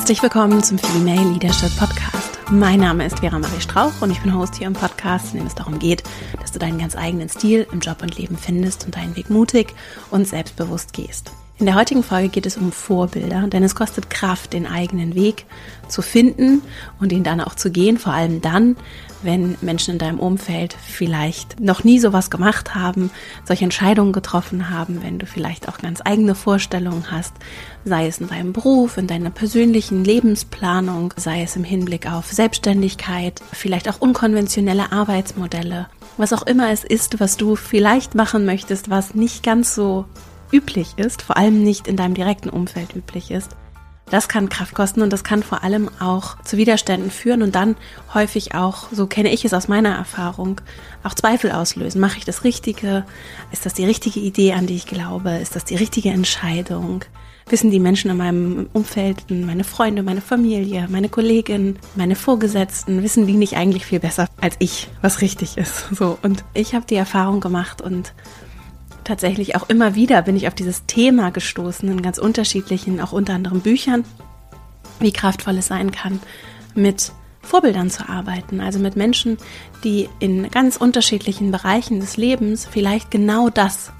Herzlich 0.00 0.22
willkommen 0.22 0.62
zum 0.62 0.78
Female 0.78 1.30
Leadership 1.30 1.76
Podcast. 1.76 2.38
Mein 2.50 2.80
Name 2.80 3.04
ist 3.04 3.18
Vera 3.20 3.38
Marie 3.38 3.60
Strauch 3.60 3.92
und 4.00 4.10
ich 4.10 4.20
bin 4.22 4.34
Host 4.34 4.54
hier 4.56 4.66
im 4.66 4.72
Podcast, 4.72 5.34
in 5.34 5.40
dem 5.40 5.46
es 5.46 5.54
darum 5.54 5.78
geht, 5.78 6.02
dass 6.40 6.50
du 6.50 6.58
deinen 6.58 6.78
ganz 6.78 6.96
eigenen 6.96 7.28
Stil 7.28 7.66
im 7.70 7.80
Job 7.80 8.00
und 8.00 8.16
Leben 8.16 8.38
findest 8.38 8.86
und 8.86 8.96
deinen 8.96 9.14
Weg 9.14 9.28
mutig 9.28 9.74
und 10.10 10.26
selbstbewusst 10.26 10.94
gehst. 10.94 11.32
In 11.60 11.66
der 11.66 11.74
heutigen 11.74 12.02
Folge 12.02 12.30
geht 12.30 12.46
es 12.46 12.56
um 12.56 12.72
Vorbilder, 12.72 13.46
denn 13.46 13.62
es 13.62 13.74
kostet 13.74 14.08
Kraft, 14.08 14.54
den 14.54 14.66
eigenen 14.66 15.14
Weg 15.14 15.44
zu 15.88 16.00
finden 16.00 16.62
und 16.98 17.12
ihn 17.12 17.22
dann 17.22 17.42
auch 17.42 17.54
zu 17.54 17.70
gehen, 17.70 17.98
vor 17.98 18.14
allem 18.14 18.40
dann, 18.40 18.78
wenn 19.22 19.58
Menschen 19.60 19.92
in 19.92 19.98
deinem 19.98 20.18
Umfeld 20.18 20.72
vielleicht 20.72 21.60
noch 21.60 21.84
nie 21.84 21.98
sowas 21.98 22.30
gemacht 22.30 22.74
haben, 22.74 23.10
solche 23.44 23.64
Entscheidungen 23.64 24.14
getroffen 24.14 24.70
haben, 24.70 25.02
wenn 25.02 25.18
du 25.18 25.26
vielleicht 25.26 25.68
auch 25.68 25.76
ganz 25.76 26.00
eigene 26.02 26.34
Vorstellungen 26.34 27.10
hast, 27.10 27.34
sei 27.84 28.06
es 28.06 28.22
in 28.22 28.28
deinem 28.28 28.54
Beruf, 28.54 28.96
in 28.96 29.06
deiner 29.06 29.28
persönlichen 29.28 30.02
Lebensplanung, 30.02 31.12
sei 31.18 31.42
es 31.42 31.56
im 31.56 31.64
Hinblick 31.64 32.10
auf 32.10 32.32
Selbstständigkeit, 32.32 33.42
vielleicht 33.52 33.86
auch 33.90 34.00
unkonventionelle 34.00 34.92
Arbeitsmodelle, 34.92 35.88
was 36.16 36.32
auch 36.32 36.46
immer 36.46 36.70
es 36.70 36.84
ist, 36.84 37.20
was 37.20 37.36
du 37.36 37.54
vielleicht 37.54 38.14
machen 38.14 38.46
möchtest, 38.46 38.88
was 38.88 39.14
nicht 39.14 39.42
ganz 39.42 39.74
so 39.74 40.06
üblich 40.52 40.94
ist, 40.96 41.22
vor 41.22 41.36
allem 41.36 41.62
nicht 41.62 41.86
in 41.86 41.96
deinem 41.96 42.14
direkten 42.14 42.50
Umfeld 42.50 42.94
üblich 42.94 43.30
ist. 43.30 43.56
Das 44.10 44.28
kann 44.28 44.48
Kraft 44.48 44.74
kosten 44.74 45.02
und 45.02 45.12
das 45.12 45.22
kann 45.22 45.44
vor 45.44 45.62
allem 45.62 45.88
auch 46.00 46.42
zu 46.42 46.56
Widerständen 46.56 47.12
führen 47.12 47.42
und 47.42 47.54
dann 47.54 47.76
häufig 48.12 48.56
auch, 48.56 48.88
so 48.90 49.06
kenne 49.06 49.32
ich 49.32 49.44
es 49.44 49.54
aus 49.54 49.68
meiner 49.68 49.94
Erfahrung, 49.94 50.60
auch 51.04 51.14
Zweifel 51.14 51.52
auslösen. 51.52 52.00
Mache 52.00 52.18
ich 52.18 52.24
das 52.24 52.42
Richtige? 52.42 53.04
Ist 53.52 53.66
das 53.66 53.74
die 53.74 53.84
richtige 53.84 54.18
Idee, 54.18 54.52
an 54.54 54.66
die 54.66 54.74
ich 54.74 54.86
glaube? 54.86 55.30
Ist 55.36 55.54
das 55.54 55.64
die 55.64 55.76
richtige 55.76 56.10
Entscheidung? 56.10 57.04
Wissen 57.48 57.70
die 57.70 57.80
Menschen 57.80 58.10
in 58.10 58.16
meinem 58.16 58.68
Umfeld, 58.72 59.30
meine 59.30 59.64
Freunde, 59.64 60.02
meine 60.02 60.20
Familie, 60.20 60.86
meine 60.88 61.08
Kolleginnen, 61.08 61.78
meine 61.94 62.16
Vorgesetzten, 62.16 63.02
wissen 63.04 63.28
die 63.28 63.34
nicht 63.34 63.56
eigentlich 63.56 63.86
viel 63.86 64.00
besser 64.00 64.28
als 64.40 64.56
ich, 64.58 64.88
was 65.02 65.20
richtig 65.20 65.56
ist? 65.56 65.86
So. 65.92 66.18
Und 66.22 66.44
ich 66.52 66.74
habe 66.74 66.86
die 66.86 66.96
Erfahrung 66.96 67.40
gemacht 67.40 67.80
und 67.80 68.12
tatsächlich 69.04 69.56
auch 69.56 69.68
immer 69.68 69.94
wieder 69.94 70.22
bin 70.22 70.36
ich 70.36 70.48
auf 70.48 70.54
dieses 70.54 70.86
Thema 70.86 71.30
gestoßen 71.30 71.88
in 71.88 72.02
ganz 72.02 72.18
unterschiedlichen, 72.18 73.00
auch 73.00 73.12
unter 73.12 73.34
anderem 73.34 73.60
Büchern, 73.60 74.04
wie 74.98 75.12
kraftvoll 75.12 75.58
es 75.58 75.66
sein 75.66 75.90
kann, 75.90 76.20
mit 76.74 77.12
Vorbildern 77.42 77.90
zu 77.90 78.08
arbeiten, 78.08 78.60
also 78.60 78.78
mit 78.78 78.96
Menschen, 78.96 79.38
die 79.82 80.08
in 80.18 80.50
ganz 80.50 80.76
unterschiedlichen 80.76 81.50
Bereichen 81.50 82.00
des 82.00 82.16
Lebens 82.16 82.66
vielleicht 82.70 83.10
genau 83.10 83.48
das 83.48 83.92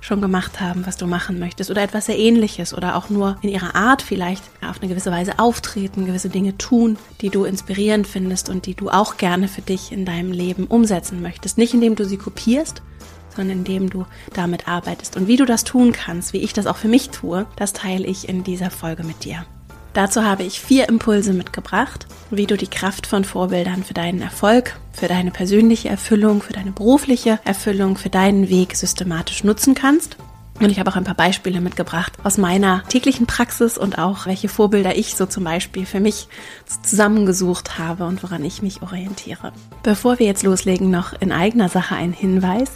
schon 0.00 0.20
gemacht 0.20 0.60
haben, 0.60 0.86
was 0.86 0.96
du 0.96 1.06
machen 1.06 1.38
möchtest. 1.38 1.70
Oder 1.70 1.82
etwas 1.82 2.06
sehr 2.06 2.18
ähnliches. 2.18 2.74
Oder 2.74 2.96
auch 2.96 3.10
nur 3.10 3.36
in 3.42 3.48
ihrer 3.48 3.74
Art 3.74 4.02
vielleicht 4.02 4.44
auf 4.62 4.80
eine 4.80 4.88
gewisse 4.88 5.10
Weise 5.10 5.38
auftreten, 5.38 6.06
gewisse 6.06 6.28
Dinge 6.28 6.56
tun, 6.56 6.98
die 7.20 7.30
du 7.30 7.44
inspirierend 7.44 8.06
findest 8.06 8.48
und 8.48 8.66
die 8.66 8.74
du 8.74 8.90
auch 8.90 9.16
gerne 9.16 9.48
für 9.48 9.62
dich 9.62 9.92
in 9.92 10.04
deinem 10.04 10.32
Leben 10.32 10.66
umsetzen 10.66 11.22
möchtest. 11.22 11.58
Nicht 11.58 11.74
indem 11.74 11.96
du 11.96 12.04
sie 12.04 12.16
kopierst, 12.16 12.82
sondern 13.38 13.58
indem 13.58 13.88
du 13.88 14.04
damit 14.34 14.66
arbeitest. 14.68 15.16
Und 15.16 15.28
wie 15.28 15.36
du 15.36 15.46
das 15.46 15.64
tun 15.64 15.92
kannst, 15.92 16.32
wie 16.32 16.38
ich 16.38 16.52
das 16.52 16.66
auch 16.66 16.76
für 16.76 16.88
mich 16.88 17.10
tue, 17.10 17.46
das 17.56 17.72
teile 17.72 18.06
ich 18.06 18.28
in 18.28 18.42
dieser 18.42 18.70
Folge 18.70 19.04
mit 19.04 19.24
dir. 19.24 19.46
Dazu 19.94 20.24
habe 20.24 20.42
ich 20.42 20.60
vier 20.60 20.88
Impulse 20.88 21.32
mitgebracht, 21.32 22.06
wie 22.30 22.46
du 22.46 22.56
die 22.56 22.66
Kraft 22.66 23.06
von 23.06 23.24
Vorbildern 23.24 23.84
für 23.84 23.94
deinen 23.94 24.20
Erfolg, 24.20 24.76
für 24.92 25.08
deine 25.08 25.30
persönliche 25.30 25.88
Erfüllung, 25.88 26.42
für 26.42 26.52
deine 26.52 26.72
berufliche 26.72 27.38
Erfüllung, 27.44 27.96
für 27.96 28.10
deinen 28.10 28.48
Weg 28.48 28.76
systematisch 28.76 29.44
nutzen 29.44 29.74
kannst. 29.74 30.16
Und 30.60 30.70
ich 30.70 30.80
habe 30.80 30.90
auch 30.90 30.96
ein 30.96 31.04
paar 31.04 31.14
Beispiele 31.14 31.60
mitgebracht 31.60 32.14
aus 32.24 32.36
meiner 32.36 32.82
täglichen 32.88 33.26
Praxis 33.26 33.78
und 33.78 33.98
auch 33.98 34.26
welche 34.26 34.48
Vorbilder 34.48 34.96
ich 34.96 35.14
so 35.14 35.24
zum 35.26 35.44
Beispiel 35.44 35.86
für 35.86 36.00
mich 36.00 36.28
zusammengesucht 36.82 37.78
habe 37.78 38.06
und 38.06 38.22
woran 38.24 38.44
ich 38.44 38.60
mich 38.60 38.82
orientiere. 38.82 39.52
Bevor 39.84 40.18
wir 40.18 40.26
jetzt 40.26 40.42
loslegen, 40.42 40.90
noch 40.90 41.12
in 41.20 41.30
eigener 41.30 41.68
Sache 41.68 41.94
ein 41.94 42.12
Hinweis. 42.12 42.70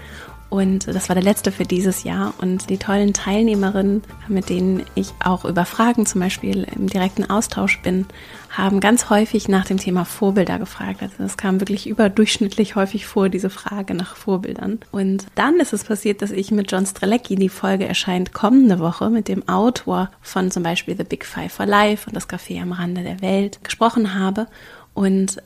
und 0.51 0.85
das 0.87 1.07
war 1.07 1.13
der 1.13 1.23
letzte 1.23 1.49
für 1.53 1.63
dieses 1.63 2.03
Jahr. 2.03 2.33
Und 2.39 2.69
die 2.69 2.77
tollen 2.77 3.13
Teilnehmerinnen, 3.13 4.03
mit 4.27 4.49
denen 4.49 4.83
ich 4.95 5.13
auch 5.23 5.45
über 5.45 5.63
Fragen 5.63 6.05
zum 6.05 6.19
Beispiel 6.19 6.67
im 6.75 6.87
direkten 6.87 7.29
Austausch 7.29 7.81
bin, 7.81 8.05
haben 8.51 8.81
ganz 8.81 9.09
häufig 9.09 9.47
nach 9.47 9.65
dem 9.65 9.77
Thema 9.77 10.03
Vorbilder 10.03 10.59
gefragt. 10.59 11.01
Also 11.01 11.23
es 11.23 11.37
kam 11.37 11.61
wirklich 11.61 11.87
überdurchschnittlich 11.87 12.75
häufig 12.75 13.05
vor, 13.05 13.29
diese 13.29 13.49
Frage 13.49 13.93
nach 13.93 14.15
Vorbildern. 14.17 14.79
Und 14.91 15.25
dann 15.35 15.59
ist 15.59 15.71
es 15.71 15.85
passiert, 15.85 16.21
dass 16.21 16.31
ich 16.31 16.51
mit 16.51 16.69
John 16.69 16.85
Strelecki, 16.85 17.35
die 17.35 17.49
Folge 17.49 17.87
erscheint 17.87 18.33
kommende 18.33 18.79
Woche, 18.79 19.09
mit 19.09 19.29
dem 19.29 19.47
Autor 19.47 20.11
von 20.21 20.51
zum 20.51 20.63
Beispiel 20.63 20.97
The 20.97 21.05
Big 21.05 21.25
Five 21.25 21.53
for 21.53 21.65
Life 21.65 22.07
und 22.07 22.15
das 22.15 22.27
Café 22.27 22.61
am 22.61 22.73
Rande 22.73 23.03
der 23.03 23.21
Welt 23.21 23.63
gesprochen 23.63 24.15
habe. 24.15 24.47
Und 24.93 25.41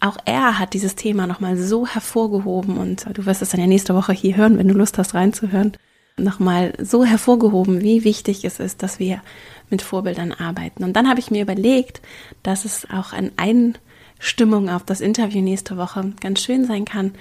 auch 0.00 0.18
er 0.26 0.58
hat 0.58 0.74
dieses 0.74 0.94
Thema 0.94 1.26
nochmal 1.26 1.56
so 1.56 1.86
hervorgehoben 1.86 2.76
und 2.76 3.06
du 3.14 3.24
wirst 3.24 3.40
es 3.40 3.48
dann 3.48 3.60
ja 3.60 3.66
nächste 3.66 3.94
Woche 3.94 4.12
hier 4.12 4.36
hören, 4.36 4.58
wenn 4.58 4.68
du 4.68 4.74
Lust 4.74 4.98
hast 4.98 5.14
reinzuhören, 5.14 5.72
nochmal 6.18 6.74
so 6.78 7.04
hervorgehoben, 7.04 7.80
wie 7.80 8.04
wichtig 8.04 8.44
es 8.44 8.60
ist, 8.60 8.82
dass 8.82 8.98
wir 8.98 9.22
mit 9.70 9.82
Vorbildern 9.82 10.32
arbeiten. 10.32 10.84
Und 10.84 10.94
dann 10.94 11.08
habe 11.08 11.20
ich 11.20 11.30
mir 11.30 11.42
überlegt, 11.42 12.00
dass 12.42 12.64
es 12.64 12.86
auch 12.90 13.12
an 13.12 13.32
Einstimmung 13.36 14.68
auf 14.68 14.84
das 14.84 15.00
Interview 15.00 15.40
nächste 15.40 15.76
Woche 15.76 16.12
ganz 16.20 16.40
schön 16.40 16.66
sein 16.66 16.84
kann, 16.84 17.12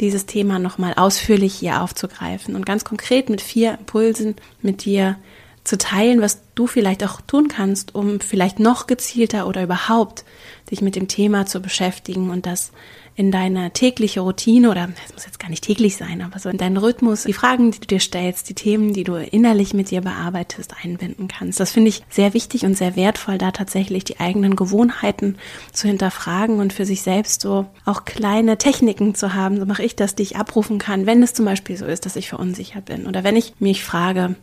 dieses 0.00 0.26
Thema 0.26 0.58
nochmal 0.58 0.94
ausführlich 0.94 1.54
hier 1.54 1.82
aufzugreifen 1.82 2.54
und 2.54 2.66
ganz 2.66 2.84
konkret 2.84 3.28
mit 3.28 3.40
vier 3.40 3.78
Impulsen 3.78 4.36
mit 4.62 4.84
dir 4.84 5.16
zu 5.64 5.76
teilen, 5.76 6.20
was 6.20 6.40
du 6.54 6.66
vielleicht 6.66 7.04
auch 7.04 7.20
tun 7.20 7.48
kannst, 7.48 7.94
um 7.94 8.20
vielleicht 8.20 8.58
noch 8.58 8.86
gezielter 8.86 9.46
oder 9.46 9.62
überhaupt 9.62 10.24
dich 10.70 10.80
mit 10.80 10.96
dem 10.96 11.08
Thema 11.08 11.46
zu 11.46 11.60
beschäftigen 11.60 12.30
und 12.30 12.46
das 12.46 12.72
in 13.18 13.32
deine 13.32 13.72
tägliche 13.72 14.20
Routine 14.20 14.70
oder 14.70 14.88
es 15.04 15.12
muss 15.12 15.26
jetzt 15.26 15.40
gar 15.40 15.50
nicht 15.50 15.64
täglich 15.64 15.96
sein, 15.96 16.22
aber 16.22 16.38
so 16.38 16.48
in 16.48 16.56
deinen 16.56 16.76
Rhythmus, 16.76 17.24
die 17.24 17.32
Fragen, 17.32 17.72
die 17.72 17.80
du 17.80 17.86
dir 17.88 17.98
stellst, 17.98 18.48
die 18.48 18.54
Themen, 18.54 18.92
die 18.92 19.02
du 19.02 19.16
innerlich 19.16 19.74
mit 19.74 19.90
dir 19.90 20.02
bearbeitest, 20.02 20.72
einbinden 20.84 21.26
kannst. 21.26 21.58
Das 21.58 21.72
finde 21.72 21.88
ich 21.88 22.04
sehr 22.08 22.32
wichtig 22.32 22.64
und 22.64 22.76
sehr 22.78 22.94
wertvoll, 22.94 23.36
da 23.36 23.50
tatsächlich 23.50 24.04
die 24.04 24.20
eigenen 24.20 24.54
Gewohnheiten 24.54 25.36
zu 25.72 25.88
hinterfragen 25.88 26.60
und 26.60 26.72
für 26.72 26.86
sich 26.86 27.02
selbst 27.02 27.40
so 27.40 27.66
auch 27.84 28.04
kleine 28.04 28.56
Techniken 28.56 29.16
zu 29.16 29.34
haben. 29.34 29.58
So 29.58 29.66
mache 29.66 29.82
ich 29.82 29.96
das, 29.96 30.14
die 30.14 30.22
ich 30.22 30.36
abrufen 30.36 30.78
kann, 30.78 31.04
wenn 31.06 31.20
es 31.20 31.34
zum 31.34 31.44
Beispiel 31.44 31.76
so 31.76 31.86
ist, 31.86 32.06
dass 32.06 32.14
ich 32.14 32.28
verunsichert 32.28 32.84
bin 32.84 33.08
oder 33.08 33.24
wenn 33.24 33.34
ich 33.34 33.54
mich 33.58 33.82
frage, 33.82 34.36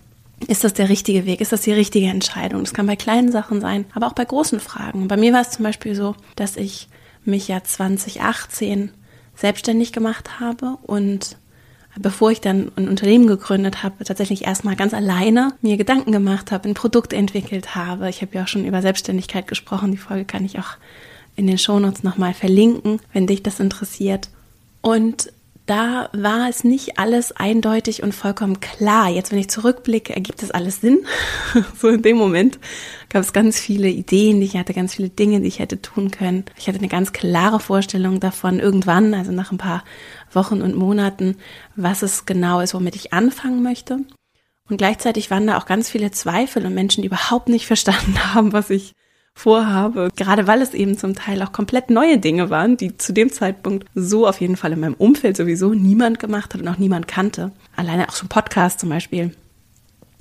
ist 0.49 0.65
das 0.65 0.73
der 0.73 0.89
richtige 0.89 1.25
Weg? 1.25 1.39
Ist 1.39 1.53
das 1.53 1.61
die 1.61 1.71
richtige 1.71 2.07
Entscheidung? 2.07 2.65
Das 2.65 2.73
kann 2.73 2.87
bei 2.87 2.97
kleinen 2.97 3.31
Sachen 3.31 3.61
sein, 3.61 3.85
aber 3.93 4.07
auch 4.07 4.13
bei 4.13 4.25
großen 4.25 4.59
Fragen. 4.59 5.07
Bei 5.07 5.15
mir 5.15 5.31
war 5.31 5.39
es 5.39 5.51
zum 5.51 5.63
Beispiel 5.63 5.95
so, 5.95 6.13
dass 6.35 6.57
ich 6.57 6.89
mich 7.27 7.47
ja 7.47 7.63
2018 7.63 8.91
selbstständig 9.35 9.91
gemacht 9.91 10.39
habe 10.39 10.77
und 10.83 11.37
bevor 11.97 12.31
ich 12.31 12.41
dann 12.41 12.71
ein 12.75 12.89
Unternehmen 12.89 13.27
gegründet 13.27 13.83
habe, 13.83 14.03
tatsächlich 14.03 14.45
erstmal 14.45 14.75
ganz 14.75 14.93
alleine 14.93 15.53
mir 15.61 15.77
Gedanken 15.77 16.11
gemacht 16.11 16.51
habe, 16.51 16.67
ein 16.67 16.73
Produkt 16.73 17.13
entwickelt 17.13 17.75
habe. 17.75 18.09
Ich 18.09 18.21
habe 18.21 18.35
ja 18.35 18.43
auch 18.43 18.47
schon 18.47 18.65
über 18.65 18.81
Selbstständigkeit 18.81 19.47
gesprochen. 19.47 19.91
Die 19.91 19.97
Folge 19.97 20.25
kann 20.25 20.45
ich 20.45 20.59
auch 20.59 20.77
in 21.35 21.47
den 21.47 21.57
Shownotes 21.57 22.03
nochmal 22.03 22.33
verlinken, 22.33 22.99
wenn 23.13 23.27
dich 23.27 23.43
das 23.43 23.59
interessiert. 23.59 24.29
Und 24.81 25.31
da 25.65 26.09
war 26.13 26.47
es 26.47 26.63
nicht 26.63 26.99
alles 26.99 27.31
eindeutig 27.31 28.03
und 28.03 28.13
vollkommen 28.13 28.59
klar. 28.59 29.09
Jetzt, 29.09 29.31
wenn 29.31 29.39
ich 29.39 29.49
zurückblicke, 29.49 30.13
ergibt 30.13 30.43
es 30.43 30.51
alles 30.51 30.81
Sinn. 30.81 31.05
so 31.77 31.87
in 31.87 32.03
dem 32.03 32.17
Moment 32.17 32.59
gab 33.09 33.23
es 33.23 33.33
ganz 33.33 33.59
viele 33.59 33.89
Ideen, 33.89 34.39
die 34.39 34.45
ich 34.45 34.57
hatte, 34.57 34.73
ganz 34.73 34.95
viele 34.95 35.09
Dinge, 35.09 35.41
die 35.41 35.47
ich 35.47 35.59
hätte 35.59 35.81
tun 35.81 36.11
können. 36.11 36.45
Ich 36.57 36.67
hatte 36.67 36.77
eine 36.77 36.87
ganz 36.87 37.13
klare 37.13 37.59
Vorstellung 37.59 38.19
davon, 38.19 38.59
irgendwann, 38.59 39.13
also 39.15 39.31
nach 39.31 39.51
ein 39.51 39.57
paar 39.57 39.83
Wochen 40.31 40.61
und 40.61 40.75
Monaten, 40.75 41.37
was 41.75 42.03
es 42.03 42.25
genau 42.25 42.59
ist, 42.59 42.75
womit 42.75 42.95
ich 42.95 43.13
anfangen 43.13 43.63
möchte. 43.63 43.99
Und 44.69 44.77
gleichzeitig 44.77 45.31
waren 45.31 45.47
da 45.47 45.57
auch 45.57 45.65
ganz 45.65 45.89
viele 45.89 46.11
Zweifel 46.11 46.65
und 46.65 46.73
Menschen, 46.73 47.01
die 47.01 47.07
überhaupt 47.07 47.49
nicht 47.49 47.65
verstanden 47.65 48.15
haben, 48.33 48.53
was 48.53 48.69
ich 48.69 48.93
vorhabe. 49.35 50.09
Gerade 50.15 50.47
weil 50.47 50.61
es 50.61 50.73
eben 50.73 50.97
zum 50.97 51.13
Teil 51.13 51.41
auch 51.43 51.51
komplett 51.51 51.89
neue 51.89 52.17
Dinge 52.17 52.49
waren, 52.49 52.77
die 52.77 52.97
zu 52.97 53.13
dem 53.13 53.31
Zeitpunkt 53.31 53.87
so 53.93 54.27
auf 54.27 54.41
jeden 54.41 54.57
Fall 54.57 54.71
in 54.71 54.79
meinem 54.79 54.95
Umfeld 54.95 55.37
sowieso 55.37 55.73
niemand 55.73 56.19
gemacht 56.19 56.53
hat 56.53 56.61
und 56.61 56.67
auch 56.67 56.77
niemand 56.77 57.07
kannte. 57.07 57.51
Alleine 57.75 58.09
auch 58.09 58.15
schon 58.15 58.29
Podcast 58.29 58.79
zum 58.79 58.89
Beispiel 58.89 59.35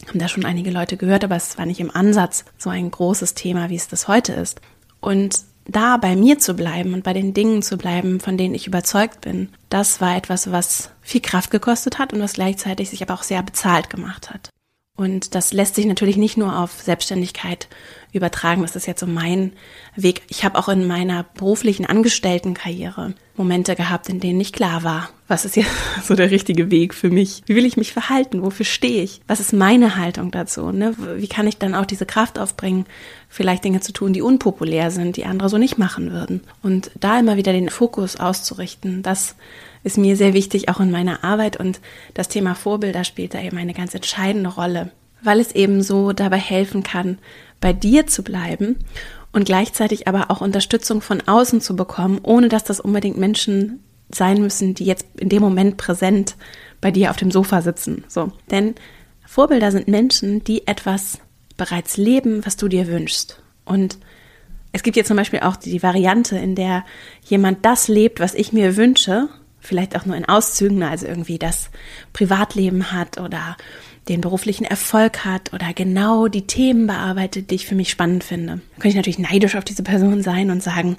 haben 0.08 0.18
da 0.18 0.28
schon 0.28 0.44
einige 0.44 0.70
Leute 0.70 0.96
gehört, 0.96 1.24
aber 1.24 1.36
es 1.36 1.56
war 1.56 1.64
nicht 1.64 1.80
im 1.80 1.94
Ansatz 1.94 2.44
so 2.58 2.68
ein 2.68 2.90
großes 2.90 3.34
Thema, 3.34 3.70
wie 3.70 3.76
es 3.76 3.88
das 3.88 4.08
heute 4.08 4.32
ist. 4.32 4.60
Und 5.00 5.44
da 5.66 5.96
bei 5.96 6.14
mir 6.14 6.38
zu 6.38 6.54
bleiben 6.54 6.92
und 6.92 7.04
bei 7.04 7.14
den 7.14 7.32
Dingen 7.32 7.62
zu 7.62 7.78
bleiben, 7.78 8.20
von 8.20 8.36
denen 8.36 8.54
ich 8.54 8.66
überzeugt 8.66 9.22
bin, 9.22 9.48
das 9.70 10.00
war 10.00 10.16
etwas, 10.16 10.50
was 10.50 10.90
viel 11.00 11.22
Kraft 11.22 11.50
gekostet 11.50 11.98
hat 11.98 12.12
und 12.12 12.20
was 12.20 12.34
gleichzeitig 12.34 12.90
sich 12.90 13.02
aber 13.02 13.14
auch 13.14 13.22
sehr 13.22 13.42
bezahlt 13.42 13.88
gemacht 13.88 14.30
hat. 14.30 14.50
Und 14.96 15.34
das 15.34 15.52
lässt 15.52 15.74
sich 15.74 15.86
natürlich 15.86 16.16
nicht 16.16 16.36
nur 16.36 16.56
auf 16.56 16.80
Selbstständigkeit 16.82 17.68
übertragen. 18.12 18.62
Das 18.62 18.76
ist 18.76 18.86
jetzt 18.86 19.00
so 19.00 19.08
mein 19.08 19.52
Weg. 19.96 20.22
Ich 20.28 20.44
habe 20.44 20.56
auch 20.56 20.68
in 20.68 20.86
meiner 20.86 21.24
beruflichen 21.34 21.84
Angestelltenkarriere 21.84 23.14
Momente 23.36 23.74
gehabt, 23.74 24.08
in 24.08 24.20
denen 24.20 24.38
nicht 24.38 24.54
klar 24.54 24.84
war, 24.84 25.10
was 25.26 25.44
ist 25.44 25.56
jetzt 25.56 25.70
so 26.04 26.14
der 26.14 26.30
richtige 26.30 26.70
Weg 26.70 26.94
für 26.94 27.10
mich? 27.10 27.42
Wie 27.46 27.56
will 27.56 27.64
ich 27.64 27.76
mich 27.76 27.92
verhalten? 27.92 28.42
Wofür 28.42 28.64
stehe 28.64 29.02
ich? 29.02 29.20
Was 29.26 29.40
ist 29.40 29.52
meine 29.52 29.96
Haltung 29.96 30.30
dazu? 30.30 30.70
Ne? 30.70 30.94
Wie 31.16 31.26
kann 31.26 31.48
ich 31.48 31.56
dann 31.56 31.74
auch 31.74 31.86
diese 31.86 32.06
Kraft 32.06 32.38
aufbringen, 32.38 32.86
vielleicht 33.28 33.64
Dinge 33.64 33.80
zu 33.80 33.92
tun, 33.92 34.12
die 34.12 34.22
unpopulär 34.22 34.92
sind, 34.92 35.16
die 35.16 35.24
andere 35.24 35.48
so 35.48 35.58
nicht 35.58 35.76
machen 35.76 36.12
würden? 36.12 36.42
Und 36.62 36.92
da 37.00 37.18
immer 37.18 37.36
wieder 37.36 37.52
den 37.52 37.68
Fokus 37.68 38.14
auszurichten, 38.14 39.02
das 39.02 39.34
ist 39.84 39.98
mir 39.98 40.16
sehr 40.16 40.34
wichtig, 40.34 40.68
auch 40.68 40.80
in 40.80 40.90
meiner 40.90 41.22
Arbeit. 41.22 41.58
Und 41.58 41.80
das 42.14 42.28
Thema 42.28 42.54
Vorbilder 42.54 43.04
spielt 43.04 43.34
da 43.34 43.40
eben 43.40 43.58
eine 43.58 43.74
ganz 43.74 43.94
entscheidende 43.94 44.50
Rolle, 44.50 44.90
weil 45.22 45.38
es 45.38 45.52
eben 45.52 45.82
so 45.82 46.12
dabei 46.12 46.38
helfen 46.38 46.82
kann, 46.82 47.18
bei 47.60 47.72
dir 47.72 48.06
zu 48.06 48.24
bleiben 48.24 48.76
und 49.32 49.44
gleichzeitig 49.44 50.08
aber 50.08 50.30
auch 50.30 50.40
Unterstützung 50.40 51.00
von 51.00 51.20
außen 51.20 51.60
zu 51.60 51.76
bekommen, 51.76 52.20
ohne 52.22 52.48
dass 52.48 52.64
das 52.64 52.80
unbedingt 52.80 53.18
Menschen 53.18 53.80
sein 54.10 54.40
müssen, 54.40 54.74
die 54.74 54.84
jetzt 54.84 55.06
in 55.18 55.28
dem 55.28 55.42
Moment 55.42 55.76
präsent 55.76 56.36
bei 56.80 56.90
dir 56.90 57.10
auf 57.10 57.16
dem 57.16 57.30
Sofa 57.30 57.62
sitzen. 57.62 58.04
So. 58.08 58.32
Denn 58.50 58.74
Vorbilder 59.26 59.72
sind 59.72 59.88
Menschen, 59.88 60.44
die 60.44 60.66
etwas 60.66 61.18
bereits 61.56 61.96
leben, 61.96 62.44
was 62.46 62.56
du 62.56 62.68
dir 62.68 62.86
wünschst. 62.86 63.40
Und 63.64 63.98
es 64.72 64.82
gibt 64.82 64.96
jetzt 64.96 65.08
zum 65.08 65.16
Beispiel 65.16 65.40
auch 65.40 65.56
die 65.56 65.82
Variante, 65.82 66.36
in 66.36 66.54
der 66.54 66.84
jemand 67.24 67.64
das 67.64 67.88
lebt, 67.88 68.20
was 68.20 68.34
ich 68.34 68.52
mir 68.52 68.76
wünsche, 68.76 69.28
vielleicht 69.64 69.96
auch 69.96 70.06
nur 70.06 70.16
in 70.16 70.24
Auszügen, 70.24 70.82
also 70.82 71.06
irgendwie 71.06 71.38
das 71.38 71.70
Privatleben 72.12 72.92
hat 72.92 73.18
oder 73.18 73.56
den 74.08 74.20
beruflichen 74.20 74.64
Erfolg 74.64 75.24
hat 75.24 75.52
oder 75.52 75.72
genau 75.74 76.28
die 76.28 76.46
Themen 76.46 76.86
bearbeitet, 76.86 77.50
die 77.50 77.54
ich 77.54 77.66
für 77.66 77.74
mich 77.74 77.90
spannend 77.90 78.22
finde. 78.22 78.46
Dann 78.46 78.60
könnte 78.74 78.88
ich 78.88 78.96
natürlich 78.96 79.18
neidisch 79.18 79.56
auf 79.56 79.64
diese 79.64 79.82
Person 79.82 80.22
sein 80.22 80.50
und 80.50 80.62
sagen, 80.62 80.98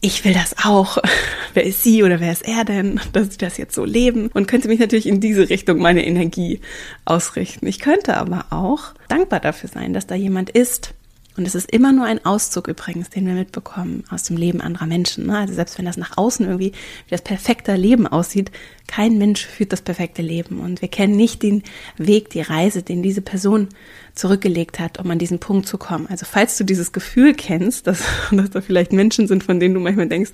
ich 0.00 0.24
will 0.24 0.32
das 0.32 0.54
auch. 0.64 0.98
wer 1.54 1.64
ist 1.64 1.82
sie 1.82 2.02
oder 2.02 2.20
wer 2.20 2.32
ist 2.32 2.46
er 2.46 2.64
denn, 2.64 3.00
dass 3.12 3.32
sie 3.32 3.38
das 3.38 3.58
jetzt 3.58 3.74
so 3.74 3.84
leben? 3.84 4.30
Und 4.32 4.48
könnte 4.48 4.68
mich 4.68 4.80
natürlich 4.80 5.06
in 5.06 5.20
diese 5.20 5.50
Richtung 5.50 5.78
meine 5.78 6.06
Energie 6.06 6.60
ausrichten. 7.04 7.66
Ich 7.66 7.80
könnte 7.80 8.16
aber 8.16 8.46
auch 8.50 8.94
dankbar 9.08 9.40
dafür 9.40 9.68
sein, 9.68 9.92
dass 9.92 10.06
da 10.06 10.14
jemand 10.14 10.50
ist, 10.50 10.94
und 11.38 11.46
es 11.46 11.54
ist 11.54 11.70
immer 11.70 11.92
nur 11.92 12.04
ein 12.04 12.24
Auszug 12.24 12.66
übrigens, 12.66 13.10
den 13.10 13.26
wir 13.26 13.34
mitbekommen 13.34 14.04
aus 14.10 14.24
dem 14.24 14.36
Leben 14.36 14.60
anderer 14.60 14.86
Menschen. 14.86 15.26
Ne? 15.26 15.38
Also 15.38 15.54
selbst 15.54 15.78
wenn 15.78 15.84
das 15.84 15.96
nach 15.96 16.16
außen 16.16 16.44
irgendwie 16.44 16.72
wie 16.72 17.10
das 17.10 17.22
perfekte 17.22 17.74
Leben 17.76 18.06
aussieht, 18.06 18.50
kein 18.88 19.18
Mensch 19.18 19.46
führt 19.46 19.72
das 19.72 19.82
perfekte 19.82 20.20
Leben. 20.20 20.60
Und 20.60 20.82
wir 20.82 20.88
kennen 20.88 21.14
nicht 21.14 21.42
den 21.42 21.62
Weg, 21.96 22.30
die 22.30 22.40
Reise, 22.40 22.82
den 22.82 23.02
diese 23.02 23.20
Person 23.20 23.68
zurückgelegt 24.14 24.80
hat, 24.80 24.98
um 24.98 25.10
an 25.10 25.18
diesen 25.18 25.38
Punkt 25.38 25.68
zu 25.68 25.78
kommen. 25.78 26.08
Also 26.08 26.26
falls 26.28 26.56
du 26.58 26.64
dieses 26.64 26.90
Gefühl 26.92 27.34
kennst, 27.34 27.86
dass, 27.86 28.02
dass 28.32 28.50
da 28.50 28.60
vielleicht 28.60 28.92
Menschen 28.92 29.28
sind, 29.28 29.44
von 29.44 29.60
denen 29.60 29.74
du 29.74 29.80
manchmal 29.80 30.08
denkst, 30.08 30.32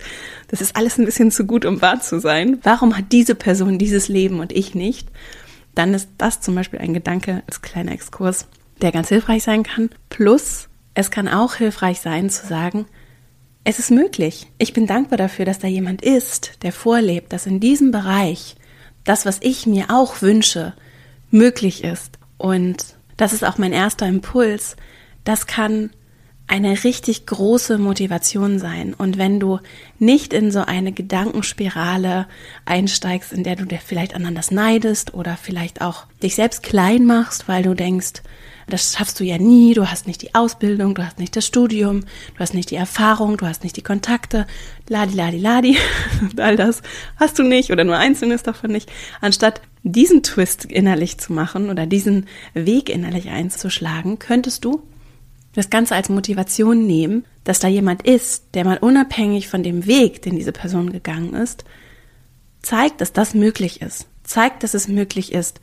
das 0.48 0.62
ist 0.62 0.74
alles 0.76 0.98
ein 0.98 1.04
bisschen 1.04 1.30
zu 1.30 1.44
gut, 1.44 1.66
um 1.66 1.82
wahr 1.82 2.00
zu 2.00 2.18
sein. 2.18 2.58
Warum 2.62 2.96
hat 2.96 3.12
diese 3.12 3.34
Person 3.34 3.78
dieses 3.78 4.08
Leben 4.08 4.40
und 4.40 4.52
ich 4.52 4.74
nicht? 4.74 5.08
Dann 5.74 5.92
ist 5.92 6.08
das 6.16 6.40
zum 6.40 6.54
Beispiel 6.54 6.78
ein 6.78 6.94
Gedanke 6.94 7.42
als 7.46 7.60
kleiner 7.60 7.92
Exkurs, 7.92 8.46
der 8.80 8.92
ganz 8.92 9.08
hilfreich 9.08 9.42
sein 9.42 9.64
kann. 9.64 9.90
Plus 10.08 10.68
es 10.94 11.10
kann 11.10 11.28
auch 11.28 11.54
hilfreich 11.56 12.00
sein 12.00 12.30
zu 12.30 12.46
sagen, 12.46 12.86
es 13.64 13.78
ist 13.78 13.90
möglich. 13.90 14.46
Ich 14.58 14.72
bin 14.72 14.86
dankbar 14.86 15.16
dafür, 15.16 15.44
dass 15.44 15.58
da 15.58 15.66
jemand 15.66 16.02
ist, 16.02 16.62
der 16.62 16.72
vorlebt, 16.72 17.32
dass 17.32 17.46
in 17.46 17.60
diesem 17.60 17.90
Bereich 17.90 18.56
das, 19.04 19.26
was 19.26 19.38
ich 19.40 19.66
mir 19.66 19.86
auch 19.90 20.22
wünsche, 20.22 20.74
möglich 21.30 21.82
ist. 21.82 22.18
Und 22.36 22.94
das 23.16 23.32
ist 23.32 23.44
auch 23.44 23.58
mein 23.58 23.72
erster 23.72 24.06
Impuls. 24.06 24.76
Das 25.24 25.46
kann 25.46 25.90
eine 26.46 26.84
richtig 26.84 27.24
große 27.26 27.78
Motivation 27.78 28.58
sein. 28.58 28.92
Und 28.92 29.16
wenn 29.16 29.40
du 29.40 29.60
nicht 29.98 30.34
in 30.34 30.50
so 30.50 30.60
eine 30.60 30.92
Gedankenspirale 30.92 32.26
einsteigst, 32.66 33.32
in 33.32 33.44
der 33.44 33.56
du 33.56 33.64
dir 33.64 33.78
vielleicht 33.78 34.14
an 34.14 34.34
das 34.34 34.50
neidest 34.50 35.14
oder 35.14 35.38
vielleicht 35.40 35.80
auch 35.80 36.06
dich 36.22 36.34
selbst 36.34 36.62
klein 36.62 37.06
machst, 37.06 37.48
weil 37.48 37.62
du 37.62 37.74
denkst, 37.74 38.22
das 38.68 38.94
schaffst 38.94 39.20
du 39.20 39.24
ja 39.24 39.38
nie, 39.38 39.74
du 39.74 39.90
hast 39.90 40.06
nicht 40.06 40.22
die 40.22 40.34
Ausbildung, 40.34 40.94
du 40.94 41.04
hast 41.04 41.18
nicht 41.18 41.36
das 41.36 41.46
Studium, 41.46 42.00
du 42.00 42.40
hast 42.40 42.54
nicht 42.54 42.70
die 42.70 42.76
Erfahrung, 42.76 43.36
du 43.36 43.46
hast 43.46 43.62
nicht 43.62 43.76
die 43.76 43.82
Kontakte, 43.82 44.46
ladi, 44.88 45.14
ladi, 45.14 45.38
ladi, 45.38 45.76
all 46.38 46.56
das 46.56 46.82
hast 47.16 47.38
du 47.38 47.42
nicht 47.42 47.70
oder 47.70 47.84
nur 47.84 47.96
einzelnes 47.96 48.42
davon 48.42 48.70
nicht. 48.70 48.90
Anstatt 49.20 49.60
diesen 49.82 50.22
Twist 50.22 50.64
innerlich 50.64 51.18
zu 51.18 51.32
machen 51.32 51.68
oder 51.68 51.86
diesen 51.86 52.26
Weg 52.54 52.88
innerlich 52.88 53.28
einzuschlagen, 53.28 54.18
könntest 54.18 54.64
du 54.64 54.82
das 55.54 55.70
Ganze 55.70 55.94
als 55.94 56.08
Motivation 56.08 56.86
nehmen, 56.86 57.24
dass 57.44 57.60
da 57.60 57.68
jemand 57.68 58.02
ist, 58.02 58.44
der 58.54 58.64
mal 58.64 58.78
unabhängig 58.78 59.48
von 59.48 59.62
dem 59.62 59.86
Weg, 59.86 60.22
den 60.22 60.36
diese 60.36 60.52
Person 60.52 60.90
gegangen 60.90 61.34
ist, 61.34 61.64
zeigt, 62.62 63.00
dass 63.00 63.12
das 63.12 63.34
möglich 63.34 63.80
ist. 63.82 64.06
Zeigt, 64.24 64.62
dass 64.62 64.74
es 64.74 64.88
möglich 64.88 65.32
ist, 65.32 65.60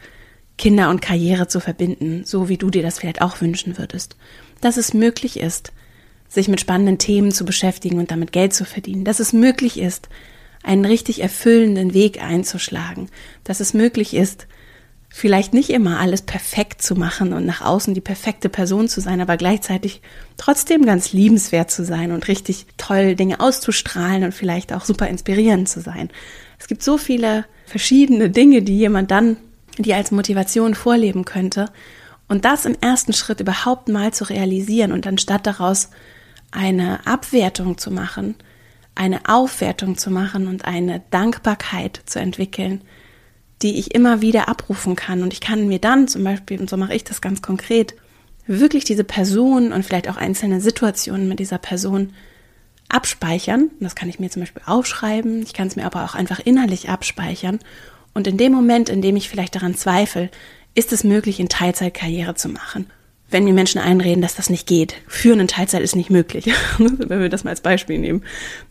Kinder 0.62 0.92
und 0.92 1.02
Karriere 1.02 1.48
zu 1.48 1.60
verbinden, 1.60 2.22
so 2.24 2.48
wie 2.48 2.58
du 2.58 2.70
dir 2.70 2.84
das 2.84 3.00
vielleicht 3.00 3.24
auch 3.24 3.42
wünschen 3.42 3.80
würdest. 3.80 4.16
Dass 4.62 4.78
es 4.78 4.94
möglich 4.94 5.40
ist, 5.40 5.72
sich 6.30 6.48
mit 6.48 6.62
spannenden 6.62 7.00
Themen 7.00 7.32
zu 7.32 7.46
beschäftigen 7.46 7.98
und 7.98 8.12
damit 8.12 8.32
Geld 8.32 8.54
zu 8.54 8.64
verdienen. 8.64 9.04
Dass 9.04 9.20
es 9.20 9.34
möglich 9.34 9.80
ist, 9.80 10.08
einen 10.62 10.86
richtig 10.86 11.24
erfüllenden 11.24 11.96
Weg 11.96 12.22
einzuschlagen. 12.22 13.10
Dass 13.44 13.60
es 13.60 13.74
möglich 13.74 14.14
ist, 14.14 14.46
vielleicht 15.10 15.56
nicht 15.56 15.72
immer 15.72 16.00
alles 16.00 16.22
perfekt 16.22 16.84
zu 16.84 16.94
machen 16.94 17.34
und 17.34 17.44
nach 17.44 17.62
außen 17.62 17.96
die 17.96 18.00
perfekte 18.00 18.48
Person 18.48 18.88
zu 18.88 19.02
sein, 19.02 19.20
aber 19.20 19.38
gleichzeitig 19.38 20.04
trotzdem 20.38 20.86
ganz 20.86 21.12
liebenswert 21.12 21.72
zu 21.72 21.84
sein 21.84 22.12
und 22.12 22.28
richtig 22.28 22.68
toll 22.78 23.16
Dinge 23.16 23.40
auszustrahlen 23.40 24.26
und 24.26 24.36
vielleicht 24.36 24.74
auch 24.74 24.86
super 24.86 25.08
inspirierend 25.08 25.68
zu 25.68 25.82
sein. 25.82 26.12
Es 26.60 26.68
gibt 26.68 26.84
so 26.84 27.00
viele 27.00 27.46
verschiedene 27.66 28.30
Dinge, 28.30 28.62
die 28.62 28.78
jemand 28.78 29.10
dann 29.10 29.38
die 29.78 29.94
als 29.94 30.12
Motivation 30.12 30.76
vorleben 30.76 31.26
könnte. 31.26 31.70
Und 32.28 32.46
das 32.46 32.66
im 32.66 32.78
ersten 32.80 33.14
Schritt 33.14 33.40
überhaupt 33.40 33.90
mal 33.90 34.14
zu 34.14 34.24
realisieren 34.24 34.92
und 34.92 35.06
anstatt 35.06 35.46
daraus 35.46 35.90
eine 36.52 37.06
Abwertung 37.06 37.78
zu 37.78 37.92
machen, 37.92 38.36
eine 38.96 39.22
Aufwertung 39.28 39.98
zu 39.98 40.12
machen 40.12 40.48
und 40.48 40.66
eine 40.66 41.02
Dankbarkeit 41.12 42.02
zu 42.06 42.20
entwickeln, 42.20 42.82
die 43.62 43.80
ich 43.80 43.94
immer 43.94 44.22
wieder 44.22 44.50
abrufen 44.50 44.96
kann. 44.96 45.24
Und 45.24 45.34
ich 45.34 45.42
kann 45.42 45.68
mir 45.68 45.80
dann 45.80 46.08
zum 46.08 46.24
Beispiel, 46.24 46.60
und 46.60 46.70
so 46.70 46.78
mache 46.78 46.94
ich 46.94 47.04
das 47.04 47.22
ganz 47.22 47.42
konkret, 47.42 47.96
wirklich 48.48 48.84
diese 48.84 49.04
Person 49.04 49.72
und 49.72 49.86
vielleicht 49.86 50.10
auch 50.10 50.18
einzelne 50.18 50.62
Situationen 50.62 51.28
mit 51.28 51.40
dieser 51.40 51.58
Person 51.58 52.14
abspeichern. 52.90 53.72
Das 53.80 53.96
kann 53.96 54.10
ich 54.10 54.20
mir 54.20 54.30
zum 54.30 54.42
Beispiel 54.42 54.64
aufschreiben. 54.66 55.42
Ich 55.44 55.54
kann 55.54 55.68
es 55.68 55.76
mir 55.76 55.86
aber 55.86 56.04
auch 56.04 56.16
einfach 56.16 56.40
innerlich 56.40 56.90
abspeichern 56.90 57.60
und 58.14 58.28
in 58.28 58.38
dem 58.38 58.52
Moment, 58.52 58.90
in 58.90 59.02
dem 59.02 59.16
ich 59.16 59.30
vielleicht 59.30 59.56
daran 59.56 59.76
zweifle, 59.76 60.30
ist 60.76 60.94
es 60.94 61.04
möglich, 61.04 61.40
in 61.40 61.50
Teilzeit 61.50 61.94
Karriere 61.94 62.36
zu 62.36 62.50
machen. 62.50 62.88
Wenn 63.30 63.46
mir 63.46 63.54
Menschen 63.54 63.80
einreden, 63.80 64.22
dass 64.22 64.36
das 64.36 64.50
nicht 64.50 64.68
geht, 64.68 64.96
führen 65.08 65.40
in 65.40 65.48
Teilzeit 65.48 65.82
ist 65.82 65.96
nicht 65.96 66.10
möglich. 66.10 66.52
Wenn 66.78 67.22
wir 67.22 67.30
das 67.30 67.46
mal 67.46 67.52
als 67.52 67.62
Beispiel 67.62 67.98
nehmen, 67.98 68.24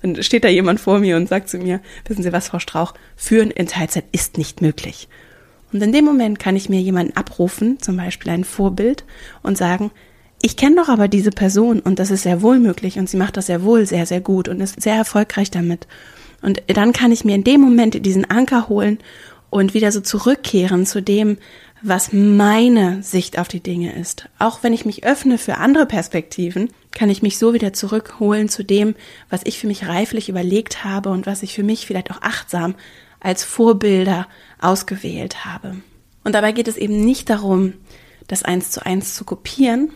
dann 0.03 0.23
steht 0.23 0.45
da 0.45 0.49
jemand 0.49 0.81
vor 0.81 0.99
mir 0.99 1.17
und 1.17 1.31
sagt 1.31 1.49
zu 1.49 1.57
mir, 1.57 1.81
wissen 2.07 2.23
Sie 2.23 2.33
was, 2.33 2.49
Frau 2.49 2.59
Strauch, 2.59 2.93
führen 3.17 3.51
in 3.51 3.69
Teilzeit 3.69 4.05
ist 4.13 4.37
nicht 4.37 4.61
möglich. 4.61 5.09
Und 5.73 5.83
in 5.83 5.93
dem 5.93 6.05
Moment 6.05 6.39
kann 6.39 6.57
ich 6.57 6.69
mir 6.69 6.81
jemanden 6.81 7.17
abrufen, 7.17 7.81
zum 7.81 7.97
Beispiel 7.97 8.33
ein 8.33 8.45
Vorbild, 8.45 9.05
und 9.43 9.57
sagen, 9.57 9.91
ich 10.43 10.59
kenne 10.59 10.77
doch 10.77 10.89
aber 10.89 11.09
diese 11.09 11.31
Person 11.31 11.81
und 11.81 11.99
das 11.99 12.11
ist 12.11 12.23
sehr 12.23 12.43
wohl 12.43 12.59
möglich 12.59 12.99
und 12.99 13.09
sie 13.09 13.17
macht 13.17 13.37
das 13.37 13.47
sehr 13.47 13.63
wohl 13.63 13.87
sehr, 13.87 14.05
sehr 14.05 14.21
gut 14.21 14.49
und 14.49 14.61
ist 14.61 14.81
sehr 14.81 14.95
erfolgreich 14.95 15.51
damit. 15.51 15.87
Und 16.43 16.63
dann 16.67 16.93
kann 16.93 17.13
ich 17.13 17.25
mir 17.25 17.35
in 17.35 17.45
dem 17.45 17.61
Moment 17.61 18.05
diesen 18.07 18.31
Anker 18.31 18.69
holen 18.69 18.99
und 19.51 19.75
wieder 19.75 19.93
so 19.93 20.01
zurückkehren 20.01 20.87
zu 20.87 21.03
dem, 21.03 21.39
was 21.83 22.13
meine 22.13 23.03
Sicht 23.03 23.39
auf 23.39 23.49
die 23.49 23.63
Dinge 23.63 23.95
ist. 23.95 24.29
Auch 24.39 24.63
wenn 24.63 24.73
ich 24.73 24.85
mich 24.85 25.05
öffne 25.05 25.39
für 25.39 25.57
andere 25.57 25.87
Perspektiven, 25.87 26.71
kann 26.93 27.11
ich 27.11 27.23
mich 27.23 27.39
so 27.39 27.55
wieder 27.55 27.73
zurückholen 27.73 28.49
zu 28.49 28.63
dem, 28.63 28.95
was 29.29 29.41
ich 29.45 29.59
für 29.59 29.67
mich 29.67 29.87
reiflich 29.87 30.29
überlegt 30.29 30.85
habe 30.85 31.11
und 31.11 31.27
was 31.27 31.43
ich 31.43 31.55
für 31.55 31.63
mich 31.63 31.87
vielleicht 31.87 32.11
auch 32.11 32.23
achtsam 32.23 32.75
als 33.19 33.45
Vorbilder 33.45 34.27
ausgewählt 34.61 35.45
habe. 35.45 35.77
Und 36.25 36.35
dabei 36.35 36.53
geht 36.53 36.69
es 36.69 36.77
eben 36.77 37.05
nicht 37.05 37.31
darum, 37.31 37.75
das 38.29 38.43
eins 38.43 38.71
zu 38.71 38.85
eins 38.85 39.15
zu 39.15 39.25
kopieren, 39.25 39.91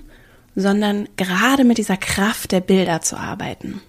sondern 0.56 1.08
gerade 1.16 1.64
mit 1.64 1.78
dieser 1.78 1.96
Kraft 1.96 2.52
der 2.52 2.60
Bilder 2.60 3.00
zu 3.00 3.16
arbeiten. 3.16 3.80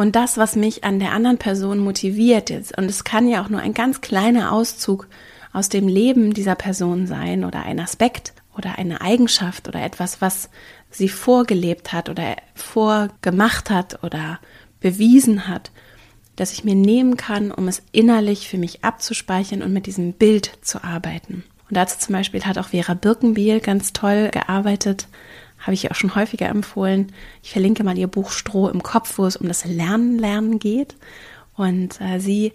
Und 0.00 0.16
das, 0.16 0.38
was 0.38 0.56
mich 0.56 0.82
an 0.82 0.98
der 0.98 1.12
anderen 1.12 1.36
Person 1.36 1.78
motiviert 1.78 2.48
ist, 2.48 2.74
und 2.78 2.86
es 2.86 3.04
kann 3.04 3.28
ja 3.28 3.44
auch 3.44 3.50
nur 3.50 3.60
ein 3.60 3.74
ganz 3.74 4.00
kleiner 4.00 4.50
Auszug 4.50 5.06
aus 5.52 5.68
dem 5.68 5.88
Leben 5.88 6.32
dieser 6.32 6.54
Person 6.54 7.06
sein 7.06 7.44
oder 7.44 7.66
ein 7.66 7.78
Aspekt 7.78 8.32
oder 8.56 8.78
eine 8.78 9.02
Eigenschaft 9.02 9.68
oder 9.68 9.82
etwas, 9.82 10.22
was 10.22 10.48
sie 10.88 11.10
vorgelebt 11.10 11.92
hat 11.92 12.08
oder 12.08 12.36
vorgemacht 12.54 13.68
hat 13.68 14.02
oder 14.02 14.40
bewiesen 14.80 15.48
hat, 15.48 15.70
dass 16.34 16.54
ich 16.54 16.64
mir 16.64 16.76
nehmen 16.76 17.18
kann, 17.18 17.52
um 17.52 17.68
es 17.68 17.82
innerlich 17.92 18.48
für 18.48 18.56
mich 18.56 18.82
abzuspeichern 18.82 19.60
und 19.60 19.74
mit 19.74 19.84
diesem 19.84 20.14
Bild 20.14 20.50
zu 20.62 20.82
arbeiten. 20.82 21.44
Und 21.68 21.76
dazu 21.76 21.98
zum 21.98 22.14
Beispiel 22.14 22.42
hat 22.46 22.56
auch 22.56 22.68
Vera 22.68 22.94
Birkenbiel 22.94 23.60
ganz 23.60 23.92
toll 23.92 24.30
gearbeitet, 24.32 25.08
habe 25.60 25.74
ich 25.74 25.90
auch 25.90 25.94
schon 25.94 26.14
häufiger 26.14 26.48
empfohlen. 26.48 27.12
Ich 27.42 27.52
verlinke 27.52 27.84
mal 27.84 27.98
ihr 27.98 28.08
Buch 28.08 28.32
Stroh 28.32 28.68
im 28.68 28.82
Kopf, 28.82 29.18
wo 29.18 29.26
es 29.26 29.36
um 29.36 29.46
das 29.46 29.64
Lernen, 29.64 30.18
Lernen 30.18 30.58
geht. 30.58 30.96
Und 31.54 32.00
äh, 32.00 32.18
sie 32.18 32.52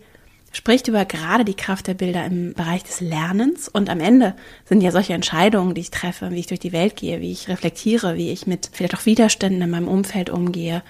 spricht 0.52 0.88
über 0.88 1.06
gerade 1.06 1.46
die 1.46 1.54
Kraft 1.54 1.88
der 1.88 1.94
Bilder 1.94 2.26
im 2.26 2.54
Bereich 2.54 2.84
des 2.84 3.02
Lernens. 3.02 3.68
Und 3.68 3.90
am 3.90 4.00
Ende 4.00 4.36
sind 4.66 4.82
ja 4.82 4.92
solche 4.92 5.14
Entscheidungen, 5.14 5.76
die 5.76 5.82
ich 5.82 5.92
treffe, 5.92 6.32
wie 6.32 6.40
ich 6.40 6.48
durch 6.48 6.60
die 6.60 6.72
Welt 6.72 6.96
gehe, 6.96 7.22
wie 7.22 7.32
ich 7.32 7.50
reflektiere, 7.50 8.16
wie 8.16 8.32
ich 8.32 8.48
mit 8.48 8.70
vielleicht 8.72 8.96
auch 8.96 9.06
Widerständen 9.06 9.62
in 9.62 9.70
meinem 9.70 9.88
Umfeld 9.88 10.30
umgehe, 10.30 10.82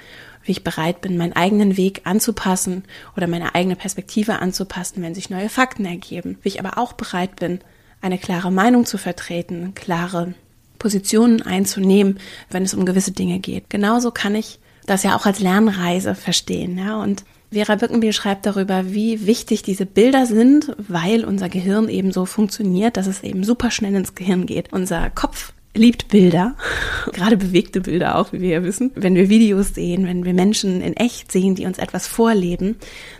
wie 0.43 0.51
ich 0.51 0.63
bereit 0.63 1.01
bin, 1.01 1.17
meinen 1.17 1.33
eigenen 1.33 1.75
Weg 1.77 2.01
anzupassen 2.05 2.83
oder 3.17 3.27
meine 3.27 3.55
eigene 3.55 3.75
Perspektive 3.75 4.39
anzupassen, 4.39 5.01
wenn 5.01 5.15
sich 5.15 5.31
neue 5.31 5.49
Fakten 5.49 5.85
ergeben, 5.85 6.37
wie 6.43 6.49
ich 6.49 6.59
aber 6.59 6.77
auch 6.77 6.93
bereit 6.93 7.35
bin, 7.37 7.59
eine 8.01 8.19
klare 8.19 8.51
Meinung 8.51 8.85
zu 8.85 8.99
vertreten, 8.99 9.73
klare 9.73 10.35
Positionen 10.79 11.41
einzunehmen, 11.41 12.19
wenn 12.49 12.63
es 12.63 12.73
um 12.73 12.85
gewisse 12.85 13.11
Dinge 13.11 13.39
geht. 13.39 13.69
Genauso 13.69 14.11
kann 14.11 14.35
ich 14.35 14.59
das 14.85 15.03
ja 15.03 15.15
auch 15.15 15.25
als 15.25 15.39
Lernreise 15.39 16.15
verstehen, 16.15 16.77
ja, 16.77 17.01
und 17.01 17.23
Vera 17.51 17.75
Birkenbiel 17.75 18.11
schreibt 18.11 18.45
darüber, 18.45 18.91
wie 18.91 19.27
wichtig 19.27 19.63
diese 19.63 19.85
Bilder 19.85 20.25
sind, 20.25 20.75
weil 20.89 21.23
unser 21.23 21.47
Gehirn 21.47 21.87
eben 21.87 22.11
so 22.11 22.25
funktioniert, 22.25 22.97
dass 22.97 23.07
es 23.07 23.23
eben 23.23 23.43
super 23.43 23.71
schnell 23.71 23.95
ins 23.95 24.13
Gehirn 24.13 24.45
geht. 24.45 24.73
Unser 24.73 25.09
Kopf 25.09 25.53
liebt 25.73 26.07
Bilder, 26.07 26.55
gerade 27.13 27.37
bewegte 27.37 27.81
Bilder 27.81 28.17
auch, 28.17 28.33
wie 28.33 28.41
wir 28.41 28.49
ja 28.49 28.63
wissen. 28.63 28.91
Wenn 28.95 29.15
wir 29.15 29.29
Videos 29.29 29.75
sehen, 29.75 30.05
wenn 30.05 30.25
wir 30.25 30.33
Menschen 30.33 30.81
in 30.81 30.97
echt 30.97 31.31
sehen, 31.31 31.55
die 31.55 31.65
uns 31.65 31.77
etwas 31.77 32.07
vorleben, 32.07 32.77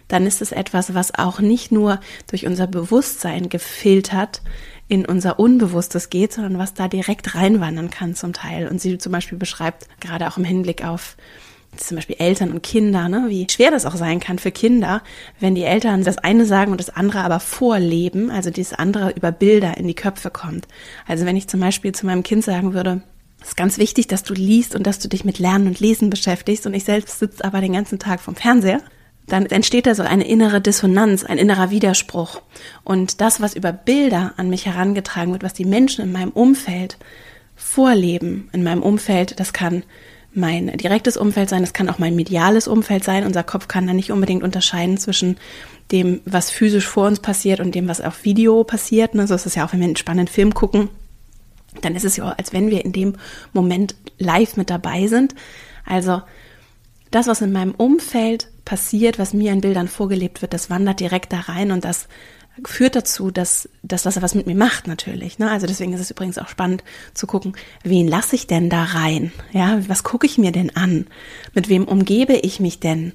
dann 0.07 0.25
ist 0.25 0.41
es 0.41 0.51
etwas, 0.51 0.93
was 0.93 1.13
auch 1.13 1.39
nicht 1.39 1.71
nur 1.71 1.99
durch 2.29 2.45
unser 2.45 2.67
Bewusstsein 2.67 3.49
gefiltert 3.49 4.41
in 4.87 5.05
unser 5.05 5.39
Unbewusstes 5.39 6.09
geht, 6.09 6.33
sondern 6.33 6.59
was 6.59 6.73
da 6.73 6.87
direkt 6.87 7.35
reinwandern 7.35 7.89
kann 7.89 8.15
zum 8.15 8.33
Teil. 8.33 8.67
Und 8.67 8.79
sie 8.79 8.97
zum 8.97 9.11
Beispiel 9.11 9.37
beschreibt, 9.37 9.87
gerade 9.99 10.27
auch 10.27 10.37
im 10.37 10.43
Hinblick 10.43 10.85
auf 10.85 11.17
zum 11.77 11.95
Beispiel 11.95 12.15
Eltern 12.19 12.51
und 12.51 12.63
Kinder, 12.63 13.09
ne, 13.09 13.25
wie 13.27 13.47
schwer 13.49 13.71
das 13.71 13.85
auch 13.85 13.95
sein 13.95 14.19
kann 14.19 14.39
für 14.39 14.51
Kinder, 14.51 15.01
wenn 15.39 15.55
die 15.55 15.63
Eltern 15.63 16.03
das 16.03 16.17
eine 16.17 16.45
sagen 16.45 16.71
und 16.71 16.79
das 16.79 16.89
andere 16.89 17.19
aber 17.19 17.39
vorleben, 17.39 18.31
also 18.31 18.49
dieses 18.49 18.73
andere 18.73 19.11
über 19.11 19.31
Bilder 19.31 19.77
in 19.77 19.87
die 19.87 19.95
Köpfe 19.95 20.29
kommt. 20.29 20.67
Also 21.05 21.25
wenn 21.25 21.35
ich 21.35 21.47
zum 21.47 21.59
Beispiel 21.59 21.93
zu 21.93 22.05
meinem 22.05 22.23
Kind 22.23 22.43
sagen 22.43 22.73
würde, 22.73 23.01
es 23.41 23.49
ist 23.49 23.57
ganz 23.57 23.77
wichtig, 23.77 24.07
dass 24.07 24.23
du 24.23 24.33
liest 24.33 24.75
und 24.75 24.87
dass 24.87 24.99
du 24.99 25.07
dich 25.07 25.25
mit 25.25 25.37
Lernen 25.37 25.67
und 25.67 25.79
Lesen 25.79 26.09
beschäftigst 26.09 26.65
und 26.65 26.73
ich 26.73 26.83
selbst 26.83 27.19
sitze 27.19 27.43
aber 27.43 27.61
den 27.61 27.73
ganzen 27.73 27.99
Tag 27.99 28.21
vom 28.21 28.35
Fernseher, 28.35 28.81
dann 29.27 29.45
entsteht 29.47 29.87
da 29.87 29.95
so 29.95 30.03
eine 30.03 30.27
innere 30.27 30.61
Dissonanz, 30.61 31.23
ein 31.23 31.37
innerer 31.37 31.71
Widerspruch. 31.71 32.41
Und 32.83 33.21
das, 33.21 33.41
was 33.41 33.55
über 33.55 33.71
Bilder 33.71 34.33
an 34.37 34.49
mich 34.49 34.65
herangetragen 34.65 35.33
wird, 35.33 35.43
was 35.43 35.53
die 35.53 35.65
Menschen 35.65 36.03
in 36.03 36.11
meinem 36.11 36.31
Umfeld 36.31 36.97
vorleben, 37.55 38.49
in 38.53 38.63
meinem 38.63 38.83
Umfeld, 38.83 39.39
das 39.39 39.53
kann 39.53 39.83
mein 40.33 40.67
direktes 40.77 41.17
Umfeld 41.17 41.49
sein, 41.49 41.61
das 41.61 41.73
kann 41.73 41.89
auch 41.89 41.97
mein 41.97 42.15
mediales 42.15 42.67
Umfeld 42.67 43.03
sein. 43.03 43.25
Unser 43.25 43.43
Kopf 43.43 43.67
kann 43.67 43.87
da 43.87 43.93
nicht 43.93 44.11
unbedingt 44.11 44.43
unterscheiden 44.43 44.97
zwischen 44.97 45.37
dem, 45.91 46.21
was 46.25 46.51
physisch 46.51 46.85
vor 46.85 47.07
uns 47.07 47.19
passiert 47.19 47.61
und 47.61 47.73
dem, 47.73 47.87
was 47.87 48.01
auf 48.01 48.25
Video 48.25 48.63
passiert. 48.63 49.15
Ne? 49.15 49.27
So 49.27 49.33
ist 49.33 49.45
es 49.45 49.55
ja 49.55 49.65
auch, 49.65 49.71
wenn 49.71 49.79
wir 49.79 49.85
einen 49.85 49.95
spannenden 49.95 50.31
Film 50.31 50.53
gucken, 50.53 50.89
dann 51.81 51.95
ist 51.95 52.05
es 52.05 52.17
ja 52.17 52.25
auch, 52.25 52.37
als 52.37 52.53
wenn 52.53 52.69
wir 52.69 52.83
in 52.83 52.91
dem 52.91 53.15
Moment 53.53 53.95
live 54.17 54.57
mit 54.57 54.69
dabei 54.69 55.07
sind. 55.07 55.35
Also 55.85 56.21
das, 57.11 57.27
was 57.27 57.41
in 57.41 57.51
meinem 57.51 57.73
Umfeld 57.75 58.49
passiert, 58.65 59.19
was 59.19 59.33
mir 59.33 59.53
in 59.53 59.61
Bildern 59.61 59.87
vorgelebt 59.87 60.41
wird, 60.41 60.53
das 60.53 60.69
wandert 60.69 60.99
direkt 60.99 61.31
da 61.31 61.41
rein 61.41 61.71
und 61.71 61.85
das 61.85 62.07
führt 62.63 62.95
dazu, 62.95 63.31
dass, 63.31 63.69
dass 63.83 64.03
das 64.03 64.21
was 64.21 64.33
mit 64.33 64.47
mir 64.47 64.55
macht 64.55 64.87
natürlich. 64.87 65.39
Ne? 65.39 65.51
Also 65.51 65.67
deswegen 65.67 65.93
ist 65.93 65.99
es 65.99 66.11
übrigens 66.11 66.37
auch 66.37 66.47
spannend 66.47 66.83
zu 67.13 67.27
gucken, 67.27 67.53
wen 67.83 68.07
lasse 68.07 68.35
ich 68.35 68.47
denn 68.47 68.69
da 68.69 68.83
rein? 68.83 69.33
Ja, 69.51 69.79
was 69.87 70.03
gucke 70.03 70.25
ich 70.25 70.37
mir 70.37 70.51
denn 70.51 70.75
an? 70.75 71.07
Mit 71.53 71.69
wem 71.69 71.85
umgebe 71.85 72.33
ich 72.33 72.59
mich 72.59 72.79
denn? 72.79 73.13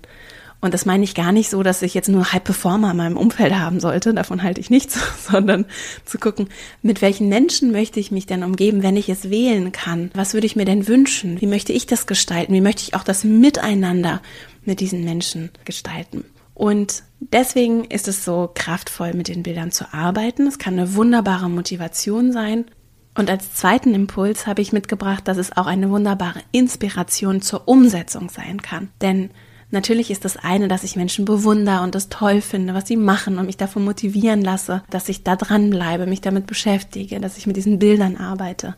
Und 0.63 0.75
das 0.75 0.85
meine 0.85 1.05
ich 1.05 1.15
gar 1.15 1.33
nicht 1.33 1.49
so, 1.49 1.63
dass 1.63 1.81
ich 1.81 1.95
jetzt 1.95 2.11
nur 2.11 2.33
High 2.33 2.45
Performer 2.45 2.91
in 2.91 2.99
meinem 2.99 3.17
Umfeld 3.17 3.55
haben 3.55 3.81
sollte, 3.81 4.13
davon 4.13 4.43
halte 4.43 4.61
ich 4.61 4.69
nichts, 4.69 4.99
sondern 5.31 5.65
zu 6.05 6.19
gucken, 6.19 6.49
mit 6.83 7.01
welchen 7.01 7.31
Menschen 7.31 7.73
möchte 7.73 7.99
ich 7.99 8.11
mich 8.11 8.27
denn 8.27 8.45
umgeben, 8.45 8.83
wenn 8.83 8.97
ich 8.97 9.09
es 9.09 9.31
wählen 9.31 9.73
kann? 9.73 10.11
Was 10.15 10.35
würde 10.35 10.47
ich 10.47 10.57
mir 10.57 10.67
denn 10.67 10.87
wünschen? 10.87 11.41
Wie 11.41 11.47
möchte 11.47 11.73
ich 11.73 11.87
das 11.87 12.07
gestalten? 12.07 12.53
Wie 12.53 12.61
möchte 12.61 12.83
ich 12.83 12.95
auch 12.95 13.05
das 13.05 13.25
Miteinander 13.25 14.21
mit 14.65 14.81
diesen 14.81 15.05
Menschen 15.05 15.51
gestalten? 15.65 16.25
Und 16.55 17.05
deswegen 17.21 17.85
ist 17.85 18.07
es 18.07 18.23
so 18.23 18.51
kraftvoll, 18.55 19.15
mit 19.15 19.29
den 19.29 19.43
Bildern 19.43 19.73
zu 19.73 19.95
arbeiten. 19.95 20.47
Es 20.47 20.59
kann 20.59 20.75
eine 20.75 20.95
wunderbare 20.95 21.49
Motivation 21.49 22.33
sein. 22.33 22.67
Und 23.15 23.31
als 23.31 23.55
zweiten 23.55 23.95
Impuls 23.95 24.47
habe 24.47 24.63
ich 24.63 24.73
mitgebracht, 24.73 25.27
dass 25.27 25.39
es 25.39 25.57
auch 25.57 25.67
eine 25.67 25.91
wunderbare 25.91 26.41
Inspiration 26.53 27.43
zur 27.43 27.67
Umsetzung 27.67 28.29
sein 28.29 28.61
kann. 28.63 28.91
Denn 29.01 29.31
natürlich 29.71 30.11
ist 30.11 30.25
das 30.25 30.37
eine, 30.37 30.69
dass 30.69 30.85
ich 30.85 30.97
Menschen 30.97 31.25
bewundere 31.25 31.83
und 31.83 31.95
das 31.95 32.09
toll 32.09 32.41
finde, 32.41 32.75
was 32.75 32.87
sie 32.87 32.97
machen 32.97 33.39
und 33.39 33.47
mich 33.47 33.57
davon 33.57 33.85
motivieren 33.85 34.43
lasse, 34.43 34.83
dass 34.91 35.09
ich 35.09 35.25
da 35.25 35.37
dranbleibe, 35.37 36.07
mich 36.07 36.21
damit 36.21 36.47
beschäftige, 36.47 37.21
dass 37.21 37.39
ich 37.39 37.47
mit 37.47 37.57
diesen 37.57 37.79
Bildern 37.79 38.17
arbeite. 38.17 38.77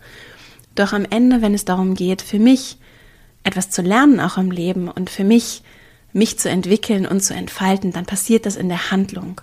Doch 0.74 0.92
am 0.92 1.04
Ende, 1.04 1.42
wenn 1.42 1.52
es 1.52 1.64
darum 1.64 1.94
geht, 1.94 2.22
für 2.22 2.38
mich 2.38 2.78
etwas 3.44 3.70
zu 3.70 3.82
lernen, 3.82 4.20
auch 4.20 4.38
im 4.38 4.50
Leben 4.50 4.88
und 4.88 5.10
für 5.10 5.24
mich 5.24 5.62
mich 6.12 6.38
zu 6.38 6.50
entwickeln 6.50 7.06
und 7.06 7.22
zu 7.22 7.34
entfalten, 7.34 7.92
dann 7.92 8.04
passiert 8.04 8.46
das 8.46 8.56
in 8.56 8.68
der 8.68 8.90
Handlung. 8.90 9.40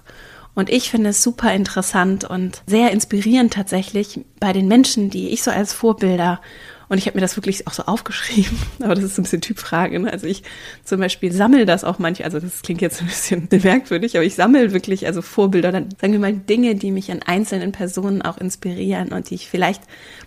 Und 0.53 0.69
ich 0.69 0.89
finde 0.89 1.11
es 1.11 1.23
super 1.23 1.53
interessant 1.53 2.25
und 2.25 2.63
sehr 2.67 2.91
inspirierend 2.91 3.53
tatsächlich 3.53 4.21
bei 4.39 4.53
den 4.53 4.67
Menschen, 4.67 5.09
die 5.09 5.29
ich 5.29 5.41
so 5.41 5.51
als 5.51 5.73
Vorbilder 5.73 6.41
und 6.89 6.97
ich 6.97 7.05
habe 7.05 7.17
mir 7.17 7.21
das 7.21 7.37
wirklich 7.37 7.67
auch 7.67 7.73
so 7.73 7.83
aufgeschrieben, 7.83 8.57
aber 8.81 8.95
das 8.95 9.03
ist 9.03 9.17
ein 9.19 9.23
bisschen 9.23 9.41
Typfrage. 9.41 9.99
Ne? 9.99 10.11
Also 10.11 10.27
ich 10.27 10.43
zum 10.83 10.99
Beispiel 10.99 11.31
sammle 11.31 11.65
das 11.65 11.83
auch 11.83 11.99
manchmal, 11.99 12.25
also 12.25 12.39
das 12.39 12.63
klingt 12.63 12.81
jetzt 12.81 13.01
ein 13.01 13.07
bisschen 13.07 13.47
merkwürdig, 13.63 14.17
aber 14.17 14.25
ich 14.25 14.35
sammle 14.35 14.73
wirklich 14.73 15.05
also 15.05 15.21
Vorbilder, 15.21 15.71
dann 15.71 15.89
sagen 16.01 16.13
wir 16.13 16.19
mal 16.19 16.33
Dinge, 16.33 16.75
die 16.75 16.91
mich 16.91 17.11
an 17.11 17.21
einzelnen 17.23 17.71
Personen 17.71 18.23
auch 18.23 18.37
inspirieren 18.37 19.09
und 19.09 19.29
die 19.29 19.35
ich 19.35 19.47
vielleicht 19.47 19.83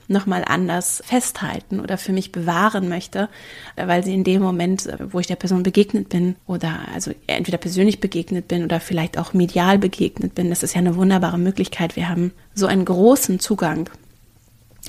nochmal 0.06 0.44
anders 0.46 1.02
festhalten 1.04 1.80
oder 1.80 1.98
für 1.98 2.12
mich 2.12 2.30
bewahren 2.30 2.88
möchte, 2.88 3.28
weil 3.76 4.04
sie 4.04 4.14
in 4.14 4.24
dem 4.24 4.42
Moment, 4.42 4.88
wo 5.10 5.18
ich 5.18 5.26
der 5.26 5.36
Person 5.36 5.62
begegnet 5.62 6.10
bin 6.10 6.36
oder 6.46 6.80
also 6.94 7.12
entweder 7.26 7.58
persönlich 7.58 8.00
begegnet 8.00 8.46
bin 8.46 8.64
oder 8.64 8.78
vielleicht 8.78 9.18
auch 9.18 9.32
medial 9.32 9.78
begegnet 9.78 10.34
bin, 10.34 10.50
das 10.50 10.62
ist 10.62 10.74
ja 10.74 10.80
eine 10.80 10.96
wunderbare 10.96 11.38
Möglichkeit. 11.38 11.96
Wir 11.96 12.08
haben 12.08 12.32
so 12.54 12.66
einen 12.66 12.84
großen 12.84 13.40
Zugang 13.40 13.88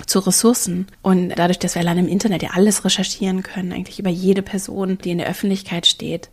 zu 0.06 0.20
Ressourcen. 0.20 0.88
Und 1.02 1.30
dadurch, 1.36 1.60
dass 1.60 1.76
wir 1.76 1.82
allein 1.82 2.00
im 2.00 2.08
Internet 2.08 2.44
ja 2.44 2.50
alles 2.54 2.84
recherchieren 2.84 3.44
können, 3.44 3.72
eigentlich 3.72 4.00
über 4.00 4.10
jede 4.10 4.42
Person, 4.42 4.98
die 4.98 5.12
in 5.12 5.20
der 5.20 5.28
Öffentlichkeit 5.28 5.86
steht, 5.86 6.30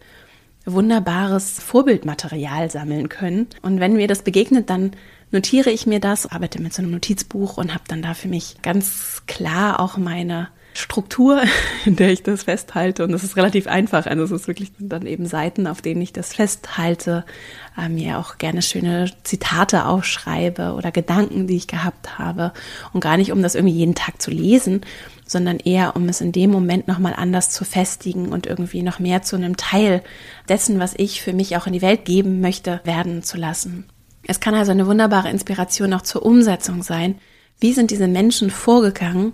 wunderbares 0.64 1.60
Vorbildmaterial 1.60 2.70
sammeln 2.70 3.08
können. 3.08 3.48
Und 3.62 3.80
wenn 3.80 3.94
mir 3.94 4.08
das 4.08 4.22
begegnet, 4.22 4.70
dann 4.70 4.92
notiere 5.30 5.70
ich 5.70 5.86
mir 5.86 6.00
das, 6.00 6.26
arbeite 6.26 6.60
mit 6.60 6.72
so 6.72 6.82
einem 6.82 6.90
Notizbuch 6.92 7.56
und 7.56 7.72
habe 7.72 7.84
dann 7.88 8.02
da 8.02 8.14
für 8.14 8.28
mich 8.28 8.56
ganz 8.62 9.22
klar 9.26 9.80
auch 9.80 9.96
meine 9.96 10.48
Struktur, 10.74 11.42
in 11.84 11.96
der 11.96 12.10
ich 12.10 12.22
das 12.22 12.44
festhalte. 12.44 13.04
Und 13.04 13.12
das 13.12 13.24
ist 13.24 13.36
relativ 13.36 13.66
einfach. 13.66 14.06
Also 14.06 14.24
es 14.24 14.30
ist 14.30 14.48
wirklich 14.48 14.72
dann 14.78 15.06
eben 15.06 15.26
Seiten, 15.26 15.66
auf 15.66 15.82
denen 15.82 16.00
ich 16.02 16.12
das 16.12 16.34
festhalte, 16.34 17.24
äh, 17.78 17.88
mir 17.88 18.18
auch 18.18 18.38
gerne 18.38 18.62
schöne 18.62 19.10
Zitate 19.22 19.86
aufschreibe 19.86 20.72
oder 20.72 20.90
Gedanken, 20.90 21.46
die 21.46 21.56
ich 21.56 21.66
gehabt 21.66 22.18
habe. 22.18 22.52
Und 22.92 23.00
gar 23.00 23.16
nicht, 23.16 23.32
um 23.32 23.42
das 23.42 23.54
irgendwie 23.54 23.76
jeden 23.76 23.94
Tag 23.94 24.20
zu 24.20 24.30
lesen, 24.30 24.82
sondern 25.26 25.58
eher, 25.58 25.94
um 25.94 26.08
es 26.08 26.20
in 26.20 26.32
dem 26.32 26.50
Moment 26.50 26.88
nochmal 26.88 27.14
anders 27.16 27.50
zu 27.50 27.64
festigen 27.64 28.28
und 28.28 28.46
irgendwie 28.46 28.82
noch 28.82 28.98
mehr 28.98 29.22
zu 29.22 29.36
einem 29.36 29.56
Teil 29.56 30.02
dessen, 30.48 30.80
was 30.80 30.94
ich 30.96 31.22
für 31.22 31.32
mich 31.32 31.56
auch 31.56 31.66
in 31.66 31.72
die 31.72 31.82
Welt 31.82 32.04
geben 32.04 32.40
möchte, 32.40 32.80
werden 32.84 33.22
zu 33.22 33.36
lassen. 33.36 33.86
Es 34.26 34.40
kann 34.40 34.54
also 34.54 34.72
eine 34.72 34.86
wunderbare 34.86 35.30
Inspiration 35.30 35.94
auch 35.94 36.02
zur 36.02 36.24
Umsetzung 36.24 36.82
sein. 36.82 37.18
Wie 37.60 37.72
sind 37.72 37.90
diese 37.90 38.08
Menschen 38.08 38.50
vorgegangen, 38.50 39.32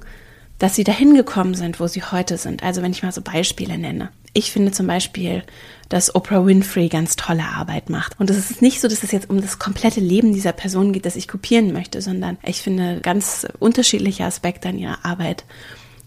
dass 0.58 0.74
sie 0.74 0.84
dahin 0.84 1.14
gekommen 1.14 1.54
sind, 1.54 1.80
wo 1.80 1.86
sie 1.86 2.02
heute 2.02 2.38
sind. 2.38 2.62
Also 2.62 2.82
wenn 2.82 2.92
ich 2.92 3.02
mal 3.02 3.12
so 3.12 3.20
Beispiele 3.20 3.76
nenne. 3.78 4.10
Ich 4.32 4.52
finde 4.52 4.72
zum 4.72 4.86
Beispiel, 4.86 5.42
dass 5.88 6.14
Oprah 6.14 6.44
Winfrey 6.44 6.88
ganz 6.88 7.16
tolle 7.16 7.44
Arbeit 7.44 7.90
macht. 7.90 8.18
Und 8.20 8.28
es 8.28 8.50
ist 8.50 8.62
nicht 8.62 8.80
so, 8.80 8.88
dass 8.88 9.02
es 9.02 9.12
jetzt 9.12 9.30
um 9.30 9.40
das 9.40 9.58
komplette 9.58 10.00
Leben 10.00 10.32
dieser 10.32 10.52
Person 10.52 10.92
geht, 10.92 11.06
das 11.06 11.16
ich 11.16 11.28
kopieren 11.28 11.72
möchte, 11.72 12.02
sondern 12.02 12.36
ich 12.44 12.60
finde 12.60 13.00
ganz 13.00 13.46
unterschiedliche 13.58 14.24
Aspekte 14.24 14.68
an 14.68 14.78
ihrer 14.78 15.04
Arbeit 15.04 15.44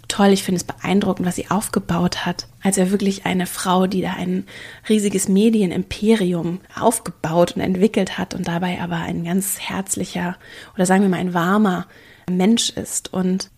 toll. 0.08 0.30
Ich 0.30 0.44
finde 0.44 0.58
es 0.58 0.64
beeindruckend, 0.64 1.28
was 1.28 1.36
sie 1.38 1.50
aufgebaut 1.50 2.26
hat. 2.26 2.48
Also 2.62 2.92
wirklich 2.92 3.26
eine 3.26 3.46
Frau, 3.46 3.88
die 3.88 4.02
da 4.02 4.14
ein 4.14 4.46
riesiges 4.90 5.30
Medienimperium 5.30 6.60
aufgebaut 6.78 7.54
und 7.56 7.62
entwickelt 7.62 8.18
hat 8.18 8.34
und 8.34 8.48
dabei 8.48 8.82
aber 8.82 8.98
ein 8.98 9.24
ganz 9.24 9.60
herzlicher 9.60 10.36
oder 10.76 10.86
sagen 10.86 11.04
wir 11.04 11.10
mal 11.10 11.18
ein 11.18 11.34
warmer 11.34 11.88
Mensch 12.30 12.70
ist. 12.72 13.14
Und 13.14 13.50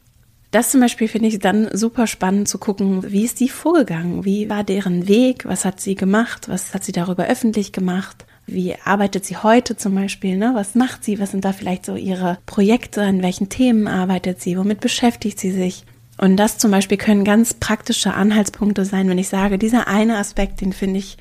das 0.51 0.69
zum 0.71 0.81
Beispiel 0.81 1.07
finde 1.07 1.29
ich 1.29 1.39
dann 1.39 1.69
super 1.71 2.07
spannend 2.07 2.47
zu 2.47 2.57
gucken, 2.57 3.09
wie 3.11 3.23
ist 3.23 3.39
die 3.39 3.49
vorgegangen? 3.49 4.25
Wie 4.25 4.49
war 4.49 4.63
deren 4.63 5.07
Weg? 5.07 5.45
Was 5.45 5.63
hat 5.63 5.79
sie 5.79 5.95
gemacht? 5.95 6.49
Was 6.49 6.73
hat 6.73 6.83
sie 6.83 6.91
darüber 6.91 7.25
öffentlich 7.25 7.71
gemacht? 7.71 8.25
Wie 8.47 8.75
arbeitet 8.83 9.23
sie 9.25 9.37
heute 9.37 9.77
zum 9.77 9.95
Beispiel? 9.95 10.37
Ne? 10.37 10.51
Was 10.53 10.75
macht 10.75 11.05
sie? 11.05 11.19
Was 11.19 11.31
sind 11.31 11.45
da 11.45 11.53
vielleicht 11.53 11.85
so 11.85 11.95
ihre 11.95 12.37
Projekte? 12.45 13.01
In 13.01 13.23
welchen 13.23 13.47
Themen 13.47 13.87
arbeitet 13.87 14.41
sie? 14.41 14.57
Womit 14.57 14.81
beschäftigt 14.81 15.39
sie 15.39 15.51
sich? 15.51 15.85
Und 16.17 16.35
das 16.35 16.57
zum 16.57 16.69
Beispiel 16.69 16.97
können 16.97 17.23
ganz 17.23 17.53
praktische 17.53 18.13
Anhaltspunkte 18.13 18.83
sein, 18.83 19.07
wenn 19.09 19.17
ich 19.17 19.29
sage, 19.29 19.57
dieser 19.57 19.87
eine 19.87 20.17
Aspekt, 20.17 20.59
den 20.61 20.73
finde 20.73 20.99
ich 20.99 21.17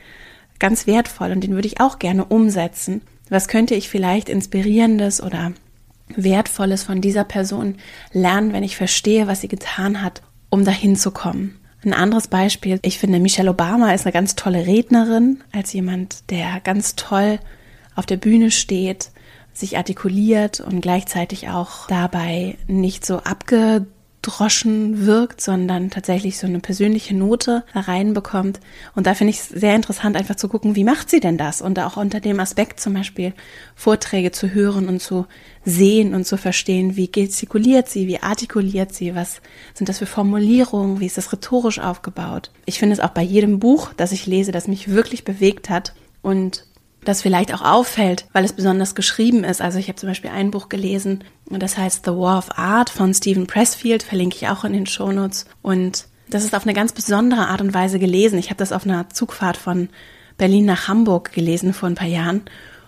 ganz 0.59 0.87
wertvoll 0.87 1.31
und 1.31 1.43
den 1.43 1.55
würde 1.55 1.69
ich 1.69 1.81
auch 1.81 2.01
gerne 2.01 2.25
umsetzen. 2.25 3.01
Was 3.29 3.47
könnte 3.47 3.77
ich 3.77 3.89
vielleicht 3.89 4.29
inspirierendes 4.29 5.23
oder 5.23 5.53
Wertvolles 6.17 6.83
von 6.83 7.01
dieser 7.01 7.25
Person 7.25 7.77
lernen, 8.13 8.53
wenn 8.53 8.63
ich 8.63 8.77
verstehe, 8.77 9.27
was 9.27 9.41
sie 9.41 9.49
getan 9.49 10.03
hat, 10.03 10.23
um 10.49 10.65
dahin 10.65 10.97
zu 10.97 11.11
kommen. 11.11 11.59
Ein 11.85 11.95
anderes 11.95 12.29
Beispiel, 12.29 12.79
ich 12.83 12.99
finde, 12.99 13.21
Michelle 13.21 13.51
Obama 13.51 13.93
ist 13.93 14.05
eine 14.05 14.13
ganz 14.13 14.37
tolle 14.37 14.67
Rednerin, 14.67 15.43
als 15.53 15.73
jemand, 15.73 16.31
der 16.31 16.61
ganz 16.61 16.95
toll 16.95 17.39
auf 17.95 18.05
der 18.07 18.19
Bühne 18.19 18.51
steht, 18.51 19.11
sich 19.53 19.77
artikuliert 19.77 20.61
und 20.61 20.81
gleichzeitig 20.81 21.49
auch 21.49 21.87
dabei 21.89 22.57
nicht 22.67 23.07
so 23.07 23.19
abge 23.19 23.87
Droschen 24.31 25.07
wirkt, 25.07 25.41
sondern 25.41 25.91
tatsächlich 25.91 26.39
so 26.39 26.47
eine 26.47 26.61
persönliche 26.61 27.17
Note 27.17 27.65
reinbekommt. 27.75 28.61
Und 28.95 29.07
da 29.07 29.15
finde 29.15 29.33
ich 29.33 29.39
es 29.39 29.49
sehr 29.49 29.75
interessant, 29.75 30.17
einfach 30.17 30.37
zu 30.37 30.49
gucken, 30.49 30.77
wie 30.77 30.85
macht 30.85 31.11
sie 31.11 31.21
denn 31.21 31.37
das? 31.37 31.61
Und 31.61 31.79
auch 31.81 31.97
unter 31.97 32.21
dem 32.21 32.39
Aspekt 32.39 32.81
zum 32.81 32.95
Beispiel 32.95 33.33
Vorträge 33.75 34.31
zu 34.31 34.55
hören 34.55 34.89
und 34.89 35.01
zu 35.01 35.27
sehen 35.65 36.15
und 36.15 36.27
zu 36.27 36.37
verstehen, 36.37 36.97
wie 36.97 37.11
gestikuliert 37.11 37.89
sie, 37.89 38.07
wie 38.07 38.23
artikuliert 38.23 38.95
sie, 38.95 39.15
was 39.15 39.41
sind 39.75 39.89
das 39.89 39.99
für 39.99 40.07
Formulierungen, 40.07 41.01
wie 41.01 41.07
ist 41.07 41.19
das 41.19 41.33
rhetorisch 41.33 41.81
aufgebaut. 41.81 42.51
Ich 42.67 42.79
finde 42.79 42.95
es 42.95 43.01
auch 43.01 43.11
bei 43.11 43.23
jedem 43.23 43.59
Buch, 43.59 43.93
das 43.97 44.13
ich 44.13 44.27
lese, 44.27 44.53
das 44.53 44.69
mich 44.69 44.89
wirklich 44.89 45.25
bewegt 45.25 45.69
hat 45.71 45.93
und 46.23 46.67
das 47.05 47.23
vielleicht 47.23 47.55
auch 47.55 47.63
auffällt, 47.63 48.27
weil 48.33 48.45
es 48.45 48.53
besonders 48.53 48.95
geschrieben 48.95 49.45
ist. 49.45 49.63
Also 49.63 49.79
ich 49.79 49.89
habe 49.89 49.97
zum 49.97 50.09
Beispiel 50.09 50.31
ein 50.31 50.51
Buch 50.51 50.69
gelesen, 50.69 51.25
das 51.49 51.79
heißt 51.79 52.05
The 52.05 52.13
War 52.13 52.39
of 52.39 52.59
Art 52.59 52.91
von 52.91 53.15
Stephen 53.15 53.47
Pressfield, 53.47 54.03
verlinke 54.03 54.37
ich 54.37 54.49
auch 54.49 54.65
in 54.65 54.73
den 54.73 54.87
Shownotes. 54.87 55.47
Und 55.63 56.07
das 56.29 56.45
ist 56.45 56.55
auf 56.55 56.65
eine 56.65 56.75
ganz 56.75 56.93
besondere 56.93 57.49
Art 57.49 57.61
und 57.61 57.75
Weise 57.75 57.99
gelesen. 57.99 58.39
Ich 58.39 58.51
habe 58.51 58.59
das 58.59 58.73
auf 58.73 58.85
einer 58.85 59.09
Zugfahrt 59.09 59.57
von 59.57 59.89
Berlin 60.37 60.65
nach 60.65 60.89
Hamburg 60.89 61.33
gelesen 61.33 61.73
vor 61.73 61.89
ein 61.89 61.95
paar 61.95 62.09
Jahren 62.09 62.43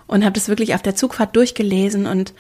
und 0.07 0.25
habe 0.25 0.33
das 0.33 0.49
wirklich 0.49 0.75
auf 0.75 0.83
der 0.83 0.95
Zugfahrt 0.95 1.35
durchgelesen 1.37 2.07
und 2.07 2.35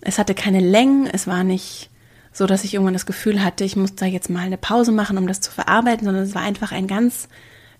es 0.00 0.18
hatte 0.18 0.34
keine 0.34 0.60
Längen, 0.60 1.06
es 1.06 1.26
war 1.26 1.44
nicht 1.44 1.90
so, 2.32 2.46
dass 2.46 2.64
ich 2.64 2.74
irgendwann 2.74 2.94
das 2.94 3.06
Gefühl 3.06 3.44
hatte, 3.44 3.64
ich 3.64 3.76
muss 3.76 3.94
da 3.94 4.06
jetzt 4.06 4.30
mal 4.30 4.40
eine 4.40 4.56
Pause 4.56 4.90
machen, 4.90 5.18
um 5.18 5.26
das 5.26 5.40
zu 5.40 5.52
verarbeiten, 5.52 6.06
sondern 6.06 6.24
es 6.24 6.34
war 6.34 6.42
einfach 6.42 6.72
ein 6.72 6.86
ganz 6.86 7.28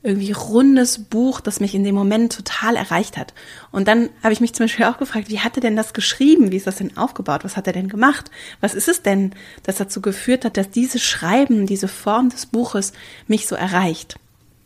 irgendwie 0.02 0.32
rundes 0.32 0.98
Buch, 0.98 1.40
das 1.40 1.60
mich 1.60 1.74
in 1.74 1.84
dem 1.84 1.94
Moment 1.94 2.34
total 2.34 2.76
erreicht 2.76 3.16
hat. 3.16 3.34
Und 3.70 3.86
dann 3.86 4.10
habe 4.22 4.32
ich 4.32 4.40
mich 4.40 4.52
zum 4.52 4.64
Beispiel 4.64 4.86
auch 4.86 4.98
gefragt, 4.98 5.28
wie 5.28 5.40
hat 5.40 5.56
er 5.56 5.60
denn 5.60 5.76
das 5.76 5.94
geschrieben? 5.94 6.50
Wie 6.50 6.56
ist 6.56 6.66
das 6.66 6.76
denn 6.76 6.96
aufgebaut? 6.96 7.44
Was 7.44 7.56
hat 7.56 7.66
er 7.68 7.72
denn 7.72 7.88
gemacht? 7.88 8.30
Was 8.60 8.74
ist 8.74 8.88
es 8.88 9.02
denn, 9.02 9.32
das 9.62 9.76
dazu 9.76 10.00
geführt 10.00 10.44
hat, 10.44 10.56
dass 10.56 10.70
dieses 10.70 11.02
Schreiben, 11.02 11.66
diese 11.66 11.88
Form 11.88 12.30
des 12.30 12.46
Buches 12.46 12.92
mich 13.28 13.46
so 13.46 13.54
erreicht? 13.54 14.16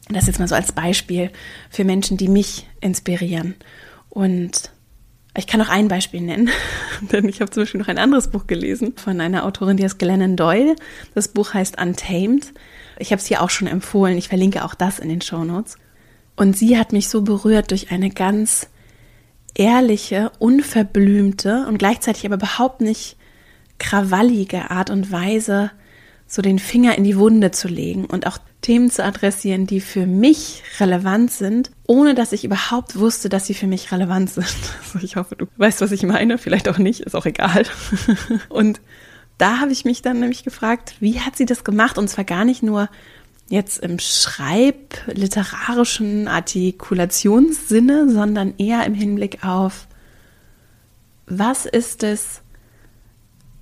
Das 0.08 0.26
jetzt 0.26 0.38
mal 0.38 0.48
so 0.48 0.54
als 0.54 0.72
Beispiel 0.72 1.30
für 1.68 1.84
Menschen, 1.84 2.16
die 2.16 2.28
mich 2.28 2.68
inspirieren. 2.80 3.56
Und 4.08 4.70
ich 5.36 5.46
kann 5.46 5.60
noch 5.60 5.68
ein 5.68 5.88
Beispiel 5.88 6.20
nennen, 6.20 6.50
denn 7.12 7.28
ich 7.28 7.40
habe 7.40 7.50
zum 7.50 7.62
Beispiel 7.62 7.80
noch 7.80 7.88
ein 7.88 7.98
anderes 7.98 8.28
Buch 8.28 8.46
gelesen 8.46 8.94
von 8.96 9.20
einer 9.20 9.44
Autorin, 9.44 9.76
die 9.76 9.84
heißt 9.84 9.98
Glennon 9.98 10.36
Doyle. 10.36 10.76
Das 11.14 11.28
Buch 11.28 11.54
heißt 11.54 11.80
Untamed. 11.80 12.52
Ich 12.98 13.12
habe 13.12 13.20
es 13.20 13.26
hier 13.26 13.42
auch 13.42 13.50
schon 13.50 13.68
empfohlen. 13.68 14.16
Ich 14.16 14.28
verlinke 14.28 14.64
auch 14.64 14.74
das 14.74 14.98
in 14.98 15.08
den 15.08 15.20
Show 15.20 15.44
Notes. 15.44 15.76
Und 16.36 16.56
sie 16.56 16.78
hat 16.78 16.92
mich 16.92 17.08
so 17.08 17.22
berührt 17.22 17.70
durch 17.70 17.90
eine 17.90 18.10
ganz 18.10 18.68
ehrliche, 19.54 20.32
unverblümte 20.38 21.66
und 21.66 21.78
gleichzeitig 21.78 22.26
aber 22.26 22.36
überhaupt 22.36 22.80
nicht 22.80 23.16
krawallige 23.78 24.70
Art 24.70 24.90
und 24.90 25.10
Weise, 25.10 25.70
so 26.26 26.42
den 26.42 26.58
Finger 26.58 26.98
in 26.98 27.04
die 27.04 27.16
Wunde 27.16 27.52
zu 27.52 27.68
legen 27.68 28.04
und 28.04 28.26
auch 28.26 28.38
Themen 28.60 28.90
zu 28.90 29.04
adressieren, 29.04 29.66
die 29.66 29.80
für 29.80 30.06
mich 30.06 30.62
relevant 30.80 31.30
sind, 31.30 31.70
ohne 31.86 32.14
dass 32.14 32.32
ich 32.32 32.44
überhaupt 32.44 32.98
wusste, 32.98 33.28
dass 33.28 33.46
sie 33.46 33.54
für 33.54 33.68
mich 33.68 33.92
relevant 33.92 34.30
sind. 34.30 34.46
Also 34.82 35.04
ich 35.04 35.16
hoffe, 35.16 35.36
du 35.36 35.46
weißt, 35.56 35.80
was 35.80 35.92
ich 35.92 36.02
meine, 36.02 36.38
vielleicht 36.38 36.68
auch 36.68 36.78
nicht, 36.78 37.00
ist 37.00 37.14
auch 37.14 37.26
egal. 37.26 37.64
Und 38.48 38.80
da 39.38 39.60
habe 39.60 39.72
ich 39.72 39.84
mich 39.84 40.02
dann 40.02 40.20
nämlich 40.20 40.42
gefragt, 40.42 40.96
wie 41.00 41.20
hat 41.20 41.36
sie 41.36 41.46
das 41.46 41.64
gemacht? 41.64 41.98
Und 41.98 42.08
zwar 42.08 42.24
gar 42.24 42.44
nicht 42.44 42.62
nur 42.62 42.88
jetzt 43.48 43.78
im 43.78 43.98
schreibliterarischen 43.98 46.28
Artikulationssinne, 46.28 48.10
sondern 48.10 48.54
eher 48.58 48.84
im 48.86 48.94
Hinblick 48.94 49.44
auf, 49.44 49.86
was 51.26 51.66
ist 51.66 52.02
es, 52.02 52.40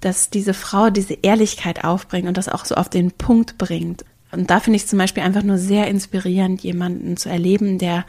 dass 0.05 0.29
diese 0.29 0.55
Frau 0.55 0.91
diese 0.91 1.15
Ehrlichkeit 1.23 1.85
aufbringt 1.85 2.29
und 2.29 2.37
das 2.37 2.49
auch 2.49 2.65
so 2.65 2.75
auf 2.75 2.89
den 2.89 3.11
Punkt 3.11 3.57
bringt. 3.57 4.05
Und 4.33 4.51
da 4.51 4.61
finde 4.61 4.77
ich 4.77 4.87
zum 4.87 4.99
Beispiel 4.99 5.23
einfach 5.23 5.43
nur 5.43 5.59
sehr 5.59 5.87
inspirierend, 5.89 6.63
jemanden 6.63 7.17
zu 7.17 7.29
erleben, 7.29 7.79
der 7.79 8.05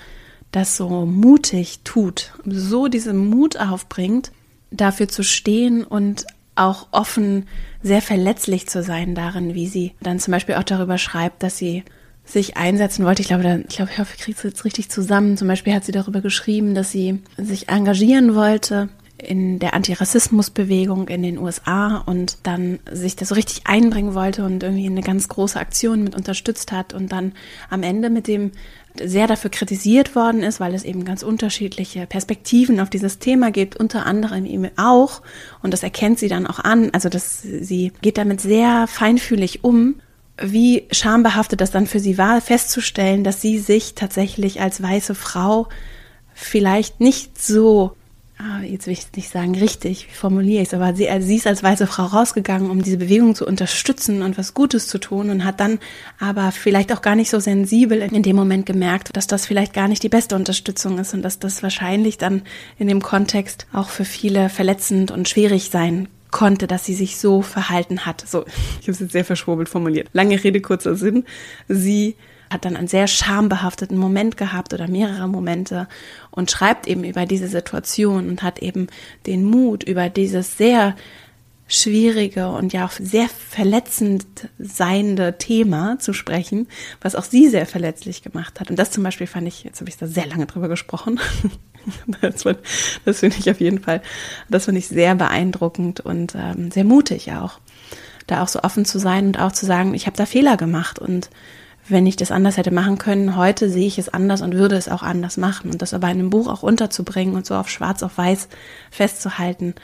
das 0.51 0.75
so 0.75 1.05
mutig 1.05 1.81
tut, 1.83 2.33
so 2.45 2.87
diesen 2.87 3.17
Mut 3.17 3.57
aufbringt, 3.57 4.31
dafür 4.71 5.07
zu 5.07 5.23
stehen 5.23 5.83
und 5.83 6.25
auch 6.55 6.87
offen, 6.91 7.47
sehr 7.83 8.01
verletzlich 8.01 8.67
zu 8.67 8.81
sein 8.81 9.15
darin, 9.15 9.53
wie 9.53 9.67
sie 9.67 9.93
dann 10.01 10.19
zum 10.19 10.31
Beispiel 10.31 10.55
auch 10.55 10.63
darüber 10.63 10.97
schreibt, 10.97 11.43
dass 11.43 11.57
sie 11.57 11.83
sich 12.23 12.57
einsetzen 12.57 13.05
wollte. 13.05 13.21
Ich 13.21 13.27
glaube, 13.27 13.63
ich 13.67 13.75
glaube, 13.75 13.91
ich 13.91 13.99
hoffe, 13.99 14.13
ich 14.15 14.23
kriege 14.23 14.37
es 14.37 14.43
jetzt 14.43 14.65
richtig 14.65 14.89
zusammen. 14.89 15.37
Zum 15.37 15.47
Beispiel 15.47 15.73
hat 15.73 15.85
sie 15.85 15.91
darüber 15.91 16.21
geschrieben, 16.21 16.73
dass 16.73 16.91
sie 16.91 17.21
sich 17.37 17.69
engagieren 17.69 18.33
wollte 18.33 18.89
in 19.17 19.59
der 19.59 19.73
Antirassismusbewegung 19.73 21.07
in 21.07 21.23
den 21.23 21.37
USA 21.37 21.97
und 22.05 22.37
dann 22.43 22.79
sich 22.91 23.15
das 23.15 23.29
so 23.29 23.35
richtig 23.35 23.65
einbringen 23.65 24.13
wollte 24.13 24.43
und 24.43 24.61
irgendwie 24.61 24.87
eine 24.87 25.01
ganz 25.01 25.29
große 25.29 25.59
Aktion 25.59 26.03
mit 26.03 26.15
unterstützt 26.15 26.71
hat 26.71 26.93
und 26.93 27.11
dann 27.11 27.33
am 27.69 27.83
Ende 27.83 28.09
mit 28.09 28.27
dem 28.27 28.51
sehr 29.01 29.27
dafür 29.27 29.49
kritisiert 29.49 30.15
worden 30.15 30.41
ist, 30.41 30.59
weil 30.59 30.73
es 30.73 30.83
eben 30.83 31.05
ganz 31.05 31.23
unterschiedliche 31.23 32.05
Perspektiven 32.07 32.79
auf 32.79 32.89
dieses 32.89 33.19
Thema 33.19 33.51
gibt, 33.51 33.75
unter 33.75 34.05
anderem 34.05 34.45
eben 34.45 34.69
auch, 34.77 35.21
und 35.61 35.71
das 35.71 35.83
erkennt 35.83 36.19
sie 36.19 36.29
dann 36.29 36.47
auch 36.47 36.59
an, 36.59 36.89
also 36.91 37.09
dass 37.09 37.41
sie 37.41 37.91
geht 38.01 38.17
damit 38.17 38.41
sehr 38.41 38.87
feinfühlig 38.87 39.63
um, 39.63 39.95
wie 40.41 40.83
schambehaftet 40.91 41.61
das 41.61 41.71
dann 41.71 41.87
für 41.87 41.99
sie 41.99 42.17
war, 42.17 42.41
festzustellen, 42.41 43.23
dass 43.23 43.41
sie 43.41 43.59
sich 43.59 43.95
tatsächlich 43.95 44.61
als 44.61 44.81
weiße 44.81 45.15
Frau 45.15 45.67
vielleicht 46.33 46.99
nicht 46.99 47.41
so 47.41 47.95
ah, 48.37 48.61
jetzt 48.61 48.87
will 48.87 48.93
ich 48.93 49.05
nicht 49.15 49.29
sagen 49.29 49.55
richtig, 49.55 50.07
wie 50.09 50.13
formuliere 50.15 50.61
ich 50.61 50.69
es, 50.69 50.73
aber 50.73 50.93
sie, 50.95 51.09
also 51.09 51.25
sie 51.25 51.37
ist 51.37 51.47
als 51.47 51.63
weiße 51.63 51.87
Frau 51.87 52.03
rausgegangen, 52.05 52.69
um 52.69 52.81
diese 52.81 52.97
Bewegung 52.97 53.35
zu 53.35 53.45
unterstützen 53.45 54.21
und 54.21 54.37
was 54.37 54.53
Gutes 54.53 54.87
zu 54.87 54.97
tun 54.97 55.29
und 55.29 55.45
hat 55.45 55.59
dann 55.59 55.79
aber 56.19 56.51
vielleicht 56.51 56.93
auch 56.93 57.01
gar 57.01 57.15
nicht 57.15 57.29
so 57.29 57.39
sensibel 57.39 58.01
in 58.01 58.23
dem 58.23 58.35
Moment 58.35 58.65
gemerkt, 58.65 59.15
dass 59.15 59.27
das 59.27 59.45
vielleicht 59.45 59.73
gar 59.73 59.87
nicht 59.87 60.03
die 60.03 60.09
beste 60.09 60.35
Unterstützung 60.35 60.99
ist 60.99 61.13
und 61.13 61.21
dass 61.21 61.39
das 61.39 61.63
wahrscheinlich 61.63 62.17
dann 62.17 62.43
in 62.77 62.87
dem 62.87 63.01
Kontext 63.01 63.67
auch 63.73 63.89
für 63.89 64.05
viele 64.05 64.49
verletzend 64.49 65.11
und 65.11 65.29
schwierig 65.29 65.69
sein 65.69 66.07
konnte, 66.31 66.67
dass 66.67 66.83
sie 66.83 66.95
sich 66.95 67.17
so 67.17 67.41
verhalten 67.41 68.05
hat. 68.05 68.21
So, 68.27 68.45
ich 68.81 68.87
habe 68.87 68.91
es 68.91 68.99
jetzt 68.99 69.13
sehr 69.13 69.23
verschwurbelt 69.23 69.69
formuliert. 69.69 70.09
Lange 70.11 70.43
Rede, 70.43 70.59
kurzer 70.59 70.95
Sinn. 70.95 71.23
Sie 71.69 72.15
hat 72.55 72.65
dann 72.65 72.75
einen 72.75 72.87
sehr 72.87 73.07
schambehafteten 73.07 73.97
Moment 73.97 74.37
gehabt 74.37 74.73
oder 74.73 74.87
mehrere 74.87 75.27
Momente 75.27 75.87
und 76.31 76.49
schreibt 76.49 76.87
eben 76.87 77.03
über 77.03 77.25
diese 77.25 77.47
Situation 77.47 78.27
und 78.27 78.41
hat 78.41 78.59
eben 78.59 78.87
den 79.27 79.43
Mut, 79.43 79.83
über 79.83 80.09
dieses 80.09 80.57
sehr 80.57 80.95
schwierige 81.67 82.49
und 82.49 82.73
ja 82.73 82.85
auch 82.85 82.91
sehr 82.91 83.27
verletzend 83.27 84.25
seiende 84.59 85.37
Thema 85.37 85.97
zu 85.99 86.13
sprechen, 86.13 86.67
was 87.01 87.15
auch 87.15 87.23
sie 87.23 87.49
sehr 87.49 87.65
verletzlich 87.65 88.21
gemacht 88.21 88.59
hat. 88.59 88.69
Und 88.69 88.77
das 88.77 88.91
zum 88.91 89.03
Beispiel 89.03 89.27
fand 89.27 89.47
ich, 89.47 89.63
jetzt 89.63 89.79
habe 89.79 89.89
ich 89.89 89.97
da 89.97 90.05
sehr 90.05 90.27
lange 90.27 90.45
drüber 90.45 90.67
gesprochen. 90.67 91.19
das, 92.21 92.43
das 93.03 93.19
finde 93.19 93.37
ich 93.39 93.49
auf 93.49 93.59
jeden 93.59 93.79
Fall, 93.79 94.01
das 94.47 94.65
finde 94.65 94.79
ich 94.79 94.87
sehr 94.87 95.15
beeindruckend 95.15 96.01
und 96.01 96.35
ähm, 96.35 96.69
sehr 96.69 96.83
mutig 96.83 97.31
auch, 97.33 97.59
da 98.27 98.43
auch 98.43 98.47
so 98.47 98.61
offen 98.61 98.85
zu 98.85 98.99
sein 98.99 99.27
und 99.27 99.39
auch 99.39 99.51
zu 99.51 99.65
sagen, 99.65 99.95
ich 99.95 100.05
habe 100.05 100.17
da 100.17 100.27
Fehler 100.27 100.57
gemacht 100.57 100.99
und 100.99 101.31
wenn 101.87 102.07
ich 102.07 102.15
das 102.15 102.31
anders 102.31 102.57
hätte 102.57 102.71
machen 102.71 102.97
können, 102.97 103.35
heute 103.35 103.69
sehe 103.69 103.87
ich 103.87 103.99
es 103.99 104.09
anders 104.09 104.41
und 104.41 104.55
würde 104.55 104.75
es 104.75 104.89
auch 104.89 105.03
anders 105.03 105.37
machen. 105.37 105.69
Und 105.69 105.81
das 105.81 105.93
aber 105.93 106.07
in 106.07 106.19
einem 106.19 106.29
Buch 106.29 106.47
auch 106.47 106.63
unterzubringen 106.63 107.35
und 107.35 107.45
so 107.45 107.55
auf 107.55 107.69
schwarz 107.69 108.01
auf 108.01 108.17
weiß 108.17 108.47
festzuhalten, 108.91 109.75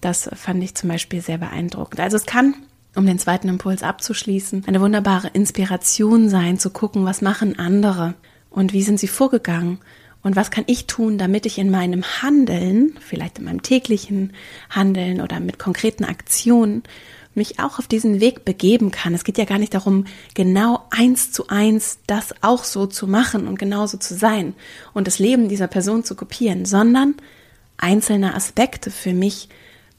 das 0.00 0.28
fand 0.34 0.62
ich 0.62 0.74
zum 0.74 0.88
Beispiel 0.90 1.20
sehr 1.20 1.38
beeindruckend. 1.38 2.00
Also 2.00 2.16
es 2.16 2.26
kann, 2.26 2.54
um 2.94 3.06
den 3.06 3.18
zweiten 3.18 3.48
Impuls 3.48 3.82
abzuschließen, 3.82 4.64
eine 4.66 4.80
wunderbare 4.80 5.28
Inspiration 5.28 6.28
sein, 6.28 6.58
zu 6.58 6.70
gucken, 6.70 7.04
was 7.04 7.22
machen 7.22 7.58
andere 7.58 8.14
und 8.50 8.72
wie 8.72 8.82
sind 8.82 9.00
sie 9.00 9.08
vorgegangen 9.08 9.78
und 10.22 10.36
was 10.36 10.50
kann 10.50 10.64
ich 10.66 10.86
tun, 10.86 11.18
damit 11.18 11.44
ich 11.44 11.58
in 11.58 11.70
meinem 11.70 12.02
Handeln, 12.22 12.94
vielleicht 13.00 13.38
in 13.38 13.44
meinem 13.44 13.62
täglichen 13.62 14.32
Handeln 14.70 15.20
oder 15.20 15.40
mit 15.40 15.58
konkreten 15.58 16.04
Aktionen, 16.04 16.82
mich 17.36 17.58
auch 17.60 17.78
auf 17.78 17.86
diesen 17.86 18.20
Weg 18.20 18.44
begeben 18.44 18.90
kann. 18.90 19.14
Es 19.14 19.24
geht 19.24 19.38
ja 19.38 19.44
gar 19.44 19.58
nicht 19.58 19.74
darum, 19.74 20.06
genau 20.34 20.84
eins 20.90 21.32
zu 21.32 21.48
eins 21.48 21.98
das 22.06 22.34
auch 22.42 22.64
so 22.64 22.86
zu 22.86 23.06
machen 23.06 23.46
und 23.48 23.58
genauso 23.58 23.98
zu 23.98 24.14
sein 24.14 24.54
und 24.92 25.06
das 25.06 25.18
Leben 25.18 25.48
dieser 25.48 25.68
Person 25.68 26.04
zu 26.04 26.14
kopieren, 26.14 26.64
sondern 26.64 27.14
einzelne 27.76 28.34
Aspekte 28.34 28.90
für 28.90 29.12
mich 29.12 29.48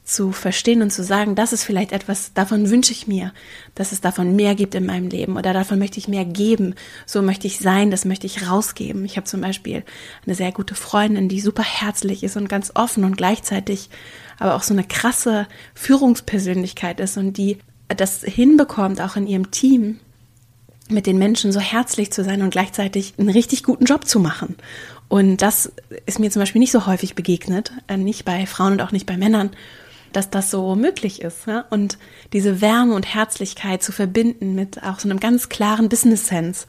zu 0.06 0.30
verstehen 0.30 0.82
und 0.82 0.92
zu 0.92 1.02
sagen, 1.02 1.34
das 1.34 1.52
ist 1.52 1.64
vielleicht 1.64 1.90
etwas, 1.90 2.32
davon 2.32 2.70
wünsche 2.70 2.92
ich 2.92 3.08
mir, 3.08 3.32
dass 3.74 3.90
es 3.90 4.00
davon 4.00 4.36
mehr 4.36 4.54
gibt 4.54 4.76
in 4.76 4.86
meinem 4.86 5.08
Leben 5.08 5.36
oder 5.36 5.52
davon 5.52 5.80
möchte 5.80 5.98
ich 5.98 6.06
mehr 6.06 6.24
geben, 6.24 6.76
so 7.06 7.22
möchte 7.22 7.48
ich 7.48 7.58
sein, 7.58 7.90
das 7.90 8.04
möchte 8.04 8.26
ich 8.26 8.48
rausgeben. 8.48 9.04
Ich 9.04 9.16
habe 9.16 9.26
zum 9.26 9.40
Beispiel 9.40 9.82
eine 10.24 10.36
sehr 10.36 10.52
gute 10.52 10.76
Freundin, 10.76 11.28
die 11.28 11.40
super 11.40 11.64
herzlich 11.64 12.22
ist 12.22 12.36
und 12.36 12.48
ganz 12.48 12.70
offen 12.76 13.02
und 13.02 13.16
gleichzeitig 13.16 13.90
aber 14.38 14.54
auch 14.54 14.62
so 14.62 14.74
eine 14.74 14.84
krasse 14.84 15.46
Führungspersönlichkeit 15.74 17.00
ist 17.00 17.16
und 17.16 17.36
die 17.36 17.58
das 17.88 18.22
hinbekommt, 18.22 19.00
auch 19.00 19.16
in 19.16 19.26
ihrem 19.26 19.50
Team 19.50 20.00
mit 20.88 21.06
den 21.06 21.18
Menschen 21.18 21.52
so 21.52 21.60
herzlich 21.60 22.12
zu 22.12 22.24
sein 22.24 22.42
und 22.42 22.50
gleichzeitig 22.50 23.14
einen 23.18 23.30
richtig 23.30 23.62
guten 23.62 23.84
Job 23.84 24.06
zu 24.06 24.20
machen. 24.20 24.56
Und 25.08 25.38
das 25.38 25.72
ist 26.04 26.18
mir 26.18 26.30
zum 26.30 26.40
Beispiel 26.40 26.58
nicht 26.58 26.72
so 26.72 26.86
häufig 26.86 27.14
begegnet, 27.14 27.72
äh, 27.86 27.96
nicht 27.96 28.24
bei 28.24 28.46
Frauen 28.46 28.74
und 28.74 28.82
auch 28.82 28.92
nicht 28.92 29.06
bei 29.06 29.16
Männern 29.16 29.50
dass 30.16 30.30
das 30.30 30.50
so 30.50 30.74
möglich 30.74 31.20
ist. 31.20 31.46
Ja? 31.46 31.66
Und 31.68 31.98
diese 32.32 32.60
Wärme 32.62 32.94
und 32.94 33.14
Herzlichkeit 33.14 33.82
zu 33.82 33.92
verbinden 33.92 34.54
mit 34.54 34.82
auch 34.82 34.98
so 34.98 35.08
einem 35.08 35.20
ganz 35.20 35.50
klaren 35.50 35.90
Business 35.90 36.28
Sense, 36.28 36.66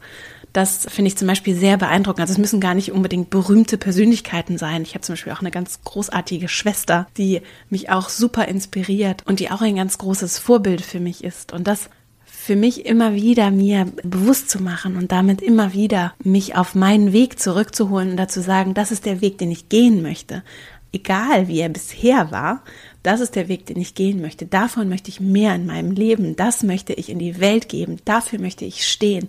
das 0.52 0.86
finde 0.88 1.08
ich 1.08 1.16
zum 1.16 1.28
Beispiel 1.28 1.54
sehr 1.54 1.76
beeindruckend. 1.76 2.20
Also 2.20 2.32
es 2.32 2.38
müssen 2.38 2.60
gar 2.60 2.74
nicht 2.74 2.92
unbedingt 2.92 3.30
berühmte 3.30 3.78
Persönlichkeiten 3.78 4.58
sein. 4.58 4.82
Ich 4.82 4.94
habe 4.94 5.02
zum 5.02 5.14
Beispiel 5.14 5.32
auch 5.32 5.40
eine 5.40 5.50
ganz 5.50 5.80
großartige 5.84 6.48
Schwester, 6.48 7.06
die 7.16 7.42
mich 7.70 7.90
auch 7.90 8.08
super 8.08 8.46
inspiriert 8.48 9.22
und 9.26 9.40
die 9.40 9.50
auch 9.50 9.60
ein 9.60 9.76
ganz 9.76 9.98
großes 9.98 10.38
Vorbild 10.38 10.80
für 10.80 11.00
mich 11.00 11.24
ist. 11.24 11.52
Und 11.52 11.66
das 11.66 11.90
für 12.24 12.56
mich 12.56 12.86
immer 12.86 13.14
wieder 13.14 13.50
mir 13.50 13.86
bewusst 14.02 14.48
zu 14.48 14.62
machen 14.62 14.96
und 14.96 15.12
damit 15.12 15.42
immer 15.42 15.74
wieder 15.74 16.14
mich 16.22 16.56
auf 16.56 16.74
meinen 16.74 17.12
Weg 17.12 17.38
zurückzuholen 17.38 18.12
und 18.12 18.16
dazu 18.16 18.40
sagen, 18.40 18.72
das 18.72 18.90
ist 18.90 19.04
der 19.04 19.20
Weg, 19.20 19.36
den 19.36 19.50
ich 19.50 19.68
gehen 19.68 20.00
möchte. 20.00 20.42
Egal 20.90 21.48
wie 21.48 21.60
er 21.60 21.68
bisher 21.68 22.30
war, 22.30 22.62
das 23.02 23.20
ist 23.20 23.36
der 23.36 23.48
Weg, 23.48 23.66
den 23.66 23.78
ich 23.78 23.94
gehen 23.94 24.22
möchte. 24.22 24.46
Davon 24.46 24.88
möchte 24.88 25.10
ich 25.10 25.20
mehr 25.20 25.54
in 25.54 25.66
meinem 25.66 25.90
Leben. 25.90 26.36
Das 26.36 26.62
möchte 26.62 26.94
ich 26.94 27.10
in 27.10 27.18
die 27.18 27.38
Welt 27.40 27.68
geben. 27.68 27.98
Dafür 28.06 28.40
möchte 28.40 28.64
ich 28.64 28.86
stehen. 28.86 29.28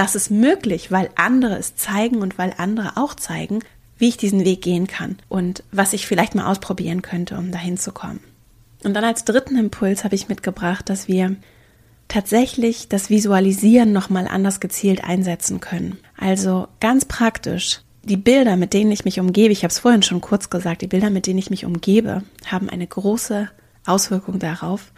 Das 0.00 0.14
ist 0.14 0.30
möglich, 0.30 0.90
weil 0.90 1.10
andere 1.14 1.58
es 1.58 1.76
zeigen 1.76 2.22
und 2.22 2.38
weil 2.38 2.54
andere 2.56 2.96
auch 2.96 3.12
zeigen, 3.12 3.58
wie 3.98 4.08
ich 4.08 4.16
diesen 4.16 4.46
Weg 4.46 4.62
gehen 4.62 4.86
kann 4.86 5.18
und 5.28 5.62
was 5.72 5.92
ich 5.92 6.06
vielleicht 6.06 6.34
mal 6.34 6.50
ausprobieren 6.50 7.02
könnte, 7.02 7.36
um 7.36 7.52
dahin 7.52 7.76
zu 7.76 7.92
kommen. 7.92 8.20
Und 8.82 8.94
dann 8.94 9.04
als 9.04 9.26
dritten 9.26 9.58
Impuls 9.58 10.02
habe 10.02 10.14
ich 10.14 10.30
mitgebracht, 10.30 10.88
dass 10.88 11.06
wir 11.06 11.36
tatsächlich 12.08 12.88
das 12.88 13.10
Visualisieren 13.10 13.92
nochmal 13.92 14.26
anders 14.26 14.58
gezielt 14.58 15.04
einsetzen 15.04 15.60
können. 15.60 15.98
Also 16.16 16.68
ganz 16.80 17.04
praktisch 17.04 17.82
die 18.02 18.16
Bilder, 18.16 18.56
mit 18.56 18.72
denen 18.72 18.92
ich 18.92 19.04
mich 19.04 19.20
umgebe, 19.20 19.52
ich 19.52 19.64
habe 19.64 19.70
es 19.70 19.80
vorhin 19.80 20.02
schon 20.02 20.22
kurz 20.22 20.48
gesagt, 20.48 20.80
die 20.80 20.86
Bilder, 20.86 21.10
mit 21.10 21.26
denen 21.26 21.38
ich 21.38 21.50
mich 21.50 21.66
umgebe, 21.66 22.22
haben 22.46 22.70
eine 22.70 22.86
große 22.86 23.50
Auswirkung 23.84 24.38
darauf, 24.38 24.92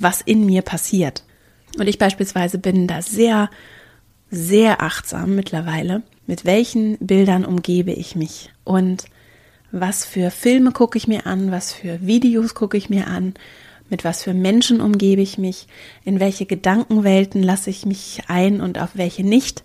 was 0.00 0.20
in 0.20 0.44
mir 0.44 0.62
passiert. 0.62 1.22
Und 1.78 1.86
ich 1.86 1.98
beispielsweise 1.98 2.58
bin 2.58 2.88
da 2.88 3.02
sehr, 3.02 3.50
sehr 4.30 4.82
achtsam 4.82 5.34
mittlerweile, 5.34 6.02
mit 6.26 6.44
welchen 6.44 6.98
Bildern 6.98 7.44
umgebe 7.44 7.92
ich 7.92 8.16
mich? 8.16 8.50
Und 8.64 9.04
was 9.70 10.04
für 10.04 10.30
Filme 10.30 10.72
gucke 10.72 10.98
ich 10.98 11.08
mir 11.08 11.26
an, 11.26 11.50
was 11.50 11.72
für 11.72 12.00
Videos 12.06 12.54
gucke 12.54 12.76
ich 12.76 12.90
mir 12.90 13.06
an, 13.06 13.34
mit 13.90 14.04
was 14.04 14.22
für 14.22 14.34
Menschen 14.34 14.80
umgebe 14.80 15.22
ich 15.22 15.38
mich, 15.38 15.66
in 16.04 16.20
welche 16.20 16.46
Gedankenwelten 16.46 17.42
lasse 17.42 17.70
ich 17.70 17.86
mich 17.86 18.22
ein 18.28 18.60
und 18.60 18.78
auf 18.78 18.90
welche 18.94 19.24
nicht? 19.24 19.64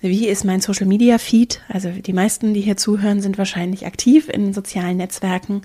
Wie 0.00 0.28
ist 0.28 0.44
mein 0.44 0.60
Social 0.60 0.86
Media 0.86 1.18
Feed? 1.18 1.62
Also 1.68 1.88
die 1.90 2.12
meisten, 2.12 2.52
die 2.52 2.60
hier 2.60 2.76
zuhören, 2.76 3.22
sind 3.22 3.38
wahrscheinlich 3.38 3.86
aktiv 3.86 4.28
in 4.28 4.52
sozialen 4.52 4.98
Netzwerken. 4.98 5.62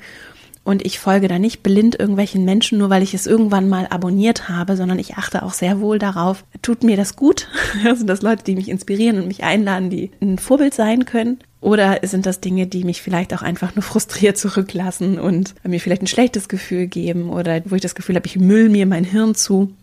Und 0.64 0.86
ich 0.86 1.00
folge 1.00 1.28
da 1.28 1.40
nicht 1.40 1.64
blind 1.64 2.00
irgendwelchen 2.00 2.46
Menschen, 2.46 2.78
nur 2.78 2.90
weil 2.90 3.02
ich 3.02 3.14
es 3.14 3.26
irgendwann 3.26 3.70
mal 3.70 3.88
abonniert 3.90 4.50
habe, 4.50 4.76
sondern 4.76 5.00
ich 5.00 5.16
achte 5.16 5.44
auch 5.44 5.54
sehr 5.54 5.80
wohl 5.80 6.00
darauf, 6.00 6.44
tut 6.62 6.84
mir 6.84 6.98
das 6.98 7.16
gut? 7.16 7.48
Also 7.86 8.06
das 8.06 8.22
Leute, 8.22 8.44
die 8.44 8.56
mich 8.56 8.70
inspirieren 8.70 9.18
und 9.18 9.28
mich 9.28 9.44
einladen, 9.44 9.90
die 9.90 10.12
ein 10.22 10.38
Vorbild 10.38 10.74
sein 10.74 11.06
können? 11.06 11.40
Oder 11.62 12.00
sind 12.04 12.26
das 12.26 12.40
Dinge, 12.40 12.68
die 12.68 12.84
mich 12.84 13.02
vielleicht 13.02 13.34
auch 13.34 13.42
einfach 13.42 13.76
nur 13.76 13.84
frustriert 13.84 14.38
zurücklassen 14.38 15.20
und 15.20 15.56
mir 15.64 15.80
vielleicht 15.80 16.04
ein 16.04 16.08
schlechtes 16.08 16.50
Gefühl 16.50 16.88
geben 16.88 17.30
oder 17.30 17.62
wo 17.66 17.76
ich 17.76 17.82
das 17.82 17.96
Gefühl 17.96 18.16
habe, 18.16 18.28
ich 18.28 18.38
müll 18.38 18.70
mir 18.70 18.86
mein 18.86 19.04
Hirn 19.04 19.36
zu? 19.36 19.74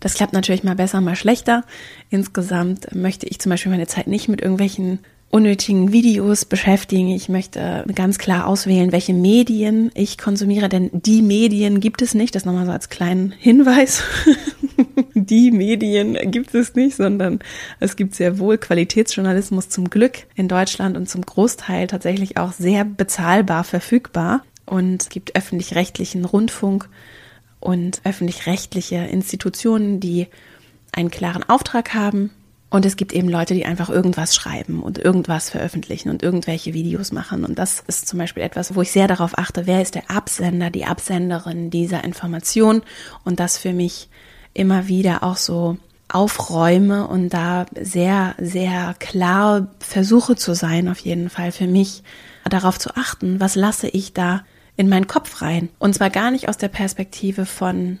Das 0.00 0.14
klappt 0.14 0.34
natürlich 0.34 0.62
mal 0.62 0.76
besser, 0.76 1.00
mal 1.00 1.16
schlechter. 1.16 1.64
Insgesamt 2.10 2.94
möchte 2.94 3.26
ich 3.26 3.38
zum 3.38 3.50
Beispiel 3.50 3.72
meine 3.72 3.86
Zeit 3.86 4.06
nicht 4.06 4.28
mit 4.28 4.42
irgendwelchen 4.42 4.98
unnötigen 5.30 5.92
Videos 5.92 6.44
beschäftigen. 6.44 7.08
Ich 7.08 7.28
möchte 7.28 7.84
ganz 7.94 8.18
klar 8.18 8.46
auswählen, 8.46 8.92
welche 8.92 9.12
Medien 9.12 9.90
ich 9.94 10.18
konsumiere, 10.18 10.68
denn 10.68 10.90
die 10.92 11.22
Medien 11.22 11.80
gibt 11.80 12.00
es 12.02 12.14
nicht. 12.14 12.34
Das 12.34 12.44
nochmal 12.44 12.66
so 12.66 12.72
als 12.72 12.88
kleinen 12.88 13.32
Hinweis. 13.32 14.02
die 15.14 15.50
Medien 15.50 16.30
gibt 16.30 16.54
es 16.54 16.74
nicht, 16.74 16.96
sondern 16.96 17.40
es 17.80 17.96
gibt 17.96 18.14
sehr 18.14 18.38
wohl 18.38 18.58
Qualitätsjournalismus 18.58 19.68
zum 19.68 19.90
Glück 19.90 20.26
in 20.34 20.48
Deutschland 20.48 20.96
und 20.96 21.08
zum 21.08 21.22
Großteil 21.22 21.86
tatsächlich 21.86 22.36
auch 22.36 22.52
sehr 22.52 22.84
bezahlbar 22.84 23.64
verfügbar. 23.64 24.42
Und 24.64 25.02
es 25.02 25.08
gibt 25.08 25.36
öffentlich-rechtlichen 25.36 26.24
Rundfunk, 26.24 26.88
und 27.66 28.00
öffentlich-rechtliche 28.04 28.96
Institutionen, 28.96 30.00
die 30.00 30.28
einen 30.92 31.10
klaren 31.10 31.42
Auftrag 31.42 31.94
haben. 31.94 32.30
Und 32.68 32.84
es 32.84 32.96
gibt 32.96 33.12
eben 33.12 33.28
Leute, 33.28 33.54
die 33.54 33.64
einfach 33.64 33.88
irgendwas 33.88 34.34
schreiben 34.34 34.82
und 34.82 34.98
irgendwas 34.98 35.50
veröffentlichen 35.50 36.10
und 36.10 36.22
irgendwelche 36.22 36.74
Videos 36.74 37.12
machen. 37.12 37.44
Und 37.44 37.58
das 37.58 37.82
ist 37.86 38.08
zum 38.08 38.18
Beispiel 38.18 38.42
etwas, 38.42 38.74
wo 38.74 38.82
ich 38.82 38.90
sehr 38.90 39.06
darauf 39.06 39.38
achte, 39.38 39.66
wer 39.66 39.82
ist 39.82 39.94
der 39.94 40.10
Absender, 40.10 40.70
die 40.70 40.84
Absenderin 40.84 41.70
dieser 41.70 42.02
Information 42.02 42.82
und 43.24 43.38
das 43.38 43.56
für 43.56 43.72
mich 43.72 44.08
immer 44.52 44.88
wieder 44.88 45.22
auch 45.22 45.36
so 45.36 45.78
aufräume 46.08 47.06
und 47.06 47.30
da 47.30 47.66
sehr, 47.80 48.34
sehr 48.38 48.94
klar 48.98 49.68
versuche 49.78 50.36
zu 50.36 50.54
sein, 50.54 50.88
auf 50.88 50.98
jeden 51.00 51.30
Fall 51.30 51.52
für 51.52 51.66
mich 51.66 52.02
darauf 52.48 52.78
zu 52.78 52.96
achten, 52.96 53.40
was 53.40 53.54
lasse 53.54 53.88
ich 53.88 54.12
da 54.12 54.44
in 54.76 54.88
meinen 54.88 55.06
Kopf 55.06 55.42
rein. 55.42 55.68
Und 55.78 55.94
zwar 55.94 56.10
gar 56.10 56.30
nicht 56.30 56.48
aus 56.48 56.58
der 56.58 56.68
Perspektive 56.68 57.46
von, 57.46 57.98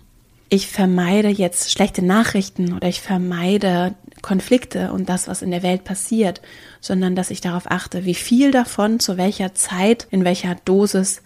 ich 0.48 0.68
vermeide 0.68 1.28
jetzt 1.28 1.72
schlechte 1.72 2.04
Nachrichten 2.04 2.72
oder 2.74 2.88
ich 2.88 3.00
vermeide 3.00 3.94
Konflikte 4.22 4.92
und 4.92 5.08
das, 5.08 5.28
was 5.28 5.42
in 5.42 5.50
der 5.50 5.62
Welt 5.62 5.84
passiert, 5.84 6.40
sondern 6.80 7.14
dass 7.14 7.30
ich 7.30 7.40
darauf 7.40 7.70
achte, 7.70 8.04
wie 8.04 8.14
viel 8.14 8.50
davon, 8.50 9.00
zu 9.00 9.16
welcher 9.16 9.54
Zeit, 9.54 10.06
in 10.10 10.24
welcher 10.24 10.56
Dosis 10.64 11.22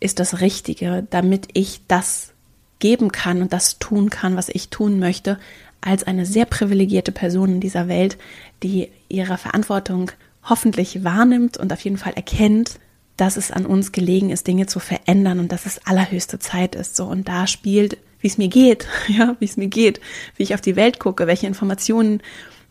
ist 0.00 0.20
das 0.20 0.40
Richtige, 0.40 1.06
damit 1.10 1.48
ich 1.54 1.80
das 1.88 2.32
geben 2.78 3.12
kann 3.12 3.42
und 3.42 3.52
das 3.52 3.78
tun 3.78 4.10
kann, 4.10 4.36
was 4.36 4.48
ich 4.48 4.68
tun 4.68 4.98
möchte, 4.98 5.38
als 5.80 6.04
eine 6.04 6.26
sehr 6.26 6.44
privilegierte 6.44 7.12
Person 7.12 7.54
in 7.54 7.60
dieser 7.60 7.88
Welt, 7.88 8.18
die 8.62 8.90
ihre 9.08 9.38
Verantwortung 9.38 10.10
hoffentlich 10.42 11.04
wahrnimmt 11.04 11.56
und 11.56 11.72
auf 11.72 11.80
jeden 11.80 11.98
Fall 11.98 12.14
erkennt 12.14 12.78
dass 13.16 13.36
es 13.36 13.50
an 13.50 13.66
uns 13.66 13.92
gelegen 13.92 14.30
ist, 14.30 14.46
Dinge 14.46 14.66
zu 14.66 14.80
verändern 14.80 15.38
und 15.38 15.52
dass 15.52 15.66
es 15.66 15.86
allerhöchste 15.86 16.38
Zeit 16.38 16.74
ist. 16.74 16.96
So 16.96 17.06
und 17.06 17.28
da 17.28 17.46
spielt, 17.46 17.96
wie 18.24 18.28
es 18.28 18.38
mir 18.38 18.48
geht, 18.48 18.88
ja, 19.08 19.36
wie 19.38 19.44
es 19.44 19.58
mir 19.58 19.68
geht, 19.68 20.00
wie 20.36 20.42
ich 20.42 20.54
auf 20.54 20.62
die 20.62 20.76
Welt 20.76 20.98
gucke, 20.98 21.26
welche 21.26 21.46
Informationen 21.46 22.22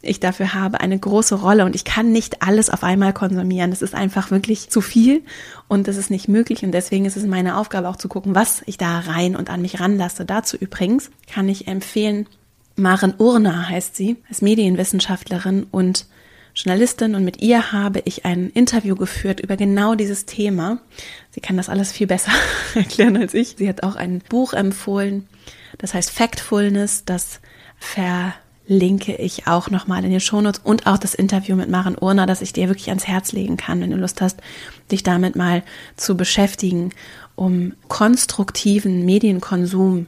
ich 0.02 0.20
dafür 0.20 0.54
habe, 0.54 0.82
eine 0.82 0.98
große 1.00 1.36
Rolle 1.36 1.64
und 1.64 1.76
ich 1.76 1.86
kann 1.86 2.12
nicht 2.12 2.42
alles 2.42 2.70
auf 2.70 2.84
einmal 2.84 3.14
konsumieren. 3.14 3.70
Das 3.70 3.82
ist 3.82 3.94
einfach 3.94 4.32
wirklich 4.32 4.70
zu 4.70 4.82
viel 4.82 5.22
und 5.70 5.88
das 5.88 5.96
ist 5.96 6.10
nicht 6.10 6.28
möglich 6.28 6.66
und 6.66 6.72
deswegen 6.72 7.06
ist 7.06 7.16
es 7.16 7.26
meine 7.26 7.56
Aufgabe 7.56 7.88
auch 7.88 7.96
zu 7.96 8.10
gucken, 8.10 8.36
was 8.36 8.64
ich 8.66 8.78
da 8.78 9.00
rein 9.00 9.36
und 9.36 9.50
an 9.52 9.62
mich 9.62 9.80
ranlasse. 9.80 10.26
Dazu 10.26 10.58
übrigens 10.58 11.12
kann 11.32 11.48
ich 11.48 11.68
empfehlen, 11.68 12.28
Maren 12.76 13.14
Urner 13.20 13.70
heißt 13.70 13.96
sie, 13.96 14.18
als 14.28 14.42
Medienwissenschaftlerin 14.42 15.68
und 15.70 16.08
Journalistin 16.56 17.16
und 17.16 17.24
mit 17.24 17.42
ihr 17.42 17.72
habe 17.72 18.02
ich 18.06 18.26
ein 18.26 18.50
Interview 18.52 18.96
geführt 18.96 19.40
über 19.40 19.58
genau 19.58 19.96
dieses 19.96 20.26
Thema. 20.26 20.80
Sie 21.32 21.42
kann 21.42 21.58
das 21.58 21.70
alles 21.70 21.92
viel 21.92 22.08
besser 22.08 22.32
erklären 22.76 23.18
als 23.18 23.34
ich. 23.34 23.56
Sie 23.58 23.68
hat 23.68 23.84
auch 23.84 23.96
ein 23.96 24.22
Buch 24.30 24.54
empfohlen, 24.54 25.28
das 25.80 25.94
heißt 25.94 26.12
Factfulness, 26.12 27.06
das 27.06 27.40
verlinke 27.80 29.16
ich 29.16 29.48
auch 29.48 29.72
nochmal 29.72 30.04
in 30.06 30.12
den 30.12 30.20
Shownotes 30.20 30.62
und 30.64 30.86
auch 30.86 31.00
das 31.00 31.16
Interview 31.16 31.56
mit 31.56 31.70
Maren 31.70 31.98
Urner, 31.98 32.28
das 32.28 32.42
ich 32.42 32.54
dir 32.54 32.68
wirklich 32.68 32.90
ans 32.90 33.08
Herz 33.08 33.32
legen 33.32 33.58
kann, 33.58 33.82
wenn 33.82 33.92
du 33.92 33.98
Lust 33.98 34.22
hast, 34.22 34.40
dich 34.92 35.02
damit 35.02 35.36
mal 35.36 35.64
zu 35.98 36.16
beschäftigen, 36.16 36.92
um 37.36 37.74
konstruktiven 37.88 39.06
Medienkonsum 39.06 40.08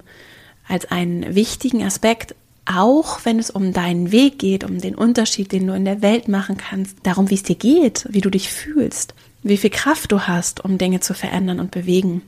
als 0.67 0.91
einen 0.91 1.33
wichtigen 1.33 1.83
Aspekt 1.83 2.35
auch 2.65 3.23
wenn 3.25 3.39
es 3.39 3.51
um 3.51 3.73
deinen 3.73 4.11
Weg 4.11 4.39
geht, 4.39 4.63
um 4.63 4.79
den 4.81 4.95
Unterschied, 4.95 5.51
den 5.51 5.67
du 5.67 5.73
in 5.73 5.85
der 5.85 6.01
Welt 6.01 6.27
machen 6.27 6.57
kannst, 6.57 6.97
darum, 7.03 7.29
wie 7.29 7.35
es 7.35 7.43
dir 7.43 7.55
geht, 7.55 8.07
wie 8.09 8.21
du 8.21 8.29
dich 8.29 8.49
fühlst, 8.49 9.13
wie 9.43 9.57
viel 9.57 9.69
Kraft 9.69 10.11
du 10.11 10.21
hast, 10.21 10.65
um 10.65 10.77
Dinge 10.77 10.99
zu 10.99 11.13
verändern 11.13 11.59
und 11.59 11.71
bewegen, 11.71 12.21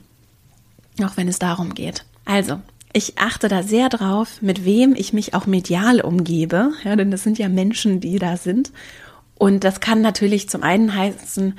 auch 1.02 1.16
wenn 1.16 1.28
es 1.28 1.38
darum 1.38 1.74
geht. 1.74 2.04
Also, 2.24 2.60
ich 2.92 3.18
achte 3.18 3.48
da 3.48 3.62
sehr 3.62 3.88
drauf, 3.88 4.40
mit 4.40 4.64
wem 4.64 4.94
ich 4.94 5.12
mich 5.12 5.34
auch 5.34 5.46
medial 5.46 6.00
umgebe, 6.00 6.72
ja, 6.84 6.96
denn 6.96 7.10
das 7.10 7.22
sind 7.22 7.38
ja 7.38 7.48
Menschen, 7.48 8.00
die 8.00 8.18
da 8.18 8.36
sind. 8.36 8.72
Und 9.36 9.62
das 9.64 9.80
kann 9.80 10.00
natürlich 10.00 10.48
zum 10.48 10.62
einen 10.62 10.94
heißen, 10.94 11.58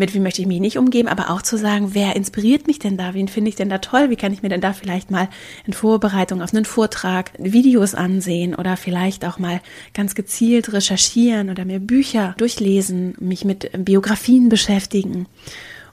mit 0.00 0.14
wem 0.14 0.22
möchte 0.22 0.40
ich 0.40 0.48
mich 0.48 0.60
nicht 0.60 0.78
umgeben, 0.78 1.08
aber 1.08 1.30
auch 1.30 1.42
zu 1.42 1.58
sagen, 1.58 1.90
wer 1.94 2.16
inspiriert 2.16 2.66
mich 2.66 2.78
denn 2.78 2.96
da? 2.96 3.14
Wen 3.14 3.28
finde 3.28 3.50
ich 3.50 3.54
denn 3.54 3.68
da 3.68 3.78
toll? 3.78 4.08
Wie 4.08 4.16
kann 4.16 4.32
ich 4.32 4.42
mir 4.42 4.48
denn 4.48 4.62
da 4.62 4.72
vielleicht 4.72 5.10
mal 5.10 5.28
in 5.66 5.74
Vorbereitung 5.74 6.40
auf 6.42 6.54
einen 6.54 6.64
Vortrag 6.64 7.32
Videos 7.38 7.94
ansehen 7.94 8.54
oder 8.54 8.78
vielleicht 8.78 9.26
auch 9.26 9.38
mal 9.38 9.60
ganz 9.92 10.14
gezielt 10.14 10.72
recherchieren 10.72 11.50
oder 11.50 11.66
mir 11.66 11.80
Bücher 11.80 12.34
durchlesen, 12.38 13.14
mich 13.20 13.44
mit 13.44 13.70
Biografien 13.84 14.48
beschäftigen 14.48 15.26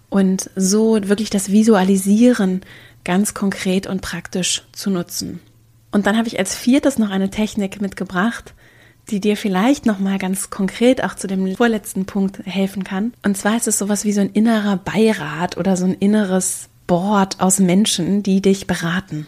und 0.10 0.50
so 0.56 0.98
wirklich 1.04 1.30
das 1.30 1.52
Visualisieren 1.52 2.62
ganz 3.04 3.34
konkret 3.34 3.88
und 3.88 4.02
praktisch 4.02 4.64
zu 4.72 4.90
nutzen. 4.90 5.42
Und 5.92 6.08
dann 6.08 6.18
habe 6.18 6.28
ich 6.28 6.40
als 6.40 6.56
viertes 6.56 6.98
noch 6.98 7.10
eine 7.10 7.30
Technik 7.30 7.82
mitgebracht, 7.82 8.54
die 9.10 9.20
dir 9.20 9.38
vielleicht 9.38 9.86
noch 9.86 10.00
mal 10.00 10.18
ganz 10.18 10.50
konkret 10.50 11.04
auch 11.04 11.16
zu 11.16 11.28
dem 11.28 11.56
vorletzten 11.56 12.06
Punkt 12.06 12.46
helfen 12.46 12.84
kann. 12.84 13.14
Und 13.24 13.38
zwar 13.38 13.58
ist 13.58 13.68
es 13.68 13.78
sowas 13.78 14.06
wie 14.06 14.14
so 14.14 14.22
ein 14.22 14.32
innerer 14.32 14.78
Beirat 14.78 15.58
oder 15.58 15.78
so 15.78 15.86
ein 15.86 15.94
inneres 15.94 16.70
Board 16.88 17.40
aus 17.40 17.60
Menschen, 17.60 18.24
die 18.24 18.42
dich 18.42 18.68
beraten. 18.68 19.28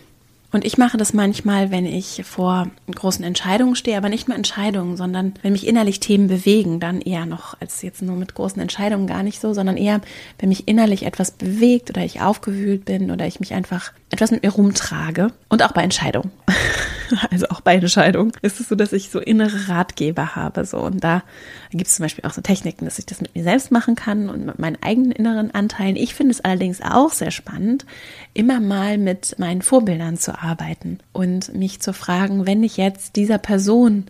Und 0.51 0.65
ich 0.65 0.79
mache 0.79 0.97
das 0.97 1.13
manchmal, 1.13 1.69
wenn 1.69 1.85
ich 1.85 2.23
vor 2.25 2.69
großen 2.93 3.23
Entscheidungen 3.23 3.75
stehe, 3.75 3.97
aber 3.97 4.09
nicht 4.09 4.27
nur 4.27 4.35
Entscheidungen, 4.35 4.97
sondern 4.97 5.35
wenn 5.43 5.51
mich 5.51 5.67
innerlich 5.67 5.99
Themen 5.99 6.27
bewegen, 6.27 6.79
dann 6.79 7.01
eher 7.01 7.27
noch 7.27 7.59
als 7.61 7.83
jetzt 7.83 8.01
nur 8.01 8.15
mit 8.15 8.33
großen 8.33 8.59
Entscheidungen 8.59 9.05
gar 9.05 9.21
nicht 9.21 9.39
so, 9.39 9.53
sondern 9.53 9.77
eher, 9.77 10.01
wenn 10.39 10.49
mich 10.49 10.67
innerlich 10.67 11.03
etwas 11.03 11.31
bewegt 11.31 11.91
oder 11.91 12.03
ich 12.03 12.21
aufgewühlt 12.21 12.85
bin 12.85 13.11
oder 13.11 13.27
ich 13.27 13.39
mich 13.39 13.53
einfach 13.53 13.91
etwas 14.11 14.31
mit 14.31 14.43
mir 14.43 14.49
rumtrage 14.49 15.31
und 15.49 15.63
auch 15.63 15.71
bei 15.71 15.83
Entscheidungen. 15.83 16.31
also 17.31 17.47
auch 17.49 17.61
bei 17.61 17.75
Entscheidungen 17.75 18.31
ist 18.41 18.59
es 18.59 18.69
so, 18.69 18.75
dass 18.75 18.93
ich 18.93 19.09
so 19.09 19.19
innere 19.19 19.69
Ratgeber 19.69 20.35
habe, 20.35 20.65
so 20.65 20.77
und 20.77 21.03
da 21.03 21.23
gibt 21.71 21.87
es 21.87 21.95
zum 21.95 22.03
Beispiel 22.03 22.25
auch 22.25 22.33
so 22.33 22.41
Techniken, 22.41 22.85
dass 22.85 22.99
ich 22.99 23.05
das 23.05 23.21
mit 23.21 23.35
mir 23.35 23.43
selbst 23.43 23.71
machen 23.71 23.95
kann 23.95 24.29
und 24.29 24.45
mit 24.45 24.59
meinen 24.59 24.81
eigenen 24.81 25.11
inneren 25.11 25.51
Anteilen. 25.51 25.95
Ich 25.95 26.15
finde 26.15 26.31
es 26.31 26.41
allerdings 26.41 26.81
auch 26.81 27.11
sehr 27.11 27.31
spannend, 27.31 27.85
immer 28.33 28.59
mal 28.59 28.97
mit 28.97 29.37
meinen 29.37 29.61
Vorbildern 29.61 30.17
zu 30.17 30.39
arbeiten 30.39 30.99
und 31.13 31.53
mich 31.53 31.79
zu 31.79 31.93
fragen, 31.93 32.47
wenn 32.47 32.63
ich 32.63 32.77
jetzt 32.77 33.15
dieser 33.15 33.37
Person 33.37 34.05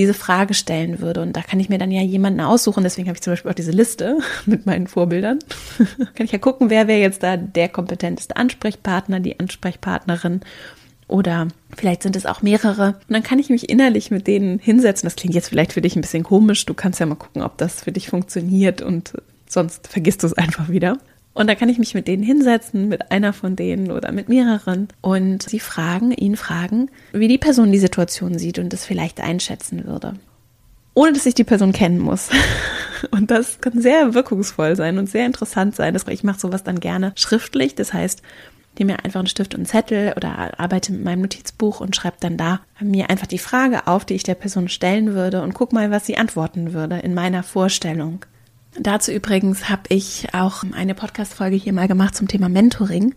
diese 0.00 0.14
Frage 0.14 0.54
stellen 0.54 1.00
würde. 1.00 1.22
Und 1.22 1.36
da 1.36 1.42
kann 1.42 1.60
ich 1.60 1.68
mir 1.68 1.78
dann 1.78 1.90
ja 1.90 2.02
jemanden 2.02 2.40
aussuchen. 2.40 2.82
Deswegen 2.82 3.08
habe 3.08 3.16
ich 3.16 3.22
zum 3.22 3.32
Beispiel 3.32 3.50
auch 3.50 3.54
diese 3.54 3.70
Liste 3.70 4.18
mit 4.46 4.66
meinen 4.66 4.86
Vorbildern. 4.86 5.38
kann 6.14 6.26
ich 6.26 6.32
ja 6.32 6.38
gucken, 6.38 6.70
wer 6.70 6.88
wäre 6.88 7.00
jetzt 7.00 7.22
da 7.22 7.36
der 7.36 7.68
kompetenteste 7.68 8.36
Ansprechpartner, 8.36 9.20
die 9.20 9.38
Ansprechpartnerin. 9.38 10.40
Oder 11.06 11.48
vielleicht 11.76 12.02
sind 12.02 12.16
es 12.16 12.26
auch 12.26 12.42
mehrere. 12.42 12.98
Und 13.08 13.14
dann 13.14 13.22
kann 13.22 13.38
ich 13.38 13.50
mich 13.50 13.68
innerlich 13.68 14.10
mit 14.10 14.26
denen 14.26 14.58
hinsetzen. 14.58 15.06
Das 15.06 15.16
klingt 15.16 15.34
jetzt 15.34 15.48
vielleicht 15.48 15.72
für 15.72 15.80
dich 15.82 15.96
ein 15.96 16.02
bisschen 16.02 16.22
komisch. 16.22 16.66
Du 16.66 16.74
kannst 16.74 17.00
ja 17.00 17.06
mal 17.06 17.16
gucken, 17.16 17.42
ob 17.42 17.58
das 17.58 17.82
für 17.82 17.92
dich 17.92 18.08
funktioniert 18.08 18.80
und 18.80 19.12
sonst 19.48 19.88
vergisst 19.88 20.22
du 20.22 20.28
es 20.28 20.34
einfach 20.34 20.68
wieder. 20.68 20.98
Und 21.32 21.46
da 21.46 21.54
kann 21.54 21.68
ich 21.68 21.78
mich 21.78 21.94
mit 21.94 22.08
denen 22.08 22.22
hinsetzen, 22.22 22.88
mit 22.88 23.12
einer 23.12 23.32
von 23.32 23.54
denen 23.54 23.92
oder 23.92 24.12
mit 24.12 24.28
mehreren 24.28 24.88
und 25.00 25.42
sie 25.42 25.60
fragen, 25.60 26.10
ihn 26.10 26.36
fragen, 26.36 26.90
wie 27.12 27.28
die 27.28 27.38
Person 27.38 27.70
die 27.72 27.78
Situation 27.78 28.38
sieht 28.38 28.58
und 28.58 28.74
es 28.74 28.84
vielleicht 28.84 29.20
einschätzen 29.20 29.86
würde. 29.86 30.14
Ohne 30.94 31.12
dass 31.12 31.26
ich 31.26 31.34
die 31.34 31.44
Person 31.44 31.72
kennen 31.72 32.00
muss. 32.00 32.30
Und 33.10 33.30
das 33.30 33.60
kann 33.62 33.80
sehr 33.80 34.12
wirkungsvoll 34.12 34.76
sein 34.76 34.98
und 34.98 35.08
sehr 35.08 35.24
interessant 35.24 35.74
sein. 35.74 35.96
Ich 36.08 36.22
mache 36.22 36.38
sowas 36.38 36.64
dann 36.64 36.80
gerne 36.80 37.12
schriftlich. 37.16 37.74
Das 37.74 37.94
heißt, 37.94 38.20
nehme 38.78 38.92
mir 38.92 39.04
einfach 39.04 39.20
einen 39.20 39.26
Stift 39.26 39.54
und 39.54 39.60
einen 39.60 39.66
Zettel 39.66 40.12
oder 40.16 40.58
arbeite 40.60 40.92
mit 40.92 41.04
meinem 41.04 41.22
Notizbuch 41.22 41.80
und 41.80 41.96
schreibe 41.96 42.16
dann 42.20 42.36
da 42.36 42.60
mir 42.80 43.08
einfach 43.08 43.26
die 43.26 43.38
Frage 43.38 43.86
auf, 43.86 44.04
die 44.04 44.14
ich 44.14 44.22
der 44.22 44.34
Person 44.34 44.68
stellen 44.68 45.14
würde 45.14 45.42
und 45.42 45.54
guck 45.54 45.72
mal, 45.72 45.90
was 45.90 46.06
sie 46.06 46.16
antworten 46.16 46.72
würde 46.72 46.98
in 46.98 47.14
meiner 47.14 47.42
Vorstellung. 47.42 48.24
Dazu 48.78 49.10
übrigens 49.10 49.68
habe 49.68 49.82
ich 49.88 50.32
auch 50.32 50.62
eine 50.72 50.94
Podcast-Folge 50.94 51.56
hier 51.56 51.72
mal 51.72 51.88
gemacht 51.88 52.14
zum 52.14 52.28
Thema 52.28 52.48
Mentoring, 52.48 53.14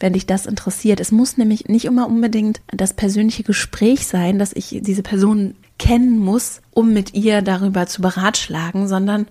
wenn 0.00 0.14
dich 0.14 0.26
das 0.26 0.46
interessiert. 0.46 0.98
Es 0.98 1.12
muss 1.12 1.36
nämlich 1.36 1.66
nicht 1.66 1.84
immer 1.84 2.06
unbedingt 2.06 2.60
das 2.68 2.94
persönliche 2.94 3.42
Gespräch 3.42 4.06
sein, 4.06 4.38
dass 4.38 4.52
ich 4.54 4.80
diese 4.80 5.02
Person 5.02 5.54
kennen 5.78 6.18
muss, 6.18 6.62
um 6.70 6.92
mit 6.92 7.14
ihr 7.14 7.42
darüber 7.42 7.86
zu 7.86 8.00
beratschlagen, 8.00 8.88
sondern 8.88 9.26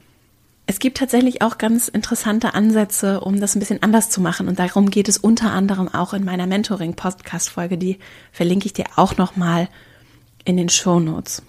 es 0.65 0.79
gibt 0.79 0.97
tatsächlich 0.97 1.41
auch 1.41 1.57
ganz 1.57 1.87
interessante 1.89 2.53
Ansätze, 2.53 3.19
um 3.19 3.39
das 3.39 3.55
ein 3.55 3.59
bisschen 3.59 3.83
anders 3.83 4.09
zu 4.09 4.21
machen. 4.21 4.47
Und 4.47 4.59
darum 4.59 4.89
geht 4.89 5.09
es 5.09 5.17
unter 5.17 5.51
anderem 5.51 5.89
auch 5.89 6.13
in 6.13 6.23
meiner 6.23 6.47
Mentoring-Podcast-Folge. 6.47 7.77
Die 7.77 7.99
verlinke 8.31 8.67
ich 8.67 8.73
dir 8.73 8.85
auch 8.95 9.17
nochmal 9.17 9.67
in 10.45 10.55
den 10.55 10.69
Show 10.69 10.99
Notes. 10.99 11.41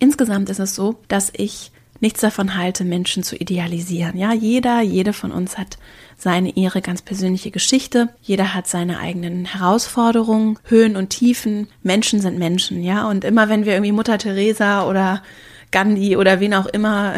Insgesamt 0.00 0.48
ist 0.48 0.60
es 0.60 0.74
so, 0.74 0.96
dass 1.08 1.30
ich 1.36 1.72
nichts 2.04 2.20
davon 2.20 2.54
halte, 2.56 2.84
Menschen 2.84 3.22
zu 3.22 3.34
idealisieren. 3.34 4.18
Ja, 4.18 4.32
jeder, 4.34 4.82
jede 4.82 5.14
von 5.14 5.32
uns 5.32 5.56
hat 5.56 5.78
seine, 6.18 6.50
ihre 6.50 6.82
ganz 6.82 7.00
persönliche 7.00 7.50
Geschichte. 7.50 8.10
Jeder 8.20 8.52
hat 8.54 8.68
seine 8.68 8.98
eigenen 8.98 9.46
Herausforderungen, 9.46 10.58
Höhen 10.64 10.96
und 10.96 11.08
Tiefen. 11.08 11.68
Menschen 11.82 12.20
sind 12.20 12.38
Menschen, 12.38 12.82
ja. 12.82 13.08
Und 13.08 13.24
immer 13.24 13.48
wenn 13.48 13.64
wir 13.64 13.72
irgendwie 13.72 13.92
Mutter 13.92 14.18
Teresa 14.18 14.86
oder 14.86 15.22
Gandhi 15.70 16.18
oder 16.18 16.40
wen 16.40 16.52
auch 16.52 16.66
immer 16.66 17.14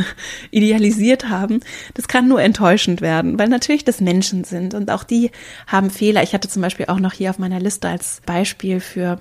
idealisiert 0.52 1.28
haben, 1.28 1.60
das 1.94 2.06
kann 2.06 2.28
nur 2.28 2.40
enttäuschend 2.40 3.00
werden, 3.00 3.38
weil 3.40 3.48
natürlich 3.48 3.84
das 3.84 4.00
Menschen 4.00 4.44
sind 4.44 4.72
und 4.72 4.90
auch 4.90 5.02
die 5.02 5.32
haben 5.66 5.90
Fehler. 5.90 6.22
Ich 6.22 6.32
hatte 6.32 6.48
zum 6.48 6.62
Beispiel 6.62 6.86
auch 6.86 7.00
noch 7.00 7.12
hier 7.12 7.30
auf 7.30 7.38
meiner 7.38 7.58
Liste 7.58 7.88
als 7.88 8.22
Beispiel 8.24 8.78
für 8.80 9.20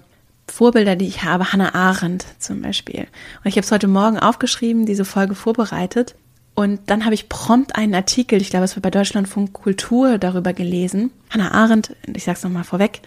Vorbilder, 0.50 0.96
die 0.96 1.08
ich 1.08 1.24
habe, 1.24 1.52
Hannah 1.52 1.76
Arendt 1.76 2.26
zum 2.40 2.62
Beispiel. 2.62 3.08
Und 3.44 3.50
ich 3.50 3.56
habe 3.56 3.66
es 3.66 3.72
heute 3.72 3.88
Morgen 3.88 4.20
aufgeschrieben, 4.20 4.86
diese 4.86 5.06
Folge 5.06 5.36
vorbereitet. 5.36 6.16
Und 6.56 6.80
dann 6.88 7.06
habe 7.06 7.14
ich 7.14 7.30
prompt 7.30 7.76
einen 7.76 7.94
Artikel, 7.94 8.42
ich 8.42 8.50
glaube, 8.50 8.66
es 8.66 8.76
war 8.76 8.82
bei 8.82 8.90
Deutschlandfunk 8.90 9.54
Kultur, 9.54 10.18
darüber 10.18 10.54
gelesen. 10.54 11.12
Hannah 11.30 11.52
Arendt, 11.52 11.96
ich 12.08 12.24
sage 12.24 12.38
es 12.38 12.44
nochmal 12.44 12.64
vorweg, 12.64 13.02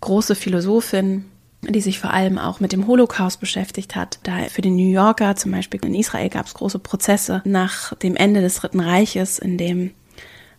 große 0.00 0.36
Philosophin, 0.36 1.24
die 1.62 1.80
sich 1.80 1.98
vor 1.98 2.12
allem 2.12 2.38
auch 2.38 2.60
mit 2.60 2.72
dem 2.72 2.86
Holocaust 2.86 3.40
beschäftigt 3.40 3.96
hat. 3.96 4.20
Da 4.22 4.44
für 4.48 4.62
den 4.62 4.76
New 4.76 4.90
Yorker 4.90 5.34
zum 5.34 5.50
Beispiel 5.50 5.80
in 5.84 5.94
Israel 5.94 6.28
gab 6.28 6.46
es 6.46 6.54
große 6.54 6.78
Prozesse 6.78 7.42
nach 7.44 7.94
dem 7.96 8.14
Ende 8.14 8.40
des 8.40 8.56
Dritten 8.56 8.80
Reiches, 8.80 9.40
in 9.40 9.58
dem 9.58 9.90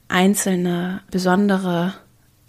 einzelne 0.09 1.01
besondere 1.11 1.93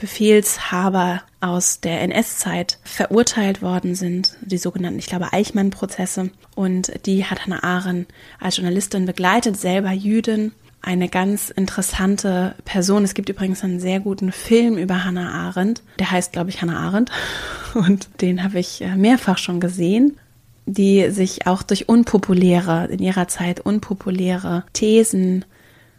Befehlshaber 0.01 1.23
aus 1.41 1.81
der 1.81 2.01
NS-Zeit 2.03 2.79
verurteilt 2.85 3.63
worden 3.63 3.95
sind, 3.95 4.37
die 4.41 4.59
sogenannten, 4.59 4.99
ich 4.99 5.07
glaube, 5.07 5.33
Eichmann-Prozesse. 5.33 6.31
Und 6.55 7.07
die 7.07 7.25
hat 7.25 7.47
Hannah 7.47 7.63
Arendt 7.63 8.09
als 8.41 8.57
Journalistin 8.57 9.07
begleitet, 9.07 9.57
selber 9.57 9.93
Jüdin. 9.93 10.53
Eine 10.83 11.09
ganz 11.09 11.51
interessante 11.51 12.55
Person. 12.65 13.05
Es 13.05 13.15
gibt 13.15 13.29
übrigens 13.29 13.63
einen 13.63 13.81
sehr 13.81 14.01
guten 14.01 14.33
Film 14.33 14.79
über 14.79 15.05
Hannah 15.05 15.31
Arendt. 15.31 15.83
Der 15.99 16.11
heißt, 16.11 16.33
glaube 16.33 16.51
ich, 16.51 16.63
Hannah 16.63 16.81
Arendt. 16.81 17.11
Und 17.75 18.09
den 18.23 18.43
habe 18.43 18.59
ich 18.59 18.81
äh, 18.83 18.97
mehrfach 18.97 19.39
schon 19.39 19.61
gesehen 19.61 20.19
die 20.67 21.11
sich 21.11 21.47
auch 21.47 21.63
durch 21.63 21.89
unpopuläre, 21.89 22.87
in 22.87 23.01
ihrer 23.01 23.29
Zeit 23.29 23.61
unpopuläre 23.61 24.65
Thesen 24.73 25.45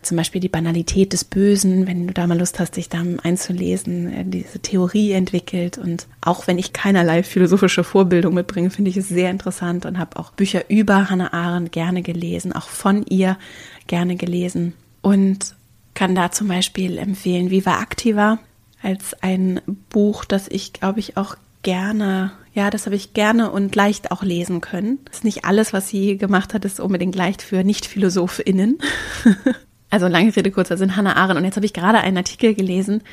zum 0.02 0.18
Beispiel 0.18 0.42
die 0.42 0.50
Banalität 0.50 1.14
des 1.14 1.24
Bösen, 1.24 1.88
wenn 1.88 2.08
du 2.08 2.14
da 2.14 2.28
mal 2.28 2.38
Lust 2.38 2.60
hast, 2.60 2.78
dich 2.78 2.90
da 2.90 3.04
einzulesen, 3.24 4.12
äh, 4.12 4.26
diese 4.26 4.60
Theorie 4.60 5.12
entwickelt. 5.12 5.78
Und 5.78 6.08
auch 6.22 6.48
wenn 6.48 6.58
ich 6.58 6.74
keinerlei 6.74 7.24
philosophische 7.24 7.84
Vorbildung 7.84 8.34
mitbringe, 8.34 8.70
finde 8.70 8.90
ich 8.90 8.98
es 8.98 9.10
sehr 9.10 9.30
interessant 9.30 9.86
und 9.86 10.00
habe 10.00 10.18
auch 10.18 10.32
Bücher 10.32 10.70
über 10.70 11.10
Hannah 11.10 11.34
Arendt 11.34 11.72
gerne 11.72 12.02
gelesen, 12.02 12.54
auch 12.54 12.70
von 12.70 13.06
ihr 13.06 13.38
gerne 13.88 14.16
gelesen. 14.16 14.74
Und 15.02 15.56
kann 15.94 16.16
da 16.16 16.32
zum 16.32 16.48
Beispiel 16.48 16.98
empfehlen 16.98 17.50
Viva 17.50 17.82
Activa 17.82 18.40
als 18.82 19.16
ein 19.22 19.62
Buch, 19.90 20.26
das 20.26 20.48
ich, 20.48 20.74
glaube 20.74 21.00
ich, 21.00 21.18
auch 21.18 21.36
gerne, 21.64 22.32
ja, 22.54 22.70
das 22.70 22.86
habe 22.86 22.96
ich 22.96 23.14
gerne 23.14 23.52
und 23.52 23.76
leicht 23.76 24.12
auch 24.12 24.24
lesen 24.24 24.62
können. 24.62 25.00
Das 25.06 25.18
ist 25.18 25.24
nicht 25.24 25.46
alles, 25.46 25.74
was 25.74 25.90
sie 25.90 26.18
gemacht 26.18 26.54
hat, 26.54 26.66
ist 26.66 26.80
unbedingt 26.80 27.16
leicht 27.16 27.42
für 27.42 27.64
Nicht-PhilosophInnen. 27.64 28.80
also 29.92 30.08
lange 30.08 30.36
Rede, 30.36 30.52
kurzer 30.52 30.78
Sinn, 30.78 30.96
Hannah 30.96 31.16
Arendt. 31.16 31.38
Und 31.38 31.46
jetzt 31.46 31.58
habe 31.58 31.66
ich 31.66 31.74
gerade 31.74 32.00
einen 32.00 32.18
Artikel 32.18 32.56
gelesen, 32.56 33.04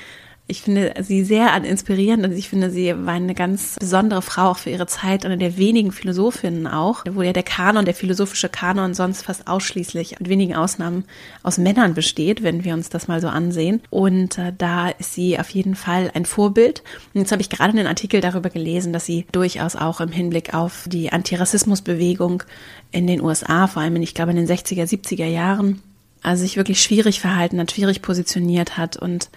ich 0.50 0.62
finde 0.62 0.94
sie 1.02 1.24
sehr 1.24 1.54
inspirierend 1.62 2.24
und 2.24 2.32
ich 2.32 2.48
finde, 2.48 2.70
sie 2.70 2.94
war 3.04 3.12
eine 3.12 3.34
ganz 3.34 3.76
besondere 3.78 4.22
Frau 4.22 4.48
auch 4.48 4.56
für 4.56 4.70
ihre 4.70 4.86
Zeit, 4.86 5.26
eine 5.26 5.36
der 5.36 5.58
wenigen 5.58 5.92
Philosophinnen 5.92 6.66
auch, 6.66 7.04
wo 7.10 7.20
ja 7.20 7.34
der 7.34 7.42
Kanon, 7.42 7.84
der 7.84 7.92
philosophische 7.92 8.48
Kanon 8.48 8.94
sonst 8.94 9.22
fast 9.22 9.46
ausschließlich 9.46 10.18
mit 10.18 10.30
wenigen 10.30 10.56
Ausnahmen 10.56 11.04
aus 11.42 11.58
Männern 11.58 11.92
besteht, 11.92 12.42
wenn 12.42 12.64
wir 12.64 12.72
uns 12.72 12.88
das 12.88 13.08
mal 13.08 13.20
so 13.20 13.28
ansehen. 13.28 13.82
Und 13.90 14.38
äh, 14.38 14.54
da 14.56 14.88
ist 14.88 15.12
sie 15.12 15.38
auf 15.38 15.50
jeden 15.50 15.74
Fall 15.74 16.10
ein 16.14 16.24
Vorbild. 16.24 16.82
Und 17.12 17.20
jetzt 17.20 17.32
habe 17.32 17.42
ich 17.42 17.50
gerade 17.50 17.78
einen 17.78 17.86
Artikel 17.86 18.22
darüber 18.22 18.48
gelesen, 18.48 18.94
dass 18.94 19.04
sie 19.04 19.26
durchaus 19.30 19.76
auch 19.76 20.00
im 20.00 20.12
Hinblick 20.12 20.54
auf 20.54 20.88
die 20.88 21.12
Antirassismusbewegung 21.12 22.42
in 22.90 23.06
den 23.06 23.20
USA, 23.20 23.66
vor 23.66 23.82
allem 23.82 23.96
in, 23.96 24.02
ich 24.02 24.14
glaube, 24.14 24.30
in 24.30 24.38
den 24.38 24.48
60er, 24.48 24.84
70er 24.84 25.26
Jahren, 25.26 25.82
also 26.22 26.42
sich 26.42 26.56
wirklich 26.56 26.82
schwierig 26.82 27.20
verhalten 27.20 27.60
hat, 27.60 27.70
schwierig 27.72 28.02
positioniert 28.02 28.76
hat 28.76 28.96
und 28.96 29.30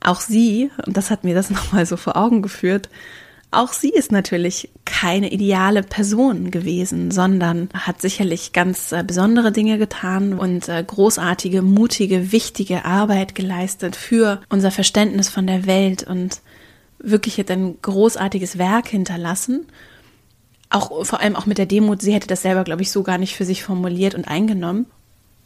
auch 0.00 0.20
sie, 0.20 0.70
und 0.86 0.96
das 0.96 1.10
hat 1.10 1.24
mir 1.24 1.34
das 1.34 1.50
nochmal 1.50 1.86
so 1.86 1.96
vor 1.96 2.16
Augen 2.16 2.42
geführt, 2.42 2.88
auch 3.54 3.74
sie 3.74 3.90
ist 3.90 4.12
natürlich 4.12 4.70
keine 4.86 5.30
ideale 5.30 5.82
Person 5.82 6.50
gewesen, 6.50 7.10
sondern 7.10 7.68
hat 7.74 8.00
sicherlich 8.00 8.54
ganz 8.54 8.92
äh, 8.92 9.04
besondere 9.06 9.52
Dinge 9.52 9.76
getan 9.76 10.38
und 10.38 10.70
äh, 10.70 10.82
großartige, 10.82 11.60
mutige, 11.60 12.32
wichtige 12.32 12.86
Arbeit 12.86 13.34
geleistet 13.34 13.94
für 13.94 14.40
unser 14.48 14.70
Verständnis 14.70 15.28
von 15.28 15.46
der 15.46 15.66
Welt 15.66 16.02
und 16.02 16.40
wirklich 16.98 17.36
hat 17.36 17.50
ein 17.50 17.76
großartiges 17.82 18.56
Werk 18.56 18.88
hinterlassen. 18.88 19.66
Auch 20.70 21.04
vor 21.04 21.20
allem 21.20 21.36
auch 21.36 21.44
mit 21.44 21.58
der 21.58 21.66
Demut, 21.66 22.00
sie 22.00 22.14
hätte 22.14 22.28
das 22.28 22.40
selber, 22.40 22.64
glaube 22.64 22.80
ich, 22.80 22.90
so 22.90 23.02
gar 23.02 23.18
nicht 23.18 23.36
für 23.36 23.44
sich 23.44 23.62
formuliert 23.62 24.14
und 24.14 24.28
eingenommen. 24.28 24.86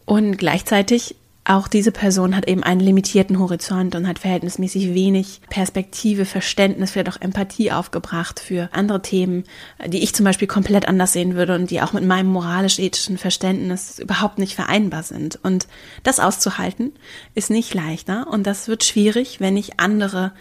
Und 0.06 0.38
gleichzeitig 0.38 1.16
auch 1.48 1.68
diese 1.68 1.92
Person 1.92 2.34
hat 2.34 2.48
eben 2.48 2.64
einen 2.64 2.80
limitierten 2.80 3.38
Horizont 3.38 3.94
und 3.94 4.08
hat 4.08 4.18
verhältnismäßig 4.18 4.94
wenig 4.94 5.40
Perspektive, 5.48 6.24
Verständnis, 6.24 6.90
vielleicht 6.90 7.08
auch 7.08 7.20
Empathie 7.20 7.70
aufgebracht 7.70 8.40
für 8.40 8.68
andere 8.72 9.00
Themen, 9.00 9.44
die 9.86 10.02
ich 10.02 10.12
zum 10.12 10.24
Beispiel 10.24 10.48
komplett 10.48 10.88
anders 10.88 11.12
sehen 11.12 11.36
würde 11.36 11.54
und 11.54 11.70
die 11.70 11.82
auch 11.82 11.92
mit 11.92 12.04
meinem 12.04 12.30
moralisch-ethischen 12.30 13.16
Verständnis 13.16 14.00
überhaupt 14.00 14.38
nicht 14.38 14.56
vereinbar 14.56 15.04
sind. 15.04 15.38
Und 15.40 15.68
das 16.02 16.18
auszuhalten 16.18 16.92
ist 17.36 17.50
nicht 17.50 17.74
leichter 17.74 18.26
und 18.28 18.44
das 18.44 18.66
wird 18.66 18.82
schwierig, 18.82 19.38
wenn 19.38 19.56
ich 19.56 19.78
andere 19.78 20.32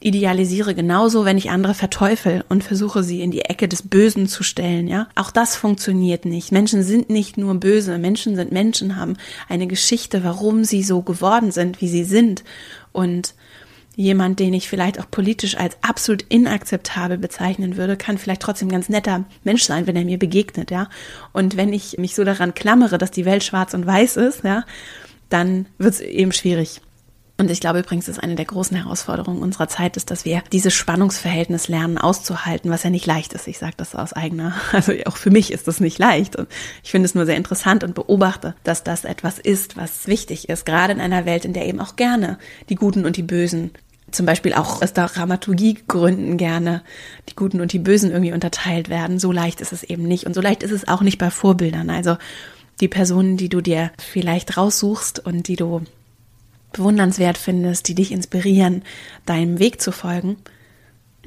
idealisiere 0.00 0.74
genauso, 0.74 1.24
wenn 1.24 1.38
ich 1.38 1.50
andere 1.50 1.74
verteufel 1.74 2.44
und 2.48 2.62
versuche 2.62 3.02
sie 3.02 3.20
in 3.20 3.30
die 3.30 3.42
Ecke 3.42 3.66
des 3.66 3.82
Bösen 3.82 4.28
zu 4.28 4.42
stellen, 4.44 4.86
ja. 4.86 5.08
Auch 5.16 5.30
das 5.30 5.56
funktioniert 5.56 6.24
nicht. 6.24 6.52
Menschen 6.52 6.82
sind 6.84 7.10
nicht 7.10 7.36
nur 7.36 7.54
böse. 7.54 7.98
Menschen 7.98 8.36
sind 8.36 8.52
Menschen, 8.52 8.96
haben 8.96 9.16
eine 9.48 9.66
Geschichte, 9.66 10.22
warum 10.22 10.62
sie 10.64 10.84
so 10.84 11.02
geworden 11.02 11.50
sind, 11.50 11.80
wie 11.80 11.88
sie 11.88 12.04
sind. 12.04 12.44
Und 12.92 13.34
jemand, 13.96 14.38
den 14.38 14.54
ich 14.54 14.68
vielleicht 14.68 15.00
auch 15.00 15.10
politisch 15.10 15.56
als 15.56 15.76
absolut 15.82 16.22
inakzeptabel 16.28 17.18
bezeichnen 17.18 17.76
würde, 17.76 17.96
kann 17.96 18.18
vielleicht 18.18 18.42
trotzdem 18.42 18.68
ganz 18.68 18.88
netter 18.88 19.24
Mensch 19.42 19.64
sein, 19.64 19.88
wenn 19.88 19.96
er 19.96 20.04
mir 20.04 20.18
begegnet, 20.20 20.70
ja. 20.70 20.88
Und 21.32 21.56
wenn 21.56 21.72
ich 21.72 21.98
mich 21.98 22.14
so 22.14 22.22
daran 22.22 22.54
klammere, 22.54 22.98
dass 22.98 23.10
die 23.10 23.24
Welt 23.24 23.42
schwarz 23.42 23.74
und 23.74 23.84
weiß 23.84 24.16
ist, 24.16 24.44
ja, 24.44 24.64
dann 25.28 25.66
wird 25.78 25.94
es 25.94 26.00
eben 26.00 26.30
schwierig. 26.30 26.80
Und 27.40 27.52
ich 27.52 27.60
glaube 27.60 27.78
übrigens, 27.78 28.06
dass 28.06 28.18
eine 28.18 28.34
der 28.34 28.46
großen 28.46 28.76
Herausforderungen 28.76 29.42
unserer 29.42 29.68
Zeit 29.68 29.96
ist, 29.96 30.10
dass 30.10 30.24
wir 30.24 30.42
dieses 30.52 30.74
Spannungsverhältnis 30.74 31.68
lernen 31.68 31.96
auszuhalten, 31.96 32.68
was 32.68 32.82
ja 32.82 32.90
nicht 32.90 33.06
leicht 33.06 33.32
ist. 33.32 33.46
Ich 33.46 33.58
sage 33.58 33.74
das 33.76 33.94
aus 33.94 34.12
eigener, 34.12 34.54
also 34.72 34.92
auch 35.06 35.16
für 35.16 35.30
mich 35.30 35.52
ist 35.52 35.68
das 35.68 35.78
nicht 35.78 36.00
leicht. 36.00 36.34
Und 36.34 36.48
ich 36.82 36.90
finde 36.90 37.06
es 37.06 37.14
nur 37.14 37.26
sehr 37.26 37.36
interessant 37.36 37.84
und 37.84 37.94
beobachte, 37.94 38.56
dass 38.64 38.82
das 38.82 39.04
etwas 39.04 39.38
ist, 39.38 39.76
was 39.76 40.08
wichtig 40.08 40.48
ist, 40.48 40.66
gerade 40.66 40.92
in 40.92 41.00
einer 41.00 41.26
Welt, 41.26 41.44
in 41.44 41.52
der 41.52 41.66
eben 41.66 41.80
auch 41.80 41.94
gerne 41.94 42.38
die 42.70 42.74
Guten 42.74 43.06
und 43.06 43.16
die 43.16 43.22
Bösen 43.22 43.70
zum 44.10 44.26
Beispiel 44.26 44.54
auch 44.54 44.82
aus 44.82 44.92
Dramaturgiegründen 44.92 46.38
gerne 46.38 46.82
die 47.28 47.36
Guten 47.36 47.60
und 47.60 47.72
die 47.72 47.78
Bösen 47.78 48.10
irgendwie 48.10 48.32
unterteilt 48.32 48.88
werden. 48.88 49.20
So 49.20 49.30
leicht 49.30 49.60
ist 49.60 49.72
es 49.72 49.84
eben 49.84 50.04
nicht. 50.04 50.26
Und 50.26 50.34
so 50.34 50.40
leicht 50.40 50.64
ist 50.64 50.72
es 50.72 50.88
auch 50.88 51.02
nicht 51.02 51.18
bei 51.18 51.30
Vorbildern. 51.30 51.90
Also 51.90 52.16
die 52.80 52.88
Personen, 52.88 53.36
die 53.36 53.48
du 53.48 53.60
dir 53.60 53.92
vielleicht 53.98 54.56
raussuchst 54.56 55.24
und 55.24 55.46
die 55.46 55.56
du 55.56 55.82
bewundernswert 56.72 57.38
findest, 57.38 57.88
die 57.88 57.94
dich 57.94 58.12
inspirieren, 58.12 58.82
deinem 59.26 59.58
Weg 59.58 59.80
zu 59.80 59.92
folgen, 59.92 60.36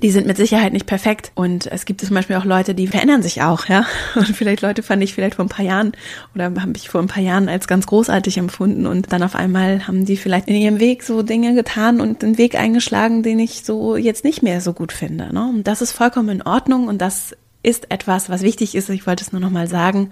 die 0.02 0.10
sind 0.10 0.26
mit 0.26 0.38
Sicherheit 0.38 0.74
nicht 0.74 0.88
perfekt. 0.88 1.32
Und 1.36 1.68
es 1.68 1.86
gibt 1.86 2.02
zum 2.02 2.16
Beispiel 2.16 2.36
auch 2.36 2.46
Leute, 2.46 2.74
die 2.74 2.88
verändern 2.88 3.22
sich 3.22 3.42
auch, 3.44 3.68
ja. 3.68 3.86
Und 4.16 4.36
vielleicht 4.36 4.62
Leute 4.62 4.84
fand 4.84 5.04
ich 5.04 5.14
vielleicht 5.14 5.36
vor 5.36 5.46
ein 5.46 5.50
paar 5.50 5.66
Jahren 5.66 5.92
oder 6.34 6.46
habe 6.46 6.74
ich 6.76 6.90
vor 6.90 7.02
ein 7.02 7.08
paar 7.08 7.24
Jahren 7.24 7.50
als 7.50 7.68
ganz 7.68 7.86
großartig 7.86 8.38
empfunden 8.38 8.88
und 8.88 9.12
dann 9.12 9.24
auf 9.24 9.36
einmal 9.36 9.88
haben 9.88 10.06
die 10.06 10.18
vielleicht 10.18 10.48
in 10.48 10.56
ihrem 10.56 10.80
Weg 10.80 11.04
so 11.04 11.22
Dinge 11.22 11.54
getan 11.54 12.02
und 12.02 12.24
einen 12.24 12.38
Weg 12.38 12.56
eingeschlagen, 12.56 13.22
den 13.24 13.40
ich 13.40 13.64
so 13.64 13.96
jetzt 13.96 14.24
nicht 14.24 14.42
mehr 14.42 14.62
so 14.62 14.74
gut 14.74 14.92
finde. 14.92 15.34
Ne? 15.34 15.48
Und 15.48 15.68
das 15.68 15.82
ist 15.82 15.92
vollkommen 15.92 16.30
in 16.30 16.42
Ordnung 16.42 16.88
und 16.88 17.00
das 17.00 17.36
ist 17.64 17.92
etwas, 17.92 18.30
was 18.30 18.42
wichtig 18.42 18.74
ist. 18.74 18.90
Ich 18.90 19.06
wollte 19.06 19.24
es 19.24 19.32
nur 19.32 19.42
noch 19.42 19.52
mal 19.52 19.68
sagen. 19.68 20.10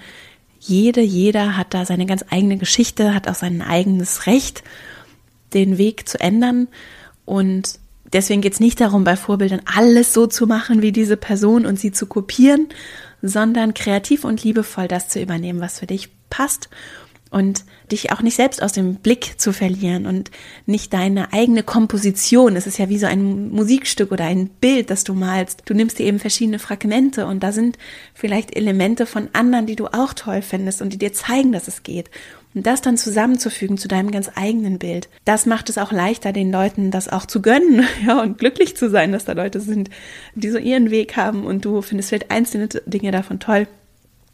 Jede, 0.59 1.01
jeder 1.01 1.57
hat 1.57 1.73
da 1.73 1.85
seine 1.85 2.05
ganz 2.05 2.25
eigene 2.29 2.57
Geschichte, 2.57 3.15
hat 3.15 3.27
auch 3.27 3.35
sein 3.35 3.61
eigenes 3.61 4.27
Recht 4.27 4.63
den 5.53 5.77
Weg 5.77 6.07
zu 6.07 6.19
ändern. 6.19 6.67
Und 7.25 7.79
deswegen 8.11 8.41
geht 8.41 8.53
es 8.53 8.59
nicht 8.59 8.81
darum, 8.81 9.03
bei 9.03 9.15
Vorbildern 9.15 9.61
alles 9.65 10.13
so 10.13 10.27
zu 10.27 10.47
machen 10.47 10.81
wie 10.81 10.91
diese 10.91 11.17
Person 11.17 11.65
und 11.65 11.79
sie 11.79 11.91
zu 11.91 12.05
kopieren, 12.05 12.67
sondern 13.21 13.73
kreativ 13.73 14.23
und 14.23 14.43
liebevoll 14.43 14.87
das 14.87 15.09
zu 15.09 15.21
übernehmen, 15.21 15.61
was 15.61 15.79
für 15.79 15.87
dich 15.87 16.09
passt 16.29 16.69
und 17.31 17.63
dich 17.91 18.11
auch 18.11 18.21
nicht 18.21 18.35
selbst 18.35 18.61
aus 18.61 18.71
dem 18.71 18.95
Blick 18.95 19.39
zu 19.39 19.53
verlieren 19.53 20.05
und 20.07 20.31
nicht 20.65 20.93
deine 20.93 21.31
eigene 21.31 21.63
Komposition. 21.63 22.55
Es 22.55 22.65
ist 22.65 22.79
ja 22.79 22.89
wie 22.89 22.97
so 22.97 23.05
ein 23.05 23.49
Musikstück 23.49 24.11
oder 24.11 24.25
ein 24.25 24.49
Bild, 24.49 24.89
das 24.89 25.03
du 25.03 25.13
malst. 25.13 25.63
Du 25.65 25.73
nimmst 25.73 25.99
dir 25.99 26.07
eben 26.07 26.19
verschiedene 26.19 26.59
Fragmente 26.59 27.27
und 27.27 27.41
da 27.41 27.51
sind 27.51 27.77
vielleicht 28.13 28.55
Elemente 28.55 29.05
von 29.05 29.29
anderen, 29.33 29.67
die 29.67 29.75
du 29.75 29.87
auch 29.87 30.13
toll 30.13 30.41
findest 30.41 30.81
und 30.81 30.91
die 30.91 30.97
dir 30.97 31.13
zeigen, 31.13 31.51
dass 31.51 31.67
es 31.67 31.83
geht. 31.83 32.09
Und 32.55 32.65
das 32.65 32.81
dann 32.81 32.97
zusammenzufügen 32.97 33.77
zu 33.77 33.87
deinem 33.87 34.11
ganz 34.11 34.31
eigenen 34.33 34.79
Bild, 34.79 35.07
das 35.23 35.45
macht 35.45 35.69
es 35.69 35.77
auch 35.77 35.91
leichter, 35.91 36.33
den 36.33 36.51
Leuten 36.51 36.89
das 36.89 37.07
auch 37.07 37.25
zu 37.25 37.41
gönnen, 37.41 37.87
ja, 38.05 38.21
und 38.21 38.39
glücklich 38.39 38.75
zu 38.75 38.89
sein, 38.89 39.11
dass 39.11 39.25
da 39.25 39.33
Leute 39.33 39.59
sind, 39.59 39.89
die 40.35 40.49
so 40.49 40.57
ihren 40.57 40.89
Weg 40.89 41.15
haben 41.15 41.45
und 41.45 41.63
du 41.65 41.81
findest 41.81 42.09
vielleicht 42.09 42.31
einzelne 42.31 42.67
Dinge 42.67 43.11
davon 43.11 43.39
toll 43.39 43.67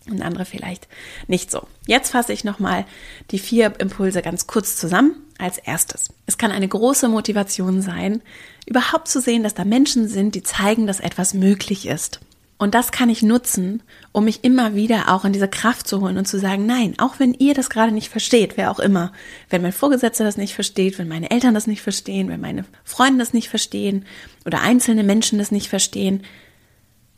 und 0.10 0.22
andere 0.22 0.46
vielleicht 0.46 0.88
nicht 1.28 1.52
so. 1.52 1.68
Jetzt 1.88 2.12
fasse 2.12 2.32
ich 2.32 2.44
nochmal 2.44 2.86
die 3.32 3.40
vier 3.40 3.74
Impulse 3.80 4.22
ganz 4.22 4.48
kurz 4.48 4.76
zusammen. 4.76 5.16
Als 5.38 5.58
erstes. 5.58 6.12
Es 6.28 6.38
kann 6.38 6.52
eine 6.52 6.68
große 6.70 7.10
Motivation 7.10 7.82
sein, 7.82 8.22
überhaupt 8.66 9.10
zu 9.10 9.20
sehen, 9.20 9.44
dass 9.44 9.54
da 9.54 9.66
Menschen 9.66 10.08
sind, 10.08 10.34
die 10.34 10.44
zeigen, 10.44 10.88
dass 10.88 11.02
etwas 11.02 11.34
möglich 11.34 11.90
ist. 11.90 12.22
Und 12.58 12.74
das 12.74 12.92
kann 12.92 13.10
ich 13.10 13.22
nutzen, 13.22 13.84
um 14.14 14.26
mich 14.26 14.46
immer 14.46 14.76
wieder 14.76 15.10
auch 15.10 15.26
in 15.26 15.34
diese 15.34 15.50
Kraft 15.50 15.88
zu 15.88 16.00
holen 16.00 16.18
und 16.18 16.26
zu 16.26 16.40
sagen, 16.40 16.66
nein, 16.66 16.96
auch 17.00 17.20
wenn 17.20 17.34
ihr 17.34 17.54
das 17.54 17.70
gerade 17.70 17.92
nicht 17.92 18.10
versteht, 18.10 18.56
wer 18.56 18.72
auch 18.72 18.80
immer, 18.80 19.12
wenn 19.50 19.62
mein 19.62 19.74
Vorgesetzter 19.74 20.24
das 20.24 20.38
nicht 20.38 20.56
versteht, 20.56 20.98
wenn 20.98 21.10
meine 21.10 21.32
Eltern 21.32 21.54
das 21.54 21.68
nicht 21.68 21.82
verstehen, 21.82 22.30
wenn 22.30 22.40
meine 22.40 22.64
Freunde 22.86 23.20
das 23.20 23.34
nicht 23.34 23.50
verstehen 23.50 24.06
oder 24.46 24.62
einzelne 24.62 25.04
Menschen 25.04 25.38
das 25.38 25.52
nicht 25.52 25.68
verstehen, 25.68 26.24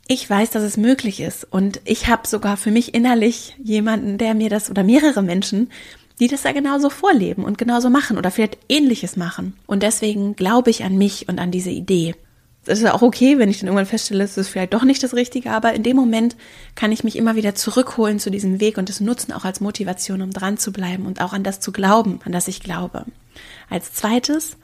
ich 0.08 0.28
weiß, 0.28 0.50
dass 0.50 0.62
es 0.62 0.76
möglich 0.76 1.20
ist. 1.20 1.46
Und 1.48 1.80
ich 1.84 2.08
habe 2.08 2.26
sogar 2.26 2.56
für 2.56 2.70
mich 2.70 2.94
innerlich 2.94 3.54
jemanden, 3.62 4.18
der 4.18 4.34
mir 4.34 4.48
das 4.48 4.70
oder 4.70 4.82
mehrere 4.82 5.22
Menschen, 5.22 5.70
die 6.18 6.26
das 6.26 6.42
ja 6.42 6.52
genauso 6.52 6.90
vorleben 6.90 7.44
und 7.44 7.58
genauso 7.58 7.90
machen 7.90 8.18
oder 8.18 8.30
vielleicht 8.30 8.58
ähnliches 8.68 9.16
machen. 9.16 9.54
Und 9.66 9.84
deswegen 9.84 10.34
glaube 10.34 10.70
ich 10.70 10.82
an 10.82 10.98
mich 10.98 11.28
und 11.28 11.38
an 11.38 11.52
diese 11.52 11.70
Idee. 11.70 12.16
Es 12.68 12.80
ist 12.80 12.90
auch 12.90 13.02
okay, 13.02 13.38
wenn 13.38 13.48
ich 13.48 13.60
dann 13.60 13.68
irgendwann 13.68 13.86
feststelle, 13.86 14.22
es 14.22 14.36
ist 14.36 14.48
vielleicht 14.48 14.74
doch 14.74 14.84
nicht 14.84 15.02
das 15.02 15.14
Richtige, 15.14 15.50
aber 15.50 15.72
in 15.72 15.82
dem 15.82 15.96
Moment 15.96 16.36
kann 16.74 16.92
ich 16.92 17.02
mich 17.02 17.16
immer 17.16 17.34
wieder 17.34 17.54
zurückholen 17.54 18.18
zu 18.18 18.30
diesem 18.30 18.60
Weg 18.60 18.78
und 18.78 18.88
das 18.88 19.00
nutzen 19.00 19.32
auch 19.32 19.44
als 19.44 19.60
Motivation, 19.60 20.22
um 20.22 20.30
dran 20.30 20.58
zu 20.58 20.72
bleiben 20.72 21.06
und 21.06 21.20
auch 21.20 21.32
an 21.32 21.44
das 21.44 21.60
zu 21.60 21.72
glauben, 21.72 22.20
an 22.24 22.32
das 22.32 22.46
ich 22.46 22.60
glaube. 22.60 23.06
Als 23.70 23.92
zweites, 23.94 24.56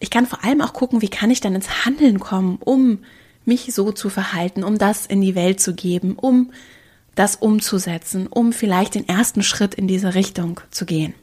ich 0.00 0.10
kann 0.10 0.26
vor 0.26 0.44
allem 0.44 0.60
auch 0.60 0.72
gucken, 0.72 1.02
wie 1.02 1.08
kann 1.08 1.30
ich 1.30 1.40
dann 1.40 1.54
ins 1.54 1.84
Handeln 1.84 2.18
kommen, 2.18 2.58
um 2.60 2.98
mich 3.44 3.72
so 3.74 3.92
zu 3.92 4.08
verhalten, 4.08 4.64
um 4.64 4.78
das 4.78 5.06
in 5.06 5.20
die 5.20 5.34
Welt 5.34 5.60
zu 5.60 5.74
geben, 5.74 6.16
um 6.16 6.52
das 7.14 7.36
umzusetzen, 7.36 8.26
um 8.26 8.52
vielleicht 8.52 8.94
den 8.94 9.08
ersten 9.08 9.42
Schritt 9.42 9.74
in 9.74 9.86
diese 9.86 10.14
Richtung 10.14 10.60
zu 10.70 10.86
gehen. 10.86 11.14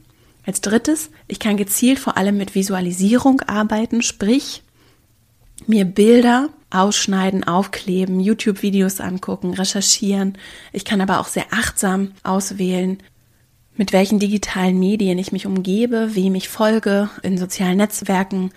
Als 0.46 0.60
drittes, 0.60 1.10
ich 1.26 1.40
kann 1.40 1.56
gezielt 1.56 1.98
vor 1.98 2.16
allem 2.16 2.36
mit 2.36 2.54
Visualisierung 2.54 3.42
arbeiten, 3.42 4.00
sprich 4.02 4.62
mir 5.66 5.84
Bilder 5.84 6.50
ausschneiden, 6.70 7.44
aufkleben, 7.44 8.20
YouTube-Videos 8.20 9.00
angucken, 9.00 9.54
recherchieren. 9.54 10.36
Ich 10.72 10.84
kann 10.84 11.00
aber 11.00 11.20
auch 11.20 11.28
sehr 11.28 11.46
achtsam 11.50 12.12
auswählen, 12.22 12.98
mit 13.76 13.92
welchen 13.92 14.18
digitalen 14.18 14.78
Medien 14.78 15.18
ich 15.18 15.32
mich 15.32 15.46
umgebe, 15.46 16.14
wem 16.14 16.34
ich 16.34 16.48
folge 16.48 17.08
in 17.22 17.38
sozialen 17.38 17.78
Netzwerken, 17.78 18.50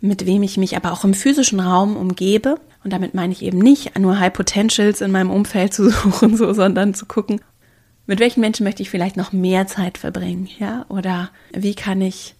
mit 0.00 0.24
wem 0.24 0.42
ich 0.42 0.56
mich 0.56 0.76
aber 0.76 0.92
auch 0.92 1.04
im 1.04 1.14
physischen 1.14 1.60
Raum 1.60 1.96
umgebe. 1.96 2.60
Und 2.84 2.92
damit 2.92 3.12
meine 3.12 3.32
ich 3.32 3.42
eben 3.42 3.58
nicht 3.58 3.98
nur 3.98 4.18
High 4.18 4.32
Potentials 4.32 5.00
in 5.00 5.10
meinem 5.10 5.30
Umfeld 5.30 5.74
zu 5.74 5.90
suchen, 5.90 6.36
so, 6.36 6.52
sondern 6.52 6.94
zu 6.94 7.06
gucken, 7.06 7.40
mit 8.06 8.20
welchen 8.20 8.40
Menschen 8.40 8.64
möchte 8.64 8.82
ich 8.82 8.88
vielleicht 8.88 9.18
noch 9.18 9.32
mehr 9.32 9.66
Zeit 9.66 9.98
verbringen, 9.98 10.48
ja? 10.58 10.86
Oder 10.88 11.30
wie 11.52 11.74
kann 11.74 12.00
ich 12.00 12.36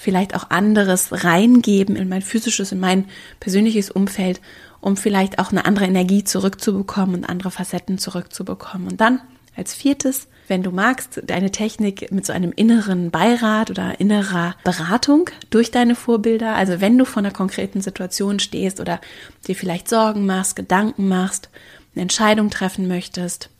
vielleicht 0.00 0.34
auch 0.34 0.48
anderes 0.48 1.24
reingeben 1.24 1.94
in 1.94 2.08
mein 2.08 2.22
physisches, 2.22 2.72
in 2.72 2.80
mein 2.80 3.04
persönliches 3.38 3.90
Umfeld, 3.90 4.40
um 4.80 4.96
vielleicht 4.96 5.38
auch 5.38 5.52
eine 5.52 5.66
andere 5.66 5.84
Energie 5.84 6.24
zurückzubekommen 6.24 7.16
und 7.16 7.24
andere 7.24 7.50
Facetten 7.50 7.98
zurückzubekommen. 7.98 8.88
Und 8.88 9.00
dann 9.00 9.20
als 9.56 9.74
viertes, 9.74 10.28
wenn 10.48 10.62
du 10.62 10.70
magst, 10.70 11.20
deine 11.26 11.50
Technik 11.50 12.10
mit 12.10 12.24
so 12.24 12.32
einem 12.32 12.50
inneren 12.52 13.10
Beirat 13.10 13.70
oder 13.70 14.00
innerer 14.00 14.56
Beratung 14.64 15.28
durch 15.50 15.70
deine 15.70 15.94
Vorbilder. 15.94 16.54
Also 16.54 16.80
wenn 16.80 16.96
du 16.96 17.04
vor 17.04 17.20
einer 17.20 17.30
konkreten 17.30 17.82
Situation 17.82 18.38
stehst 18.38 18.80
oder 18.80 19.02
dir 19.46 19.54
vielleicht 19.54 19.88
Sorgen 19.88 20.24
machst, 20.24 20.56
Gedanken 20.56 21.08
machst, 21.08 21.50
eine 21.94 22.02
Entscheidung 22.02 22.48
treffen 22.48 22.88
möchtest, 22.88 23.50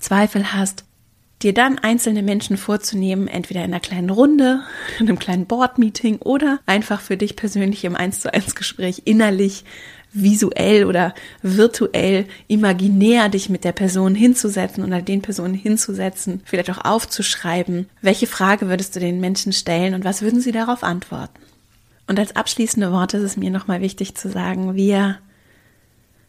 Zweifel 0.00 0.52
hast, 0.52 0.84
dir 1.42 1.54
dann 1.54 1.78
einzelne 1.78 2.22
Menschen 2.22 2.56
vorzunehmen, 2.56 3.28
entweder 3.28 3.60
in 3.60 3.72
einer 3.72 3.80
kleinen 3.80 4.10
Runde, 4.10 4.60
in 4.98 5.08
einem 5.08 5.18
kleinen 5.18 5.46
Board-Meeting 5.46 6.18
oder 6.18 6.60
einfach 6.66 7.00
für 7.00 7.16
dich 7.16 7.36
persönlich 7.36 7.84
im 7.84 7.96
1 7.96 8.20
zu 8.20 8.32
1 8.32 8.54
Gespräch 8.54 9.02
innerlich 9.04 9.64
visuell 10.12 10.84
oder 10.84 11.14
virtuell, 11.40 12.26
imaginär 12.46 13.28
dich 13.28 13.48
mit 13.48 13.64
der 13.64 13.72
Person 13.72 14.14
hinzusetzen 14.14 14.84
oder 14.84 15.00
den 15.00 15.22
Personen 15.22 15.54
hinzusetzen, 15.54 16.42
vielleicht 16.44 16.70
auch 16.70 16.84
aufzuschreiben. 16.84 17.88
Welche 18.02 18.26
Frage 18.26 18.68
würdest 18.68 18.94
du 18.94 19.00
den 19.00 19.20
Menschen 19.20 19.52
stellen 19.52 19.94
und 19.94 20.04
was 20.04 20.22
würden 20.22 20.40
sie 20.40 20.52
darauf 20.52 20.82
antworten? 20.82 21.40
Und 22.06 22.18
als 22.18 22.36
abschließende 22.36 22.92
Worte 22.92 23.16
ist 23.16 23.22
es 23.22 23.36
mir 23.36 23.50
nochmal 23.50 23.80
wichtig 23.80 24.14
zu 24.14 24.28
sagen, 24.28 24.74
wir 24.74 25.18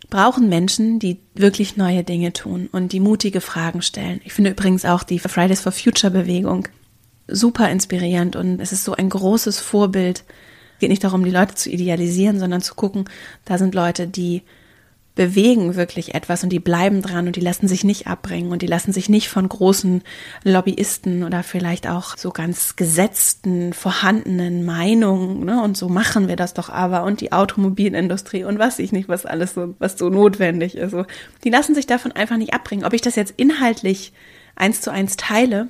brauchen 0.09 0.49
Menschen, 0.49 0.99
die 0.99 1.19
wirklich 1.33 1.77
neue 1.77 2.03
Dinge 2.03 2.33
tun 2.33 2.69
und 2.71 2.91
die 2.91 2.99
mutige 2.99 3.41
Fragen 3.41 3.81
stellen. 3.81 4.21
Ich 4.23 4.33
finde 4.33 4.51
übrigens 4.51 4.85
auch 4.85 5.03
die 5.03 5.19
Fridays 5.19 5.61
for 5.61 5.71
Future 5.71 6.11
Bewegung 6.11 6.67
super 7.27 7.69
inspirierend 7.69 8.35
und 8.35 8.59
es 8.59 8.71
ist 8.71 8.83
so 8.83 8.93
ein 8.93 9.09
großes 9.09 9.59
Vorbild. 9.59 10.23
Es 10.73 10.79
geht 10.79 10.89
nicht 10.89 11.03
darum, 11.03 11.23
die 11.23 11.31
Leute 11.31 11.55
zu 11.55 11.69
idealisieren, 11.69 12.39
sondern 12.39 12.61
zu 12.61 12.75
gucken, 12.75 13.05
da 13.45 13.57
sind 13.57 13.75
Leute, 13.75 14.07
die 14.07 14.43
bewegen 15.15 15.75
wirklich 15.75 16.15
etwas 16.15 16.43
und 16.43 16.49
die 16.49 16.59
bleiben 16.59 17.01
dran 17.01 17.27
und 17.27 17.35
die 17.35 17.41
lassen 17.41 17.67
sich 17.67 17.83
nicht 17.83 18.07
abbringen 18.07 18.51
und 18.51 18.61
die 18.61 18.67
lassen 18.67 18.91
sich 18.91 19.09
nicht 19.09 19.29
von 19.29 19.47
großen 19.47 20.01
Lobbyisten 20.43 21.23
oder 21.23 21.43
vielleicht 21.43 21.87
auch 21.87 22.17
so 22.17 22.31
ganz 22.31 22.75
gesetzten, 22.75 23.73
vorhandenen 23.73 24.65
Meinungen, 24.65 25.45
ne, 25.45 25.61
und 25.61 25.77
so 25.77 25.87
machen 25.87 26.27
wir 26.27 26.35
das 26.35 26.55
doch 26.55 26.69
aber 26.69 27.03
und 27.03 27.21
die 27.21 27.31
Automobilindustrie 27.31 28.43
und 28.43 28.57
was 28.57 28.79
ich 28.79 28.91
nicht, 28.91 29.07
was 29.07 29.25
alles 29.25 29.53
so, 29.53 29.75
was 29.77 29.97
so 29.97 30.09
notwendig 30.09 30.75
ist. 30.75 30.91
So, 30.91 31.05
die 31.43 31.49
lassen 31.49 31.75
sich 31.75 31.85
davon 31.85 32.11
einfach 32.11 32.37
nicht 32.37 32.53
abbringen. 32.53 32.85
Ob 32.85 32.93
ich 32.93 33.01
das 33.01 33.15
jetzt 33.15 33.35
inhaltlich 33.37 34.13
eins 34.55 34.81
zu 34.81 34.91
eins 34.91 35.15
teile, 35.15 35.67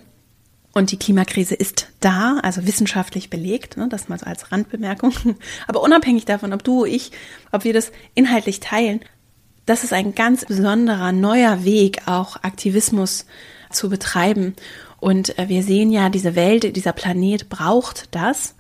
und 0.75 0.91
die 0.91 0.97
Klimakrise 0.97 1.53
ist 1.53 1.89
da, 1.99 2.39
also 2.41 2.65
wissenschaftlich 2.65 3.29
belegt, 3.29 3.77
ne, 3.77 3.87
das 3.89 4.09
mal 4.09 4.17
so 4.17 4.25
als 4.25 4.51
Randbemerkung. 4.51 5.13
Aber 5.67 5.83
unabhängig 5.83 6.25
davon, 6.25 6.51
ob 6.51 6.63
du, 6.63 6.83
ich, 6.83 7.11
ob 7.51 7.63
wir 7.63 7.73
das 7.73 7.91
inhaltlich 8.15 8.59
teilen, 8.59 9.01
das 9.65 9.83
ist 9.83 9.93
ein 9.93 10.15
ganz 10.15 10.45
besonderer 10.45 11.11
neuer 11.11 11.63
Weg, 11.63 12.07
auch 12.07 12.37
Aktivismus 12.43 13.25
zu 13.71 13.89
betreiben. 13.89 14.55
Und 14.99 15.37
äh, 15.37 15.49
wir 15.49 15.63
sehen 15.63 15.91
ja, 15.91 16.09
diese 16.09 16.35
Welt, 16.35 16.75
dieser 16.75 16.93
Planet 16.93 17.49
braucht 17.49 18.07
das. 18.11 18.55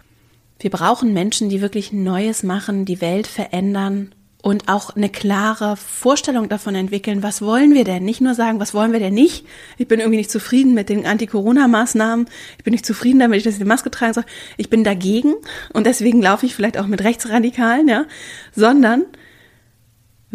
Wir 0.59 0.69
brauchen 0.69 1.13
Menschen, 1.13 1.49
die 1.49 1.61
wirklich 1.61 1.91
Neues 1.91 2.43
machen, 2.43 2.85
die 2.85 3.01
Welt 3.01 3.27
verändern 3.27 4.13
und 4.43 4.67
auch 4.67 4.95
eine 4.95 5.07
klare 5.07 5.77
Vorstellung 5.77 6.49
davon 6.49 6.75
entwickeln, 6.75 7.23
was 7.23 7.41
wollen 7.41 7.73
wir 7.73 7.85
denn? 7.85 8.03
Nicht 8.03 8.19
nur 8.19 8.33
sagen, 8.33 8.59
was 8.59 8.73
wollen 8.73 8.91
wir 8.91 8.99
denn 8.99 9.13
nicht? 9.13 9.45
Ich 9.77 9.87
bin 9.87 10.01
irgendwie 10.01 10.17
nicht 10.17 10.29
zufrieden 10.29 10.73
mit 10.73 10.89
den 10.89 11.05
Anti-Corona-Maßnahmen. 11.05 12.27
Ich 12.57 12.63
bin 12.65 12.73
nicht 12.73 12.85
zufrieden 12.85 13.19
damit, 13.19 13.45
dass 13.45 13.53
ich 13.53 13.59
die 13.59 13.65
Maske 13.65 13.89
tragen 13.89 14.13
soll. 14.13 14.25
Ich 14.57 14.69
bin 14.69 14.83
dagegen 14.83 15.33
und 15.71 15.87
deswegen 15.87 16.21
laufe 16.21 16.45
ich 16.45 16.55
vielleicht 16.55 16.77
auch 16.77 16.87
mit 16.87 17.05
Rechtsradikalen, 17.05 17.87
ja. 17.87 18.05
Sondern 18.53 19.05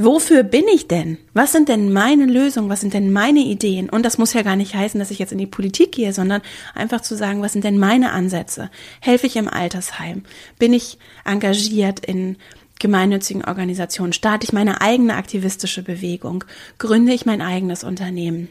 Wofür 0.00 0.44
bin 0.44 0.68
ich 0.72 0.86
denn? 0.86 1.18
Was 1.34 1.50
sind 1.50 1.68
denn 1.68 1.92
meine 1.92 2.24
Lösungen? 2.24 2.70
Was 2.70 2.82
sind 2.82 2.94
denn 2.94 3.10
meine 3.10 3.40
Ideen? 3.40 3.90
Und 3.90 4.04
das 4.04 4.16
muss 4.16 4.32
ja 4.32 4.42
gar 4.42 4.54
nicht 4.54 4.76
heißen, 4.76 5.00
dass 5.00 5.10
ich 5.10 5.18
jetzt 5.18 5.32
in 5.32 5.38
die 5.38 5.46
Politik 5.48 5.90
gehe, 5.90 6.12
sondern 6.12 6.40
einfach 6.76 7.00
zu 7.00 7.16
sagen, 7.16 7.42
was 7.42 7.52
sind 7.52 7.64
denn 7.64 7.80
meine 7.80 8.12
Ansätze? 8.12 8.70
Helfe 9.00 9.26
ich 9.26 9.34
im 9.34 9.48
Altersheim? 9.48 10.22
Bin 10.56 10.72
ich 10.72 10.98
engagiert 11.24 11.98
in 11.98 12.36
gemeinnützigen 12.78 13.44
Organisationen? 13.44 14.12
Starte 14.12 14.44
ich 14.44 14.52
meine 14.52 14.80
eigene 14.80 15.16
aktivistische 15.16 15.82
Bewegung? 15.82 16.44
Gründe 16.78 17.12
ich 17.12 17.26
mein 17.26 17.42
eigenes 17.42 17.82
Unternehmen? 17.82 18.46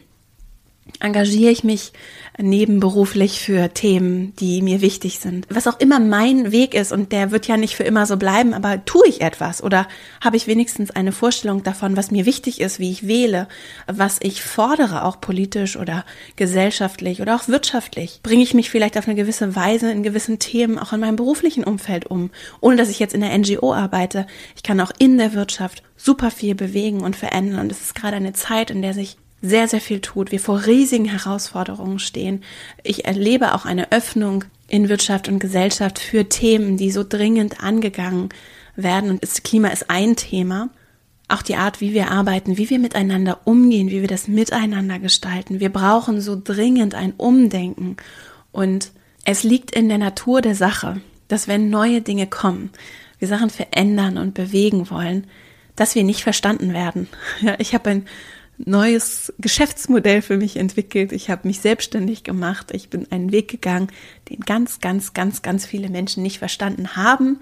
Engagiere 0.99 1.51
ich 1.51 1.63
mich 1.63 1.93
nebenberuflich 2.39 3.39
für 3.39 3.73
Themen, 3.73 4.33
die 4.35 4.61
mir 4.61 4.81
wichtig 4.81 5.19
sind. 5.19 5.47
Was 5.49 5.67
auch 5.67 5.79
immer 5.79 5.99
mein 5.99 6.51
Weg 6.51 6.73
ist, 6.73 6.91
und 6.91 7.11
der 7.11 7.31
wird 7.31 7.47
ja 7.47 7.57
nicht 7.57 7.75
für 7.75 7.83
immer 7.83 8.05
so 8.05 8.17
bleiben, 8.17 8.53
aber 8.53 8.85
tue 8.85 9.07
ich 9.07 9.21
etwas 9.21 9.63
oder 9.63 9.88
habe 10.21 10.38
ich 10.38 10.47
wenigstens 10.47 10.91
eine 10.91 11.11
Vorstellung 11.11 11.63
davon, 11.63 11.97
was 11.97 12.11
mir 12.11 12.25
wichtig 12.25 12.61
ist, 12.61 12.79
wie 12.79 12.91
ich 12.91 13.07
wähle, 13.07 13.47
was 13.88 14.17
ich 14.21 14.43
fordere, 14.43 15.03
auch 15.03 15.19
politisch 15.19 15.77
oder 15.77 16.05
gesellschaftlich 16.35 17.21
oder 17.21 17.35
auch 17.35 17.47
wirtschaftlich. 17.47 18.19
Bringe 18.23 18.43
ich 18.43 18.53
mich 18.53 18.69
vielleicht 18.69 18.97
auf 18.97 19.07
eine 19.07 19.15
gewisse 19.15 19.55
Weise 19.55 19.91
in 19.91 20.03
gewissen 20.03 20.39
Themen 20.39 20.77
auch 20.77 20.93
in 20.93 20.99
meinem 20.99 21.15
beruflichen 21.15 21.63
Umfeld 21.63 22.05
um, 22.05 22.29
ohne 22.61 22.75
dass 22.75 22.89
ich 22.89 22.99
jetzt 22.99 23.15
in 23.15 23.21
der 23.21 23.35
NGO 23.35 23.73
arbeite. 23.73 24.27
Ich 24.55 24.63
kann 24.63 24.79
auch 24.79 24.91
in 24.99 25.17
der 25.17 25.33
Wirtschaft 25.33 25.81
super 25.95 26.29
viel 26.29 26.53
bewegen 26.53 27.01
und 27.01 27.15
verändern. 27.15 27.61
Und 27.61 27.71
es 27.71 27.81
ist 27.81 27.95
gerade 27.95 28.15
eine 28.15 28.33
Zeit, 28.33 28.69
in 28.69 28.81
der 28.81 28.93
sich 28.93 29.17
sehr, 29.41 29.67
sehr 29.67 29.81
viel 29.81 30.01
tut, 30.01 30.31
wir 30.31 30.39
vor 30.39 30.65
riesigen 30.65 31.05
Herausforderungen 31.05 31.99
stehen. 31.99 32.43
Ich 32.83 33.05
erlebe 33.05 33.53
auch 33.53 33.65
eine 33.65 33.91
Öffnung 33.91 34.45
in 34.67 34.89
Wirtschaft 34.89 35.27
und 35.27 35.39
Gesellschaft 35.39 35.99
für 35.99 36.27
Themen, 36.27 36.77
die 36.77 36.91
so 36.91 37.03
dringend 37.07 37.63
angegangen 37.63 38.29
werden. 38.75 39.09
Und 39.09 39.23
das 39.23 39.43
Klima 39.43 39.69
ist 39.69 39.89
ein 39.89 40.15
Thema. 40.15 40.69
Auch 41.29 41.41
die 41.41 41.55
Art, 41.55 41.81
wie 41.81 41.93
wir 41.93 42.09
arbeiten, 42.09 42.57
wie 42.57 42.69
wir 42.69 42.79
miteinander 42.79 43.41
umgehen, 43.43 43.89
wie 43.89 44.01
wir 44.01 44.07
das 44.07 44.27
miteinander 44.27 44.97
gestalten. 44.97 45.59
Wir 45.59 45.69
brauchen 45.71 46.21
so 46.21 46.39
dringend 46.41 46.95
ein 46.95 47.13
Umdenken. 47.17 47.97
Und 48.51 48.91
es 49.25 49.43
liegt 49.43 49.71
in 49.71 49.89
der 49.89 49.97
Natur 49.97 50.41
der 50.41 50.55
Sache, 50.55 51.01
dass 51.27 51.47
wenn 51.47 51.69
neue 51.69 52.01
Dinge 52.01 52.27
kommen, 52.27 52.71
wir 53.19 53.27
Sachen 53.27 53.49
verändern 53.49 54.17
und 54.17 54.33
bewegen 54.33 54.89
wollen, 54.89 55.27
dass 55.75 55.95
wir 55.95 56.03
nicht 56.03 56.23
verstanden 56.23 56.73
werden. 56.73 57.07
Ja, 57.41 57.55
ich 57.59 57.73
habe 57.73 57.89
ein 57.89 58.05
neues 58.57 59.33
Geschäftsmodell 59.39 60.21
für 60.21 60.37
mich 60.37 60.57
entwickelt. 60.57 61.11
Ich 61.11 61.29
habe 61.29 61.47
mich 61.47 61.59
selbstständig 61.59 62.23
gemacht. 62.23 62.71
Ich 62.71 62.89
bin 62.89 63.11
einen 63.11 63.31
Weg 63.31 63.49
gegangen, 63.49 63.87
den 64.29 64.39
ganz, 64.41 64.79
ganz, 64.79 65.13
ganz, 65.13 65.41
ganz 65.41 65.65
viele 65.65 65.89
Menschen 65.89 66.23
nicht 66.23 66.39
verstanden 66.39 66.95
haben 66.95 67.39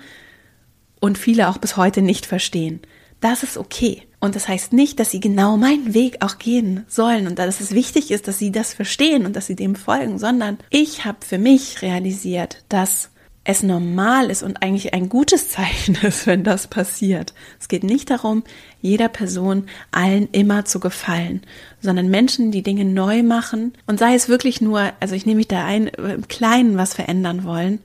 und 1.00 1.18
viele 1.18 1.50
auch 1.50 1.58
bis 1.58 1.78
heute 1.78 2.02
nicht 2.02 2.26
verstehen. 2.26 2.82
Das 3.22 3.44
ist 3.44 3.58
okay. 3.58 4.04
Und 4.20 4.36
das 4.36 4.48
heißt 4.48 4.74
nicht, 4.74 5.00
dass 5.00 5.12
sie 5.12 5.20
genau 5.20 5.56
meinen 5.56 5.94
Weg 5.94 6.18
auch 6.22 6.38
gehen 6.38 6.84
sollen 6.88 7.28
und 7.28 7.40
dass 7.40 7.62
es 7.62 7.74
wichtig 7.74 8.12
ist, 8.12 8.28
dass 8.28 8.40
sie 8.40 8.52
das 8.52 8.74
verstehen 8.74 9.26
und 9.26 9.36
dass 9.36 9.48
sie 9.48 9.56
dem 9.56 9.76
folgen, 9.76 10.20
sondern 10.20 10.58
ich 10.70 11.06
habe 11.06 11.20
für 11.26 11.38
mich 11.38 11.82
realisiert, 11.82 12.64
dass 12.70 13.12
es 13.48 13.62
normal 13.62 14.32
ist 14.32 14.44
und 14.44 14.62
eigentlich 14.64 14.94
ein 14.94 15.08
gutes 15.08 15.50
Zeichen 15.50 15.96
ist, 16.02 16.28
wenn 16.28 16.44
das 16.44 16.68
passiert. 16.68 17.34
Es 17.60 17.68
geht 17.68 17.84
nicht 17.84 18.10
darum, 18.10 18.44
jeder 18.82 19.08
Person 19.08 19.68
allen 19.92 20.28
immer 20.32 20.66
zu 20.66 20.80
gefallen, 20.80 21.42
sondern 21.80 22.10
Menschen, 22.10 22.52
die 22.52 22.64
Dinge 22.64 22.86
neu 22.86 23.24
machen 23.24 23.74
und 23.86 24.00
sei 24.00 24.16
es 24.16 24.28
wirklich 24.28 24.62
nur, 24.62 24.92
also 25.00 25.16
ich 25.16 25.26
nehme 25.26 25.38
mich 25.38 25.48
da 25.48 25.64
ein, 25.64 25.88
im 25.88 26.28
Kleinen 26.28 26.78
was 26.78 26.94
verändern 26.94 27.46
wollen 27.46 27.80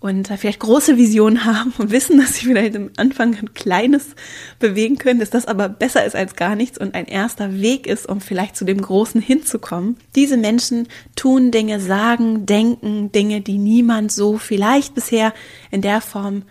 und 0.00 0.28
vielleicht 0.28 0.60
große 0.60 0.96
Visionen 0.96 1.44
haben 1.44 1.72
und 1.78 1.90
wissen, 1.90 2.18
dass 2.18 2.34
sie 2.34 2.46
vielleicht 2.46 2.76
am 2.76 2.90
Anfang 2.96 3.34
ein 3.36 3.54
kleines 3.54 4.14
bewegen 4.58 4.98
können, 4.98 5.20
dass 5.20 5.30
das 5.30 5.46
aber 5.46 5.68
besser 5.68 6.04
ist 6.04 6.14
als 6.14 6.36
gar 6.36 6.54
nichts 6.54 6.78
und 6.78 6.94
ein 6.94 7.06
erster 7.06 7.54
Weg 7.60 7.86
ist, 7.86 8.06
um 8.06 8.20
vielleicht 8.20 8.56
zu 8.56 8.64
dem 8.64 8.80
Großen 8.80 9.20
hinzukommen. 9.20 9.96
Diese 10.14 10.36
Menschen 10.36 10.88
tun 11.14 11.50
Dinge, 11.50 11.80
sagen, 11.80 12.46
denken 12.46 13.10
Dinge, 13.12 13.40
die 13.40 13.58
niemand 13.58 14.12
so 14.12 14.38
vielleicht 14.38 14.94
bisher 14.94 15.32
in 15.70 15.82
der 15.82 16.00
Form 16.00 16.42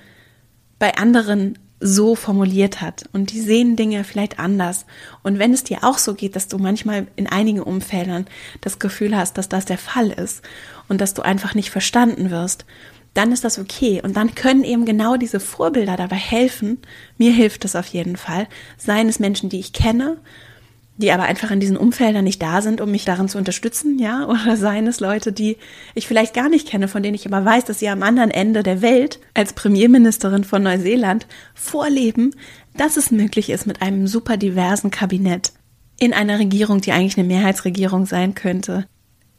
bei 0.79 0.95
anderen 0.95 1.57
so 1.79 2.15
formuliert 2.15 2.81
hat. 2.81 3.03
Und 3.13 3.31
die 3.31 3.41
sehen 3.41 3.75
Dinge 3.75 4.03
vielleicht 4.03 4.39
anders. 4.39 4.85
Und 5.23 5.39
wenn 5.39 5.53
es 5.53 5.63
dir 5.63 5.79
auch 5.83 5.97
so 5.97 6.13
geht, 6.13 6.35
dass 6.35 6.47
du 6.47 6.57
manchmal 6.57 7.07
in 7.15 7.27
einigen 7.27 7.61
Umfeldern 7.61 8.25
das 8.61 8.79
Gefühl 8.79 9.15
hast, 9.15 9.37
dass 9.37 9.49
das 9.49 9.65
der 9.65 9.77
Fall 9.77 10.09
ist 10.09 10.41
und 10.87 11.01
dass 11.01 11.13
du 11.13 11.21
einfach 11.21 11.53
nicht 11.53 11.69
verstanden 11.69 12.31
wirst, 12.31 12.65
dann 13.15 13.31
ist 13.31 13.43
das 13.43 13.57
okay. 13.57 14.01
Und 14.03 14.15
dann 14.15 14.35
können 14.35 14.63
eben 14.63 14.85
genau 14.85 15.15
diese 15.15 15.39
Vorbilder 15.39 15.95
dabei 15.97 16.17
helfen. 16.17 16.77
Mir 17.17 17.31
hilft 17.31 17.65
es 17.65 17.75
auf 17.75 17.87
jeden 17.87 18.17
Fall. 18.17 18.47
Seien 18.77 19.07
es 19.09 19.19
Menschen, 19.19 19.49
die 19.49 19.59
ich 19.59 19.73
kenne, 19.73 20.17
die 20.97 21.11
aber 21.11 21.23
einfach 21.23 21.49
in 21.49 21.61
diesen 21.61 21.77
Umfeldern 21.77 22.25
nicht 22.25 22.41
da 22.41 22.61
sind, 22.61 22.81
um 22.81 22.91
mich 22.91 23.05
darin 23.05 23.29
zu 23.29 23.37
unterstützen, 23.37 23.97
ja, 23.99 24.25
oder 24.29 24.57
seien 24.57 24.85
es 24.85 24.99
Leute, 24.99 25.31
die 25.31 25.57
ich 25.93 26.07
vielleicht 26.07 26.33
gar 26.33 26.49
nicht 26.49 26.67
kenne, 26.67 26.87
von 26.87 27.03
denen 27.03 27.15
ich 27.15 27.25
aber 27.25 27.43
weiß, 27.43 27.65
dass 27.65 27.79
sie 27.79 27.89
am 27.89 28.03
anderen 28.03 28.31
Ende 28.31 28.63
der 28.63 28.81
Welt 28.81 29.19
als 29.33 29.53
Premierministerin 29.53 30.43
von 30.43 30.63
Neuseeland 30.63 31.25
vorleben, 31.53 32.35
dass 32.77 32.97
es 32.97 33.11
möglich 33.11 33.49
ist 33.49 33.65
mit 33.65 33.81
einem 33.81 34.07
super 34.07 34.35
diversen 34.35 34.91
Kabinett 34.91 35.53
in 35.97 36.13
einer 36.13 36.37
Regierung, 36.39 36.81
die 36.81 36.91
eigentlich 36.91 37.17
eine 37.17 37.27
Mehrheitsregierung 37.27 38.05
sein 38.05 38.35
könnte, 38.35 38.85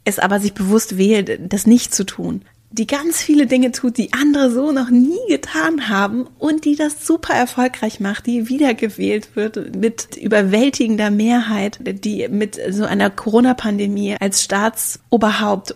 es 0.03 0.17
aber 0.17 0.39
sich 0.39 0.55
bewusst 0.55 0.97
wählt, 0.97 1.53
das 1.53 1.67
nicht 1.67 1.93
zu 1.93 2.03
tun, 2.03 2.41
die 2.69 2.87
ganz 2.87 3.21
viele 3.21 3.47
Dinge 3.47 3.71
tut, 3.71 3.97
die 3.97 4.11
andere 4.13 4.51
so 4.51 4.71
noch 4.71 4.89
nie 4.89 5.17
getan 5.29 5.87
haben 5.89 6.27
und 6.37 6.65
die 6.65 6.75
das 6.75 7.07
super 7.07 7.33
erfolgreich 7.33 7.99
macht, 7.99 8.25
die 8.25 8.49
wiedergewählt 8.49 9.35
wird 9.35 9.75
mit 9.75 10.17
überwältigender 10.17 11.09
Mehrheit, 11.09 11.79
die 11.81 12.27
mit 12.27 12.59
so 12.69 12.83
einer 12.83 13.09
Corona-Pandemie 13.09 14.17
als 14.19 14.43
Staatsoberhaupt 14.43 15.75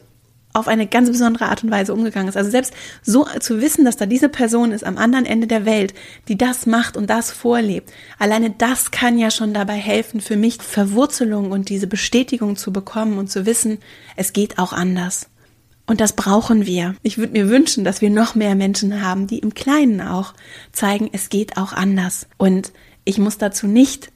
auf 0.53 0.67
eine 0.67 0.85
ganz 0.85 1.09
besondere 1.09 1.45
Art 1.45 1.63
und 1.63 1.71
Weise 1.71 1.93
umgegangen 1.93 2.27
ist. 2.27 2.35
Also 2.35 2.51
selbst 2.51 2.73
so 3.01 3.25
zu 3.39 3.61
wissen, 3.61 3.85
dass 3.85 3.95
da 3.95 4.05
diese 4.05 4.27
Person 4.27 4.73
ist 4.73 4.83
am 4.83 4.97
anderen 4.97 5.25
Ende 5.25 5.47
der 5.47 5.65
Welt, 5.65 5.93
die 6.27 6.37
das 6.37 6.65
macht 6.65 6.97
und 6.97 7.09
das 7.09 7.31
vorlebt, 7.31 7.91
alleine 8.19 8.49
das 8.49 8.91
kann 8.91 9.17
ja 9.17 9.31
schon 9.31 9.53
dabei 9.53 9.75
helfen, 9.75 10.19
für 10.19 10.35
mich 10.35 10.61
Verwurzelung 10.61 11.51
und 11.51 11.69
diese 11.69 11.87
Bestätigung 11.87 12.57
zu 12.57 12.73
bekommen 12.73 13.17
und 13.17 13.31
zu 13.31 13.45
wissen, 13.45 13.79
es 14.17 14.33
geht 14.33 14.59
auch 14.59 14.73
anders. 14.73 15.30
Und 15.91 15.99
das 15.99 16.13
brauchen 16.13 16.65
wir. 16.65 16.95
Ich 17.03 17.17
würde 17.17 17.33
mir 17.33 17.49
wünschen, 17.49 17.83
dass 17.83 17.99
wir 17.99 18.09
noch 18.09 18.33
mehr 18.33 18.55
Menschen 18.55 19.03
haben, 19.03 19.27
die 19.27 19.39
im 19.39 19.53
Kleinen 19.53 19.99
auch 19.99 20.33
zeigen, 20.71 21.09
es 21.11 21.27
geht 21.27 21.57
auch 21.57 21.73
anders. 21.73 22.27
Und 22.37 22.71
ich 23.03 23.17
muss 23.17 23.37
dazu 23.37 23.67
nicht 23.67 24.09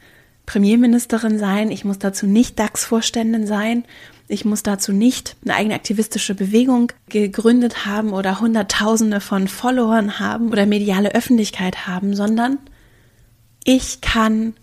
Premierministerin 0.46 1.38
sein, 1.38 1.72
ich 1.72 1.84
muss 1.84 2.00
dazu 2.00 2.28
nicht 2.28 2.58
DAX-Vorständin 2.60 3.46
sein, 3.46 3.84
ich 4.30 4.46
muss 4.46 4.64
dazu 4.64 4.94
nicht 4.94 5.36
eine 5.44 5.56
eigene 5.56 5.76
aktivistische 5.76 6.34
Bewegung 6.34 6.94
gegründet 7.10 7.86
haben 7.86 8.14
oder 8.14 8.40
Hunderttausende 8.40 9.20
von 9.20 9.50
Followern 9.50 10.18
haben 10.18 10.54
oder 10.54 10.66
mediale 10.66 11.14
Öffentlichkeit 11.14 11.88
haben, 11.88 12.16
sondern 12.16 12.58
ich 13.66 14.00
kann 14.00 14.54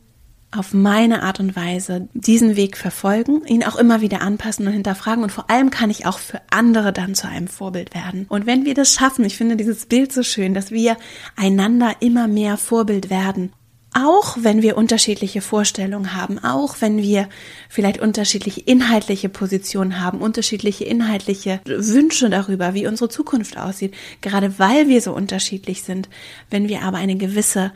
auf 0.52 0.74
meine 0.74 1.22
Art 1.22 1.40
und 1.40 1.56
Weise 1.56 2.08
diesen 2.12 2.56
Weg 2.56 2.76
verfolgen, 2.76 3.44
ihn 3.46 3.64
auch 3.64 3.76
immer 3.76 4.00
wieder 4.02 4.20
anpassen 4.20 4.66
und 4.66 4.72
hinterfragen. 4.72 5.24
Und 5.24 5.32
vor 5.32 5.50
allem 5.50 5.70
kann 5.70 5.90
ich 5.90 6.06
auch 6.06 6.18
für 6.18 6.40
andere 6.50 6.92
dann 6.92 7.14
zu 7.14 7.26
einem 7.26 7.48
Vorbild 7.48 7.94
werden. 7.94 8.26
Und 8.28 8.46
wenn 8.46 8.64
wir 8.64 8.74
das 8.74 8.92
schaffen, 8.94 9.24
ich 9.24 9.36
finde 9.36 9.56
dieses 9.56 9.86
Bild 9.86 10.12
so 10.12 10.22
schön, 10.22 10.52
dass 10.52 10.70
wir 10.70 10.96
einander 11.36 11.96
immer 12.00 12.28
mehr 12.28 12.58
Vorbild 12.58 13.08
werden. 13.08 13.52
Auch 13.94 14.38
wenn 14.40 14.62
wir 14.62 14.78
unterschiedliche 14.78 15.42
Vorstellungen 15.42 16.14
haben, 16.14 16.38
auch 16.38 16.76
wenn 16.80 16.98
wir 16.98 17.28
vielleicht 17.68 18.00
unterschiedliche 18.00 18.60
inhaltliche 18.62 19.28
Positionen 19.28 20.00
haben, 20.00 20.22
unterschiedliche 20.22 20.84
inhaltliche 20.84 21.60
Wünsche 21.66 22.30
darüber, 22.30 22.72
wie 22.72 22.86
unsere 22.86 23.10
Zukunft 23.10 23.58
aussieht, 23.58 23.94
gerade 24.22 24.58
weil 24.58 24.88
wir 24.88 25.02
so 25.02 25.12
unterschiedlich 25.12 25.82
sind, 25.82 26.08
wenn 26.48 26.68
wir 26.68 26.82
aber 26.82 26.96
eine 26.96 27.16
gewisse 27.16 27.72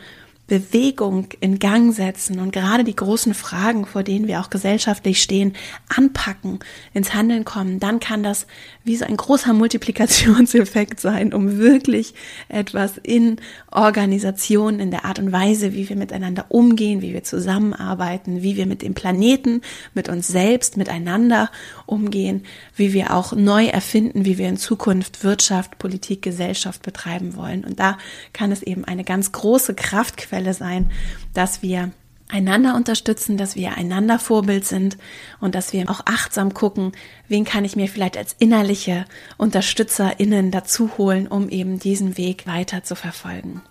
Bewegung 0.46 1.26
in 1.40 1.58
Gang 1.58 1.92
setzen 1.92 2.38
und 2.38 2.52
gerade 2.52 2.84
die 2.84 2.94
großen 2.94 3.34
Fragen, 3.34 3.84
vor 3.84 4.04
denen 4.04 4.28
wir 4.28 4.40
auch 4.40 4.48
gesellschaftlich 4.48 5.20
stehen, 5.20 5.54
anpacken, 5.88 6.60
ins 6.94 7.14
Handeln 7.14 7.44
kommen, 7.44 7.80
dann 7.80 7.98
kann 7.98 8.22
das 8.22 8.46
wie 8.84 8.96
so 8.96 9.04
ein 9.04 9.16
großer 9.16 9.52
Multiplikationseffekt 9.52 11.00
sein, 11.00 11.34
um 11.34 11.58
wirklich 11.58 12.14
etwas 12.48 12.92
in 13.02 13.40
Organisation, 13.72 14.78
in 14.78 14.92
der 14.92 15.04
Art 15.04 15.18
und 15.18 15.32
Weise, 15.32 15.74
wie 15.74 15.88
wir 15.88 15.96
miteinander 15.96 16.46
umgehen, 16.48 17.02
wie 17.02 17.12
wir 17.12 17.24
zusammenarbeiten, 17.24 18.42
wie 18.42 18.56
wir 18.56 18.66
mit 18.66 18.82
dem 18.82 18.94
Planeten, 18.94 19.62
mit 19.94 20.08
uns 20.08 20.28
selbst, 20.28 20.76
miteinander 20.76 21.50
umgehen, 21.86 22.44
wie 22.76 22.92
wir 22.92 23.12
auch 23.12 23.32
neu 23.32 23.66
erfinden, 23.66 24.24
wie 24.24 24.38
wir 24.38 24.48
in 24.48 24.58
Zukunft 24.58 25.24
Wirtschaft, 25.24 25.78
Politik, 25.78 26.22
Gesellschaft 26.22 26.82
betreiben 26.82 27.34
wollen. 27.34 27.64
Und 27.64 27.80
da 27.80 27.98
kann 28.32 28.52
es 28.52 28.62
eben 28.62 28.84
eine 28.84 29.02
ganz 29.02 29.32
große 29.32 29.74
Kraftquelle 29.74 30.35
sein, 30.54 30.90
dass 31.34 31.62
wir 31.62 31.92
einander 32.28 32.74
unterstützen, 32.74 33.36
dass 33.36 33.54
wir 33.56 33.76
einander 33.76 34.18
Vorbild 34.18 34.64
sind 34.64 34.98
und 35.40 35.54
dass 35.54 35.72
wir 35.72 35.88
auch 35.90 36.00
achtsam 36.06 36.54
gucken, 36.54 36.92
wen 37.28 37.44
kann 37.44 37.64
ich 37.64 37.76
mir 37.76 37.88
vielleicht 37.88 38.16
als 38.16 38.34
innerliche 38.38 39.04
UnterstützerInnen 39.38 40.50
dazu 40.50 40.98
holen, 40.98 41.28
um 41.28 41.48
eben 41.48 41.78
diesen 41.78 42.16
Weg 42.16 42.46
weiter 42.46 42.82
zu 42.82 42.96
verfolgen. 42.96 43.62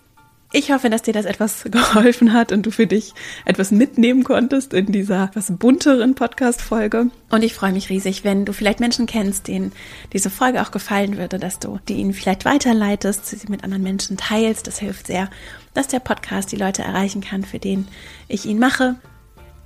Ich 0.58 0.72
hoffe, 0.72 0.90
dass 0.90 1.02
dir 1.02 1.14
das 1.14 1.26
etwas 1.26 1.64
geholfen 1.70 2.32
hat 2.32 2.54
und 2.54 2.66
du 2.66 2.72
für 2.72 2.88
dich 2.88 3.14
etwas 3.44 3.72
mitnehmen 3.72 4.24
konntest 4.24 4.74
in 4.74 4.86
dieser 4.86 5.26
etwas 5.26 5.52
bunteren 5.52 6.16
Podcast-Folge. 6.16 7.08
Und 7.30 7.44
ich 7.44 7.54
freue 7.54 7.74
mich 7.74 7.90
riesig, 7.90 8.24
wenn 8.24 8.46
du 8.46 8.54
vielleicht 8.54 8.80
Menschen 8.80 9.06
kennst, 9.06 9.50
denen 9.50 9.74
diese 10.14 10.30
Folge 10.30 10.62
auch 10.62 10.72
gefallen 10.72 11.18
würde, 11.18 11.40
dass 11.40 11.60
du 11.60 11.78
die 11.90 11.96
ihnen 11.96 12.14
vielleicht 12.14 12.46
weiterleitest, 12.46 13.26
sie 13.26 13.38
mit 13.50 13.66
anderen 13.66 13.84
Menschen 13.84 14.16
teilst. 14.16 14.66
Das 14.66 14.80
hilft 14.80 15.08
sehr, 15.08 15.30
dass 15.74 15.90
der 15.90 16.00
Podcast 16.00 16.54
die 16.54 16.58
Leute 16.58 16.84
erreichen 16.84 17.20
kann, 17.20 17.44
für 17.44 17.60
den 17.60 17.90
ich 18.30 18.46
ihn 18.46 18.58
mache. 18.58 18.96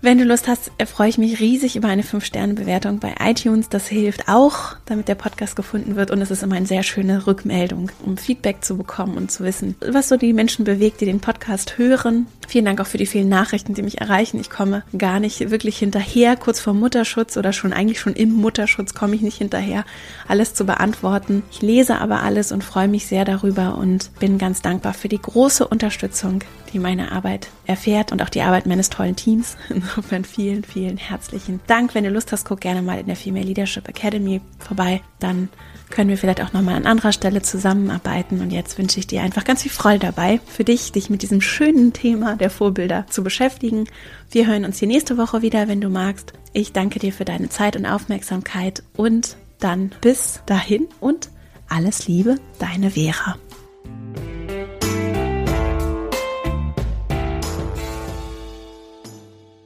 Wenn 0.02 0.18
du 0.18 0.24
Lust 0.24 0.48
hast, 0.48 0.72
freue 0.86 1.10
ich 1.10 1.18
mich 1.18 1.42
riesig 1.42 1.76
über 1.76 1.90
eine 1.90 2.04
5-Sterne-Bewertung 2.04 3.00
bei 3.00 3.16
iTunes. 3.20 3.68
Das 3.68 3.90
hilft 3.90 4.30
auch, 4.30 4.78
damit 4.86 5.10
der 5.10 5.16
Podcast 5.16 5.58
gefunden 5.58 5.98
wird. 5.98 6.10
Und 6.10 6.22
es 6.22 6.32
ist 6.32 6.42
immer 6.42 6.56
eine 6.56 6.66
sehr 6.66 6.84
schöne 6.84 7.28
Rückmeldung, 7.28 7.92
um 8.06 8.16
Feedback 8.16 8.64
zu 8.64 8.78
bekommen 8.78 9.18
und 9.18 9.30
zu 9.30 9.44
wissen, 9.44 9.76
was 9.86 10.08
so 10.08 10.16
die 10.16 10.32
Menschen 10.32 10.64
bewegt, 10.64 11.02
die 11.02 11.06
den 11.06 11.20
Podcast 11.20 11.78
hören. 11.78 12.28
Vielen 12.50 12.66
Dank 12.66 12.82
auch 12.82 12.88
für 12.88 12.98
die 12.98 13.06
vielen 13.06 13.30
Nachrichten, 13.30 13.76
die 13.76 13.84
mich 13.84 14.02
erreichen. 14.02 14.40
Ich 14.40 14.50
komme 14.50 14.82
gar 14.98 15.20
nicht 15.20 15.52
wirklich 15.52 15.78
hinterher. 15.78 16.36
Kurz 16.36 16.60
vor 16.60 16.74
Mutterschutz 16.74 17.38
oder 17.38 17.54
schon 17.54 17.74
eigentlich 17.74 18.00
schon 18.00 18.16
im 18.16 18.32
Mutterschutz 18.34 18.96
komme 18.96 19.14
ich 19.14 19.22
nicht 19.22 19.38
hinterher, 19.38 19.86
alles 20.28 20.56
zu 20.56 20.66
beantworten. 20.66 21.44
Ich 21.52 21.62
lese 21.62 22.00
aber 22.02 22.24
alles 22.24 22.52
und 22.52 22.64
freue 22.64 22.88
mich 22.88 23.06
sehr 23.06 23.24
darüber 23.24 23.78
und 23.78 24.10
bin 24.18 24.40
ganz 24.40 24.64
dankbar 24.64 24.96
für 24.96 25.10
die 25.10 25.22
große 25.22 25.68
Unterstützung, 25.68 26.44
die 26.74 26.80
meine 26.80 27.12
Arbeit 27.12 27.50
erfährt 27.68 28.12
und 28.12 28.24
auch 28.24 28.30
die 28.30 28.42
Arbeit 28.42 28.66
meines 28.66 28.90
tollen 28.90 29.16
Teams. 29.16 29.56
Insofern 29.70 30.26
vielen, 30.26 30.64
vielen 30.64 30.98
herzlichen 30.98 31.60
Dank. 31.68 31.94
Wenn 31.94 32.04
du 32.04 32.10
Lust 32.10 32.32
hast, 32.32 32.46
guck 32.46 32.62
gerne 32.62 32.82
mal 32.82 33.00
in 33.00 33.06
der 33.06 33.16
Female 33.16 33.46
Leadership 33.46 33.88
Academy 33.88 34.42
vorbei. 34.58 35.04
Dann 35.20 35.50
können 35.90 36.10
wir 36.10 36.18
vielleicht 36.18 36.42
auch 36.42 36.54
nochmal 36.54 36.76
an 36.76 36.86
anderer 36.86 37.12
Stelle 37.12 37.42
zusammenarbeiten. 37.42 38.42
Und 38.42 38.52
jetzt 38.52 38.78
wünsche 38.78 39.00
ich 39.00 39.08
dir 39.08 39.22
einfach 39.22 39.44
ganz 39.44 39.64
viel 39.64 39.72
Freude 39.72 40.00
dabei, 40.00 40.40
für 40.46 40.64
dich, 40.64 40.92
dich 40.92 41.10
mit 41.10 41.22
diesem 41.22 41.42
schönen 41.42 41.94
Thema 41.94 42.36
der 42.36 42.50
Vorbilder 42.50 43.06
zu 43.10 43.24
beschäftigen. 43.24 43.86
Wir 44.32 44.48
hören 44.48 44.66
uns 44.66 44.80
hier 44.80 44.88
nächste 44.88 45.18
Woche 45.18 45.42
wieder, 45.42 45.68
wenn 45.68 45.82
du 45.82 45.90
magst. 45.90 46.34
Ich 46.54 46.74
danke 46.74 47.00
dir 47.00 47.14
für 47.14 47.26
deine 47.26 47.50
Zeit 47.50 47.76
und 47.76 47.86
Aufmerksamkeit 47.86 48.84
und 48.96 49.38
dann 49.60 49.92
bis 50.02 50.42
dahin 50.46 50.88
und 51.00 51.30
alles 51.68 52.08
Liebe, 52.08 52.38
deine 52.60 52.92
Vera. 52.92 53.36